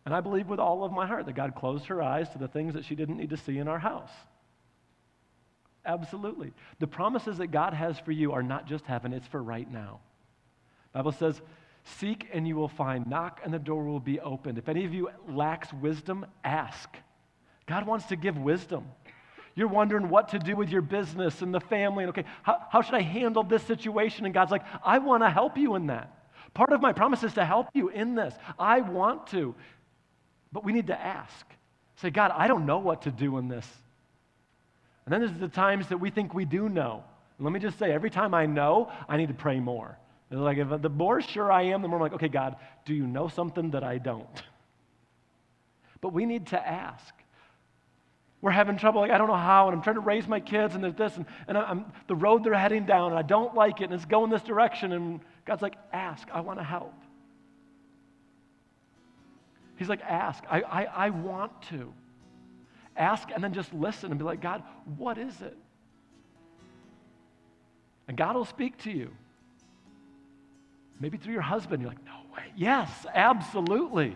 And 0.04 0.14
I 0.14 0.20
believe 0.20 0.48
with 0.48 0.60
all 0.60 0.84
of 0.84 0.92
my 0.92 1.06
heart 1.06 1.26
that 1.26 1.34
God 1.34 1.54
closed 1.54 1.86
her 1.86 2.02
eyes 2.02 2.28
to 2.30 2.38
the 2.38 2.48
things 2.48 2.74
that 2.74 2.84
she 2.84 2.94
didn't 2.94 3.16
need 3.16 3.30
to 3.30 3.36
see 3.36 3.58
in 3.58 3.68
our 3.68 3.78
house. 3.78 4.10
Absolutely. 5.86 6.52
The 6.78 6.86
promises 6.86 7.38
that 7.38 7.48
God 7.48 7.74
has 7.74 7.98
for 7.98 8.12
you 8.12 8.32
are 8.32 8.42
not 8.42 8.66
just 8.66 8.86
heaven, 8.86 9.12
it's 9.12 9.26
for 9.26 9.42
right 9.42 9.70
now. 9.70 10.00
Bible 10.92 11.12
says, 11.12 11.40
Seek 11.98 12.28
and 12.32 12.48
you 12.48 12.56
will 12.56 12.68
find. 12.68 13.06
Knock 13.06 13.40
and 13.44 13.52
the 13.52 13.58
door 13.58 13.84
will 13.84 14.00
be 14.00 14.18
opened. 14.20 14.56
If 14.56 14.68
any 14.68 14.86
of 14.86 14.94
you 14.94 15.10
lacks 15.28 15.70
wisdom, 15.72 16.24
ask. 16.42 16.88
God 17.66 17.86
wants 17.86 18.06
to 18.06 18.16
give 18.16 18.38
wisdom. 18.38 18.86
You're 19.54 19.68
wondering 19.68 20.08
what 20.08 20.30
to 20.30 20.38
do 20.38 20.56
with 20.56 20.70
your 20.70 20.82
business 20.82 21.42
and 21.42 21.54
the 21.54 21.60
family. 21.60 22.04
And 22.04 22.10
okay, 22.10 22.24
how, 22.42 22.58
how 22.70 22.82
should 22.82 22.94
I 22.94 23.02
handle 23.02 23.42
this 23.42 23.62
situation? 23.64 24.24
And 24.24 24.34
God's 24.34 24.50
like, 24.50 24.64
I 24.84 24.98
want 24.98 25.22
to 25.22 25.30
help 25.30 25.56
you 25.58 25.74
in 25.74 25.86
that. 25.88 26.10
Part 26.54 26.72
of 26.72 26.80
my 26.80 26.92
promise 26.92 27.22
is 27.22 27.34
to 27.34 27.44
help 27.44 27.68
you 27.74 27.88
in 27.88 28.14
this. 28.14 28.34
I 28.58 28.80
want 28.80 29.26
to. 29.28 29.54
But 30.52 30.64
we 30.64 30.72
need 30.72 30.86
to 30.88 31.00
ask. 31.00 31.46
Say, 31.96 32.10
God, 32.10 32.32
I 32.34 32.48
don't 32.48 32.66
know 32.66 32.78
what 32.78 33.02
to 33.02 33.10
do 33.10 33.38
in 33.38 33.48
this. 33.48 33.68
And 35.06 35.12
then 35.12 35.20
there's 35.20 35.38
the 35.38 35.48
times 35.48 35.88
that 35.88 35.98
we 35.98 36.10
think 36.10 36.34
we 36.34 36.44
do 36.44 36.68
know. 36.68 37.04
And 37.38 37.44
let 37.44 37.52
me 37.52 37.60
just 37.60 37.78
say, 37.78 37.92
every 37.92 38.10
time 38.10 38.32
I 38.32 38.46
know, 38.46 38.90
I 39.08 39.16
need 39.16 39.28
to 39.28 39.34
pray 39.34 39.60
more. 39.60 39.98
It's 40.30 40.40
like 40.40 40.58
if 40.58 40.68
the 40.80 40.88
more 40.88 41.20
sure 41.20 41.52
I 41.52 41.62
am, 41.62 41.82
the 41.82 41.88
more 41.88 41.98
I'm 41.98 42.02
like, 42.02 42.14
okay, 42.14 42.28
God, 42.28 42.56
do 42.84 42.94
you 42.94 43.06
know 43.06 43.28
something 43.28 43.70
that 43.72 43.84
I 43.84 43.98
don't? 43.98 44.26
But 46.00 46.12
we 46.12 46.26
need 46.26 46.48
to 46.48 46.68
ask. 46.68 47.14
We're 48.40 48.50
having 48.50 48.76
trouble, 48.76 49.00
like, 49.00 49.10
I 49.10 49.16
don't 49.16 49.28
know 49.28 49.34
how, 49.34 49.68
and 49.68 49.76
I'm 49.76 49.82
trying 49.82 49.96
to 49.96 50.02
raise 50.02 50.28
my 50.28 50.40
kids, 50.40 50.74
and 50.74 50.84
there's 50.84 50.94
this, 50.94 51.16
and, 51.16 51.24
and 51.48 51.56
I'm, 51.56 51.86
the 52.08 52.14
road 52.14 52.44
they're 52.44 52.52
heading 52.52 52.84
down, 52.84 53.12
and 53.12 53.18
I 53.18 53.22
don't 53.22 53.54
like 53.54 53.80
it, 53.80 53.84
and 53.84 53.94
it's 53.94 54.04
going 54.04 54.30
this 54.30 54.42
direction. 54.42 54.92
And 54.92 55.20
God's 55.46 55.62
like, 55.62 55.76
ask, 55.92 56.28
I 56.30 56.40
want 56.40 56.58
to 56.58 56.64
help. 56.64 56.92
He's 59.76 59.88
like, 59.88 60.02
ask, 60.02 60.44
I, 60.50 60.60
I, 60.60 60.84
I 60.84 61.10
want 61.10 61.52
to. 61.70 61.92
Ask 62.96 63.28
and 63.34 63.42
then 63.42 63.52
just 63.52 63.72
listen 63.74 64.10
and 64.10 64.18
be 64.18 64.24
like, 64.24 64.40
God, 64.40 64.62
what 64.96 65.18
is 65.18 65.40
it? 65.40 65.56
And 68.06 68.16
God 68.16 68.36
will 68.36 68.44
speak 68.44 68.76
to 68.78 68.90
you. 68.90 69.10
Maybe 71.00 71.16
through 71.16 71.32
your 71.32 71.42
husband, 71.42 71.82
you're 71.82 71.90
like, 71.90 72.04
no 72.04 72.20
way. 72.36 72.44
Yes, 72.56 72.88
absolutely. 73.12 74.14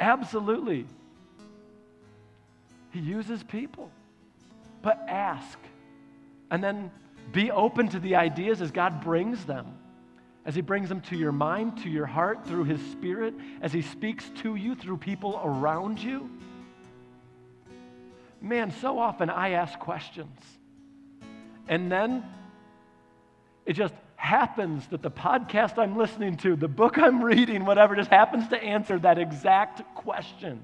Absolutely. 0.00 0.86
He 2.92 3.00
uses 3.00 3.42
people. 3.42 3.90
But 4.82 5.04
ask. 5.08 5.58
And 6.50 6.62
then 6.62 6.90
be 7.32 7.50
open 7.50 7.88
to 7.88 7.98
the 7.98 8.16
ideas 8.16 8.62
as 8.62 8.70
God 8.70 9.02
brings 9.02 9.44
them. 9.44 9.66
As 10.46 10.54
He 10.54 10.60
brings 10.60 10.88
them 10.88 11.00
to 11.02 11.16
your 11.16 11.32
mind, 11.32 11.78
to 11.82 11.90
your 11.90 12.06
heart, 12.06 12.46
through 12.46 12.64
His 12.64 12.80
Spirit, 12.92 13.34
as 13.60 13.72
He 13.72 13.82
speaks 13.82 14.30
to 14.42 14.56
you 14.56 14.74
through 14.74 14.98
people 14.98 15.40
around 15.42 15.98
you. 15.98 16.30
Man, 18.44 18.72
so 18.82 18.98
often 18.98 19.30
I 19.30 19.52
ask 19.52 19.78
questions. 19.78 20.38
And 21.66 21.90
then 21.90 22.22
it 23.64 23.72
just 23.72 23.94
happens 24.16 24.86
that 24.88 25.00
the 25.00 25.10
podcast 25.10 25.78
I'm 25.78 25.96
listening 25.96 26.36
to, 26.38 26.54
the 26.54 26.68
book 26.68 26.98
I'm 26.98 27.24
reading, 27.24 27.64
whatever, 27.64 27.96
just 27.96 28.10
happens 28.10 28.46
to 28.48 28.62
answer 28.62 28.98
that 28.98 29.18
exact 29.18 29.94
question. 29.94 30.62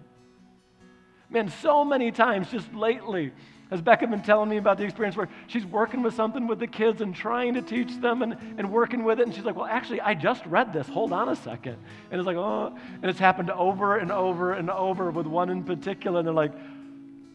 Man, 1.30 1.48
so 1.62 1.82
many 1.82 2.12
times 2.12 2.50
just 2.50 2.70
lately 2.74 3.32
has 3.70 3.80
Becca 3.80 4.06
been 4.08 4.20
telling 4.20 4.50
me 4.50 4.58
about 4.58 4.76
the 4.76 4.84
experience 4.84 5.16
where 5.16 5.30
she's 5.46 5.64
working 5.64 6.02
with 6.02 6.12
something 6.12 6.46
with 6.46 6.58
the 6.58 6.66
kids 6.66 7.00
and 7.00 7.14
trying 7.14 7.54
to 7.54 7.62
teach 7.62 7.98
them 7.98 8.20
and, 8.20 8.36
and 8.58 8.70
working 8.70 9.04
with 9.04 9.20
it. 9.20 9.26
And 9.26 9.34
she's 9.34 9.44
like, 9.44 9.56
Well, 9.56 9.64
actually, 9.64 10.02
I 10.02 10.12
just 10.12 10.44
read 10.44 10.74
this. 10.74 10.86
Hold 10.88 11.14
on 11.14 11.30
a 11.30 11.36
second. 11.36 11.78
And 12.10 12.20
it's 12.20 12.26
like, 12.26 12.36
Oh, 12.36 12.76
and 13.00 13.04
it's 13.04 13.18
happened 13.18 13.50
over 13.50 13.96
and 13.96 14.12
over 14.12 14.52
and 14.52 14.68
over 14.68 15.10
with 15.10 15.26
one 15.26 15.48
in 15.48 15.64
particular. 15.64 16.18
And 16.18 16.26
they're 16.26 16.34
like, 16.34 16.52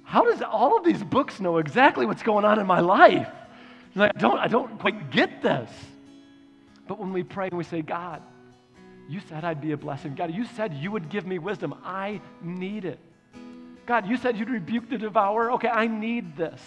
How 0.06 0.24
does 0.24 0.42
all 0.42 0.78
of 0.78 0.86
these 0.86 1.04
books 1.04 1.40
know 1.40 1.58
exactly 1.58 2.06
what's 2.06 2.24
going 2.24 2.46
on 2.46 2.60
in 2.60 2.68
my 2.68 2.80
life? 2.80 3.28
Like, 3.96 4.12
I 4.16 4.20
don't, 4.20 4.40
I 4.40 4.48
don't 4.48 4.80
quite 4.80 5.10
get 5.10 5.42
this. 5.42 5.70
But 6.88 7.00
when 7.00 7.12
we 7.12 7.24
pray 7.24 7.48
and 7.48 7.58
we 7.58 7.64
say, 7.64 7.82
God, 7.82 8.22
you 9.10 9.20
said 9.30 9.44
I'd 9.44 9.62
be 9.62 9.72
a 9.72 9.78
blessing. 9.78 10.16
God, 10.16 10.34
you 10.34 10.46
said 10.46 10.74
you 10.74 10.92
would 10.92 11.10
give 11.10 11.26
me 11.26 11.40
wisdom. 11.40 11.74
I 11.84 12.22
need 12.42 12.86
it. 12.86 13.00
God, 13.86 14.08
you 14.08 14.18
said 14.18 14.38
you'd 14.38 14.50
rebuke 14.50 14.90
the 14.90 14.98
devourer. 14.98 15.52
Okay, 15.54 15.68
I 15.68 15.88
need 15.88 16.38
this. 16.38 16.62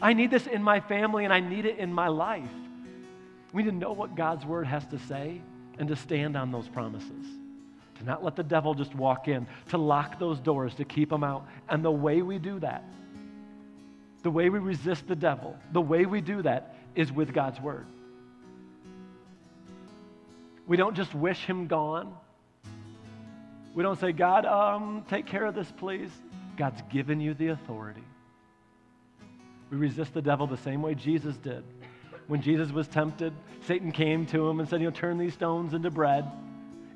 I 0.00 0.12
need 0.12 0.30
this 0.30 0.46
in 0.46 0.62
my 0.62 0.80
family 0.80 1.24
and 1.24 1.32
I 1.32 1.40
need 1.40 1.66
it 1.66 1.78
in 1.78 1.92
my 1.92 2.08
life. 2.08 2.48
We 3.52 3.62
need 3.62 3.70
to 3.70 3.76
know 3.76 3.92
what 3.92 4.14
God's 4.14 4.46
word 4.46 4.66
has 4.66 4.86
to 4.86 4.98
say 4.98 5.40
and 5.78 5.88
to 5.88 5.96
stand 5.96 6.36
on 6.36 6.52
those 6.52 6.68
promises. 6.68 7.26
To 8.00 8.06
not 8.06 8.24
let 8.24 8.34
the 8.34 8.42
devil 8.42 8.72
just 8.72 8.94
walk 8.94 9.28
in, 9.28 9.46
to 9.68 9.78
lock 9.78 10.18
those 10.18 10.40
doors, 10.40 10.74
to 10.76 10.86
keep 10.86 11.10
them 11.10 11.22
out. 11.22 11.46
And 11.68 11.84
the 11.84 11.90
way 11.90 12.22
we 12.22 12.38
do 12.38 12.58
that, 12.60 12.82
the 14.22 14.30
way 14.30 14.48
we 14.48 14.58
resist 14.58 15.06
the 15.06 15.14
devil, 15.14 15.54
the 15.72 15.82
way 15.82 16.06
we 16.06 16.22
do 16.22 16.40
that 16.42 16.74
is 16.94 17.12
with 17.12 17.34
God's 17.34 17.60
word. 17.60 17.86
We 20.66 20.78
don't 20.78 20.96
just 20.96 21.14
wish 21.14 21.44
him 21.44 21.66
gone. 21.66 22.14
We 23.74 23.82
don't 23.82 24.00
say, 24.00 24.12
God, 24.12 24.46
um, 24.46 25.04
take 25.10 25.26
care 25.26 25.44
of 25.44 25.54
this, 25.54 25.70
please. 25.76 26.10
God's 26.56 26.80
given 26.90 27.20
you 27.20 27.34
the 27.34 27.48
authority. 27.48 28.04
We 29.70 29.76
resist 29.76 30.14
the 30.14 30.22
devil 30.22 30.46
the 30.46 30.56
same 30.56 30.80
way 30.80 30.94
Jesus 30.94 31.36
did. 31.36 31.64
When 32.28 32.40
Jesus 32.40 32.72
was 32.72 32.88
tempted, 32.88 33.34
Satan 33.66 33.92
came 33.92 34.24
to 34.26 34.48
him 34.48 34.58
and 34.58 34.68
said, 34.68 34.80
You 34.80 34.86
know, 34.86 34.96
turn 34.96 35.18
these 35.18 35.34
stones 35.34 35.74
into 35.74 35.90
bread. 35.90 36.24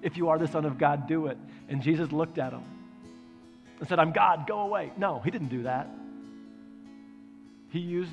If 0.04 0.18
you 0.18 0.28
are 0.28 0.38
the 0.38 0.46
Son 0.46 0.66
of 0.66 0.76
God, 0.76 1.08
do 1.08 1.28
it. 1.28 1.38
And 1.70 1.80
Jesus 1.80 2.12
looked 2.12 2.36
at 2.36 2.52
him 2.52 2.62
and 3.80 3.88
said, 3.88 3.98
I'm 3.98 4.12
God, 4.12 4.46
go 4.46 4.60
away. 4.60 4.92
No, 4.98 5.18
he 5.24 5.30
didn't 5.30 5.48
do 5.48 5.62
that. 5.62 5.88
He 7.70 7.78
used 7.78 8.12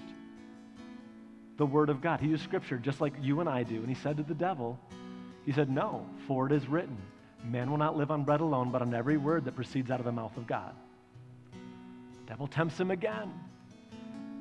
the 1.57 1.65
Word 1.65 1.89
of 1.89 2.01
God, 2.01 2.21
he 2.21 2.29
used 2.29 2.43
Scripture 2.43 2.77
just 2.77 3.01
like 3.01 3.13
you 3.21 3.41
and 3.41 3.49
I 3.49 3.63
do. 3.63 3.75
And 3.75 3.89
he 3.89 3.93
said 3.93 4.17
to 4.17 4.23
the 4.23 4.33
devil, 4.33 4.79
he 5.45 5.51
said, 5.51 5.69
No, 5.69 6.07
for 6.27 6.47
it 6.47 6.53
is 6.53 6.65
written, 6.65 6.97
man 7.43 7.69
will 7.69 7.77
not 7.77 7.97
live 7.97 8.09
on 8.09 8.23
bread 8.23 8.39
alone, 8.39 8.71
but 8.71 8.81
on 8.81 8.93
every 8.93 9.17
word 9.17 9.43
that 9.45 9.55
proceeds 9.55 9.91
out 9.91 9.99
of 9.99 10.05
the 10.05 10.11
mouth 10.13 10.35
of 10.37 10.47
God. 10.47 10.73
The 11.51 12.29
devil 12.29 12.47
tempts 12.47 12.79
him 12.79 12.89
again. 12.89 13.33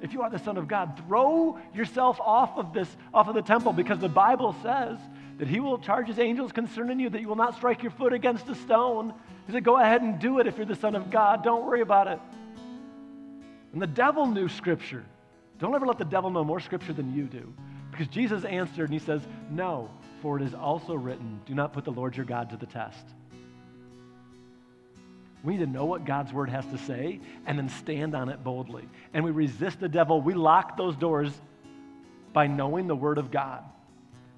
If 0.01 0.13
you 0.13 0.23
are 0.23 0.31
the 0.31 0.39
Son 0.39 0.57
of 0.57 0.69
God, 0.69 1.03
throw 1.07 1.59
yourself 1.75 2.21
off 2.21 2.57
of 2.57 2.73
this, 2.73 2.89
off 3.13 3.27
of 3.27 3.35
the 3.35 3.43
temple, 3.43 3.73
because 3.73 3.99
the 3.99 4.09
Bible 4.09 4.55
says 4.63 4.99
that 5.41 5.49
he 5.49 5.59
will 5.59 5.79
charge 5.79 6.07
his 6.07 6.19
angels 6.19 6.53
concerning 6.53 7.01
you 7.01 7.09
that 7.09 7.23
you 7.23 7.27
will 7.27 7.35
not 7.35 7.57
strike 7.57 7.83
your 7.83 7.93
foot 7.93 8.13
against 8.13 8.47
a 8.51 8.55
stone. 8.55 9.15
He 9.47 9.53
said, 9.55 9.65
Go 9.65 9.79
ahead 9.79 10.03
and 10.03 10.19
do 10.21 10.39
it 10.39 10.47
if 10.47 10.59
you're 10.59 10.67
the 10.67 10.75
Son 10.75 10.95
of 10.95 11.11
God. 11.11 11.43
Don't 11.43 11.65
worry 11.65 11.81
about 11.81 12.09
it. 12.09 12.21
And 13.73 13.81
the 13.81 13.87
devil 13.87 14.27
knew 14.27 14.51
Scripture. 14.51 15.03
Don't 15.59 15.75
ever 15.75 15.87
let 15.87 15.97
the 15.97 16.05
devil 16.05 16.29
know 16.29 16.45
more 16.45 16.61
Scripture 16.61 16.93
than 16.93 17.15
you 17.15 17.25
do. 17.25 17.55
Because 17.91 18.07
Jesus 18.09 18.45
answered 18.45 18.91
and 18.91 18.93
he 18.93 18.99
says, 18.99 19.23
No, 19.51 19.91
for 20.21 20.37
it 20.39 20.43
is 20.43 20.53
also 20.53 20.93
written, 20.93 21.41
Do 21.47 21.55
not 21.55 21.73
put 21.73 21.87
the 21.87 21.91
Lord 21.91 22.19
your 22.19 22.27
God 22.27 22.51
to 22.51 22.59
the 22.59 22.67
test. 22.67 23.07
We 25.43 25.55
need 25.55 25.65
to 25.65 25.71
know 25.71 25.87
what 25.87 26.05
God's 26.05 26.35
word 26.35 26.51
has 26.51 26.67
to 26.67 26.77
say 26.77 27.19
and 27.47 27.57
then 27.57 27.71
stand 27.71 28.15
on 28.15 28.29
it 28.29 28.45
boldly. 28.45 28.87
And 29.15 29.25
we 29.25 29.31
resist 29.31 29.81
the 29.81 29.89
devil. 29.89 30.21
We 30.21 30.35
lock 30.35 30.77
those 30.77 30.97
doors 30.97 31.33
by 32.35 32.47
knowing 32.47 32.89
the 32.89 32.95
word 32.95 33.17
of 33.17 33.31
God 33.31 33.65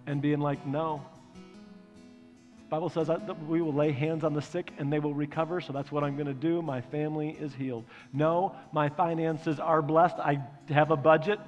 and 0.07 0.21
being 0.21 0.41
like, 0.41 0.67
no. 0.67 1.03
The 1.35 2.77
Bible 2.77 2.89
says 2.89 3.09
that 3.09 3.47
we 3.47 3.61
will 3.61 3.75
lay 3.75 3.93
hands 3.93 4.25
on 4.25 4.33
the 4.33 4.41
sick 4.41 4.73
and 4.79 4.93
they 4.93 4.99
will 4.99 5.15
recover, 5.15 5.61
so 5.61 5.73
that's 5.73 5.93
what 5.93 6.03
I'm 6.03 6.15
going 6.17 6.27
to 6.27 6.35
do. 6.35 6.63
My 6.63 6.81
family 6.81 7.37
is 7.39 7.53
healed. 7.53 7.85
No, 8.13 8.57
my 8.73 8.89
finances 8.89 9.61
are 9.61 9.83
blessed. 9.83 10.17
I 10.17 10.43
have 10.69 10.91
a 10.91 10.97
budget. 10.97 11.39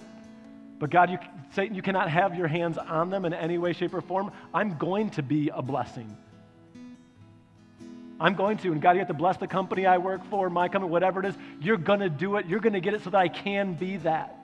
But 0.79 0.90
God, 0.90 1.11
you, 1.11 1.19
Satan, 1.55 1.75
you 1.75 1.83
cannot 1.83 2.11
have 2.11 2.37
your 2.37 2.49
hands 2.49 2.77
on 2.77 3.09
them 3.09 3.25
in 3.25 3.33
any 3.33 3.57
way, 3.59 3.73
shape, 3.73 3.95
or 3.95 4.03
form. 4.03 4.33
I'm 4.53 4.77
going 4.77 5.11
to 5.11 5.23
be 5.23 5.49
a 5.49 5.62
blessing. 5.62 6.14
I'm 8.21 8.35
going 8.35 8.59
to. 8.59 8.73
And 8.73 8.83
God, 8.83 8.93
you 8.93 8.99
have 8.99 9.09
to 9.09 9.14
bless 9.14 9.37
the 9.38 9.47
company 9.47 9.87
I 9.87 9.99
work 9.99 10.25
for, 10.31 10.51
my 10.51 10.69
company, 10.69 10.91
whatever 10.91 11.20
it 11.20 11.26
is. 11.26 11.35
You're 11.61 11.76
going 11.76 12.01
to 12.01 12.11
do 12.11 12.37
it. 12.37 12.47
You're 12.47 12.61
going 12.61 12.74
to 12.74 12.81
get 12.81 12.95
it 12.95 13.03
so 13.03 13.11
that 13.11 13.18
I 13.18 13.28
can 13.28 13.74
be 13.74 13.97
that. 13.99 14.39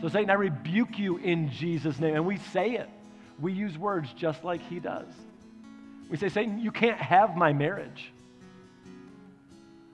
So, 0.00 0.08
Satan, 0.08 0.30
I 0.30 0.34
rebuke 0.34 0.98
you 0.98 1.16
in 1.16 1.50
Jesus' 1.50 1.98
name. 1.98 2.14
And 2.14 2.26
we 2.26 2.38
say 2.38 2.72
it. 2.72 2.88
We 3.40 3.52
use 3.52 3.76
words 3.76 4.12
just 4.16 4.44
like 4.44 4.60
he 4.68 4.80
does. 4.80 5.06
We 6.10 6.16
say, 6.16 6.28
Satan, 6.28 6.58
you 6.58 6.70
can't 6.70 6.98
have 6.98 7.36
my 7.36 7.52
marriage. 7.52 8.12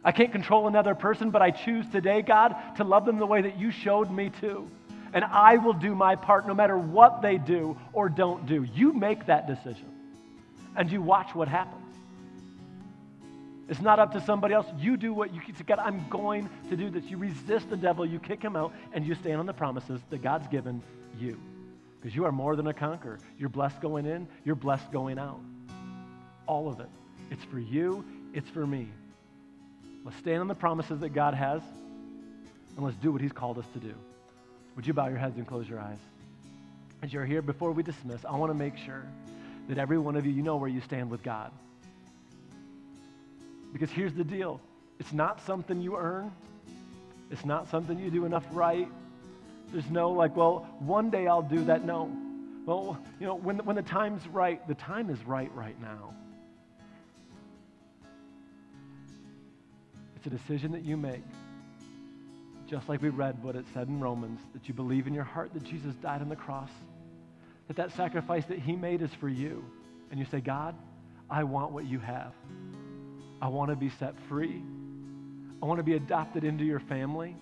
I 0.05 0.13
can't 0.13 0.33
control 0.33 0.69
another 0.69 0.95
person, 0.95 1.31
but 1.31 1.43
I 1.43 1.51
choose 1.51 1.89
today, 1.89 2.23
God, 2.23 2.57
to 2.77 2.85
love 2.85 3.05
them 3.05 3.19
the 3.19 3.27
way 3.27 3.43
that 3.43 3.59
you 3.59 3.71
showed 3.71 4.11
me 4.11 4.31
to 4.41 4.71
and 5.13 5.25
I 5.25 5.57
will 5.57 5.73
do 5.73 5.95
my 5.95 6.17
part 6.17 6.47
no 6.47 6.55
matter 6.55 6.77
what 6.77 7.23
they 7.23 7.39
do 7.39 7.77
or 7.93 8.09
don't 8.09 8.47
do. 8.47 8.65
You 8.75 8.93
make 8.93 9.27
that 9.27 9.47
decision, 9.47 9.87
and 10.77 10.91
you 10.91 11.03
watch 11.03 11.35
what 11.35 11.49
happens. 11.49 11.85
It's 13.69 13.81
not 13.81 13.99
up 13.99 14.13
to 14.13 14.21
somebody 14.21 14.55
else. 14.55 14.67
You 14.79 14.97
do 14.97 15.13
what 15.13 15.35
you 15.35 15.41
say, 15.47 15.65
God, 15.67 15.79
I'm 15.79 16.09
going 16.09 16.49
to 16.71 16.77
do 16.77 16.89
this. 16.89 17.05
You 17.05 17.19
resist 17.19 17.69
the 17.69 17.77
devil, 17.77 18.07
you 18.07 18.19
kick 18.19 18.43
him 18.43 18.57
out, 18.57 18.73
and 18.93 19.07
you 19.07 19.15
stand 19.15 19.41
on 19.41 19.47
the 19.47 19.53
promises 19.53 20.01
that 20.11 20.23
God's 20.23 20.49
given 20.49 20.83
you. 21.19 21.39
Because 22.01 22.15
you 22.15 22.25
are 22.25 22.33
more 22.33 22.57
than 22.57 22.67
a 22.67 22.75
conqueror. 22.75 23.19
You're 23.39 23.49
blessed 23.49 23.81
going 23.81 24.07
in, 24.07 24.29
you're 24.45 24.55
blessed 24.55 24.91
going 24.93 25.19
out. 25.19 25.41
All 26.47 26.69
of 26.69 26.81
it. 26.81 26.89
It's 27.31 27.45
for 27.45 27.59
you, 27.59 28.05
it's 28.33 28.49
for 28.49 28.67
me. 28.67 28.89
Let's 30.05 30.17
stand 30.19 30.41
on 30.41 30.49
the 30.49 30.55
promises 30.55 31.01
that 31.01 31.11
God 31.11 31.35
has, 31.35 31.61
and 32.77 32.85
let's 32.85 32.97
do 32.97 33.13
what 33.13 33.21
He's 33.21 33.33
called 33.33 33.59
us 33.59 33.67
to 33.75 33.79
do. 33.79 33.95
Would 34.77 34.87
you 34.87 34.95
bow 34.95 35.09
your 35.09 35.19
heads 35.19 35.37
and 35.37 35.47
close 35.47 35.69
your 35.69 35.81
eyes? 35.81 35.99
As 37.03 37.13
you're 37.13 37.27
here, 37.27 37.43
before 37.43 37.73
we 37.73 37.83
dismiss, 37.83 38.25
I 38.25 38.37
want 38.37 38.51
to 38.51 38.59
make 38.59 38.77
sure 38.77 39.05
that 39.69 39.79
every 39.79 39.99
one 39.99 40.17
of 40.17 40.25
you, 40.25 40.33
you 40.33 40.43
know 40.43 40.57
where 40.57 40.69
you 40.69 40.81
stand 40.81 41.11
with 41.11 41.23
God. 41.23 41.53
Because 43.73 43.91
here's 43.91 44.15
the 44.15 44.25
deal 44.25 44.61
it's 44.99 45.13
not 45.13 45.45
something 45.45 45.81
you 45.81 45.97
earn, 45.97 46.33
it's 47.31 47.45
not 47.45 47.69
something 47.71 47.99
you 47.99 48.11
do 48.11 48.25
enough 48.25 48.45
right. 48.53 48.89
There's 49.73 49.91
no 49.91 50.11
like, 50.11 50.37
well, 50.37 50.67
one 50.81 51.11
day 51.11 51.27
I'll 51.27 51.43
do 51.43 51.65
that. 51.65 51.85
No. 51.85 52.11
Well, 52.65 52.99
you 53.21 53.27
know, 53.27 53.35
when, 53.35 53.59
when 53.59 53.77
the 53.77 53.83
time's 53.83 54.27
right, 54.29 54.67
the 54.69 54.75
time 54.75 55.11
is 55.11 55.23
right 55.27 55.55
right 55.55 55.81
now. 55.81 56.15
It's 60.17 60.27
a 60.27 60.31
decision 60.31 60.73
that 60.73 60.85
you 60.85 60.97
make. 60.97 61.23
Just 62.69 62.89
like 62.89 63.01
we 63.01 63.09
read 63.09 63.43
what 63.43 63.57
it 63.57 63.65
said 63.73 63.89
in 63.89 64.01
Romans, 64.01 64.41
that 64.53 64.69
you 64.69 64.75
believe 64.75 65.07
in 65.07 65.15
your 65.15 65.25
heart 65.25 65.55
that 65.55 65.65
Jesus 65.65 65.95
died 66.03 66.21
on 66.21 66.29
the 66.29 66.37
cross, 66.37 66.71
that 67.69 67.77
that 67.77 67.93
sacrifice 67.93 68.45
that 68.47 68.59
he 68.59 68.77
made 68.77 69.01
is 69.01 69.11
for 69.15 69.29
you. 69.29 69.65
And 70.11 70.19
you 70.19 70.27
say, 70.31 70.41
God, 70.41 70.75
I 71.31 71.45
want 71.45 71.73
what 71.73 71.87
you 71.87 71.99
have. 72.01 72.33
I 73.41 73.49
want 73.49 73.71
to 73.71 73.77
be 73.77 73.91
set 73.99 74.15
free. 74.29 74.63
I 75.63 75.67
want 75.67 75.79
to 75.79 75.85
be 75.85 75.95
adopted 75.95 76.45
into 76.45 76.65
your 76.65 76.81
family. 76.81 77.37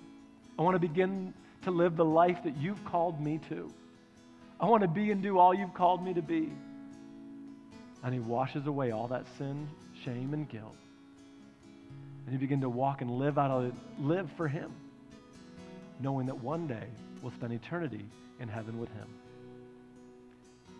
I 0.58 0.62
want 0.62 0.74
to 0.74 0.80
begin 0.80 1.32
to 1.66 1.72
live 1.72 1.96
the 1.96 2.04
life 2.04 2.44
that 2.44 2.56
you've 2.56 2.84
called 2.84 3.20
me 3.20 3.40
to. 3.48 3.72
I 4.60 4.66
want 4.66 4.82
to 4.82 4.88
be 4.88 5.10
and 5.10 5.20
do 5.20 5.36
all 5.36 5.52
you've 5.52 5.74
called 5.74 6.00
me 6.00 6.14
to 6.14 6.22
be. 6.22 6.52
And 8.04 8.14
he 8.14 8.20
washes 8.20 8.68
away 8.68 8.92
all 8.92 9.08
that 9.08 9.26
sin, 9.36 9.68
shame, 10.04 10.32
and 10.32 10.48
guilt. 10.48 10.76
And 12.24 12.32
you 12.32 12.38
begin 12.38 12.60
to 12.60 12.68
walk 12.68 13.00
and 13.00 13.10
live 13.10 13.36
out 13.36 13.50
of 13.50 13.72
live 13.98 14.30
for 14.36 14.46
him, 14.46 14.72
knowing 15.98 16.26
that 16.26 16.38
one 16.38 16.68
day 16.68 16.86
we'll 17.20 17.32
spend 17.32 17.52
eternity 17.52 18.04
in 18.38 18.46
heaven 18.48 18.78
with 18.78 18.90
him. 18.90 19.08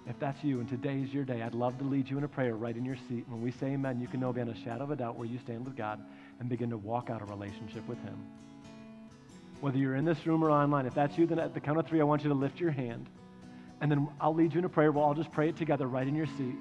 If 0.09 0.17
that's 0.21 0.45
you 0.45 0.61
and 0.61 0.69
today 0.69 1.01
is 1.01 1.13
your 1.13 1.25
day, 1.25 1.43
I'd 1.43 1.53
love 1.53 1.77
to 1.79 1.85
lead 1.85 2.09
you 2.09 2.17
in 2.17 2.23
a 2.23 2.29
prayer 2.29 2.55
right 2.55 2.77
in 2.77 2.85
your 2.85 2.97
seat. 3.09 3.25
When 3.27 3.43
we 3.43 3.51
say 3.51 3.73
amen, 3.73 4.01
you 4.01 4.07
can 4.07 4.21
know 4.21 4.33
beyond 4.33 4.51
a 4.51 4.61
shadow 4.63 4.85
of 4.85 4.93
a 4.93 4.97
doubt 4.97 5.17
where 5.17 5.27
you 5.27 5.41
stand 5.41 5.65
with 5.65 5.77
God 5.77 6.01
and 6.39 6.49
begin 6.49 6.71
to 6.71 6.77
walk 6.77 7.11
out 7.11 7.23
a 7.23 7.25
relationship 7.25 7.89
with 7.89 7.99
him. 8.05 8.17
Whether 9.61 9.79
you're 9.79 9.97
in 9.97 10.05
this 10.05 10.27
room 10.27 10.45
or 10.45 10.51
online, 10.51 10.87
if 10.87 10.95
that's 10.95 11.17
you, 11.17 11.27
then 11.27 11.39
at 11.39 11.55
the 11.55 11.61
count 11.61 11.79
of 11.79 11.87
three, 11.87 12.01
I 12.01 12.05
want 12.05 12.23
you 12.23 12.29
to 12.29 12.35
lift 12.35 12.61
your 12.61 12.71
hand. 12.71 13.07
And 13.81 13.91
then 13.91 14.09
I'll 14.21 14.35
lead 14.35 14.53
you 14.53 14.59
in 14.59 14.65
a 14.65 14.69
prayer. 14.69 14.93
We'll 14.93 15.05
all 15.05 15.15
just 15.15 15.33
pray 15.33 15.49
it 15.49 15.57
together 15.57 15.87
right 15.87 16.07
in 16.07 16.15
your 16.15 16.27
seat. 16.27 16.57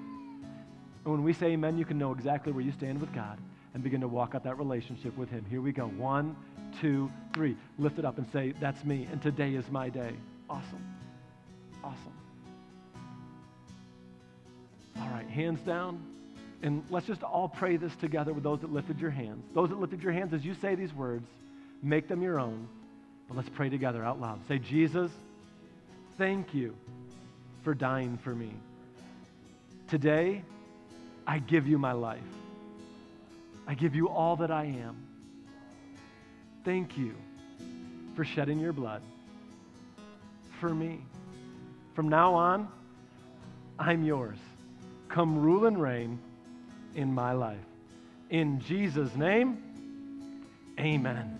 And 1.05 1.13
when 1.13 1.23
we 1.23 1.33
say 1.33 1.47
amen, 1.47 1.77
you 1.77 1.85
can 1.85 1.97
know 1.97 2.11
exactly 2.11 2.51
where 2.51 2.63
you 2.63 2.71
stand 2.71 2.99
with 2.99 3.13
God 3.13 3.37
and 3.73 3.83
begin 3.83 4.01
to 4.01 4.07
walk 4.07 4.33
out 4.35 4.43
that 4.45 4.57
relationship 4.57 5.15
with 5.17 5.29
Him. 5.29 5.45
Here 5.49 5.61
we 5.61 5.71
go. 5.71 5.85
One, 5.85 6.35
two, 6.81 7.11
three. 7.33 7.55
Lift 7.77 7.99
it 7.99 8.05
up 8.05 8.17
and 8.17 8.27
say, 8.31 8.53
That's 8.59 8.83
me, 8.83 9.07
and 9.11 9.21
today 9.21 9.53
is 9.53 9.69
my 9.69 9.89
day. 9.89 10.13
Awesome. 10.49 10.83
Awesome. 11.83 12.13
All 14.99 15.09
right, 15.09 15.27
hands 15.29 15.59
down. 15.61 16.03
And 16.63 16.83
let's 16.89 17.05
just 17.05 17.21
all 17.21 17.49
pray 17.49 17.77
this 17.77 17.95
together 17.97 18.33
with 18.33 18.43
those 18.43 18.61
that 18.61 18.73
lifted 18.73 18.99
your 18.99 19.11
hands. 19.11 19.43
Those 19.53 19.69
that 19.69 19.79
lifted 19.79 20.01
your 20.01 20.13
hands, 20.13 20.33
as 20.33 20.43
you 20.43 20.55
say 20.55 20.73
these 20.73 20.93
words, 20.93 21.27
make 21.83 22.07
them 22.07 22.21
your 22.21 22.39
own. 22.39 22.67
But 23.27 23.37
let's 23.37 23.49
pray 23.49 23.69
together 23.69 24.03
out 24.03 24.19
loud. 24.19 24.39
Say, 24.47 24.59
Jesus, 24.59 25.11
thank 26.17 26.53
you 26.53 26.75
for 27.63 27.73
dying 27.73 28.17
for 28.17 28.33
me. 28.33 28.53
Today, 29.87 30.43
I 31.27 31.39
give 31.39 31.67
you 31.67 31.77
my 31.77 31.93
life. 31.93 32.21
I 33.67 33.73
give 33.73 33.95
you 33.95 34.09
all 34.09 34.35
that 34.37 34.51
I 34.51 34.65
am. 34.65 34.95
Thank 36.63 36.97
you 36.97 37.15
for 38.15 38.23
shedding 38.23 38.59
your 38.59 38.73
blood 38.73 39.01
for 40.59 40.73
me. 40.73 41.03
From 41.93 42.09
now 42.09 42.33
on, 42.33 42.67
I'm 43.79 44.03
yours. 44.03 44.37
Come 45.09 45.39
rule 45.39 45.65
and 45.65 45.81
reign 45.81 46.19
in 46.95 47.13
my 47.13 47.33
life. 47.33 47.57
In 48.29 48.59
Jesus' 48.61 49.15
name, 49.15 49.61
amen. 50.79 51.39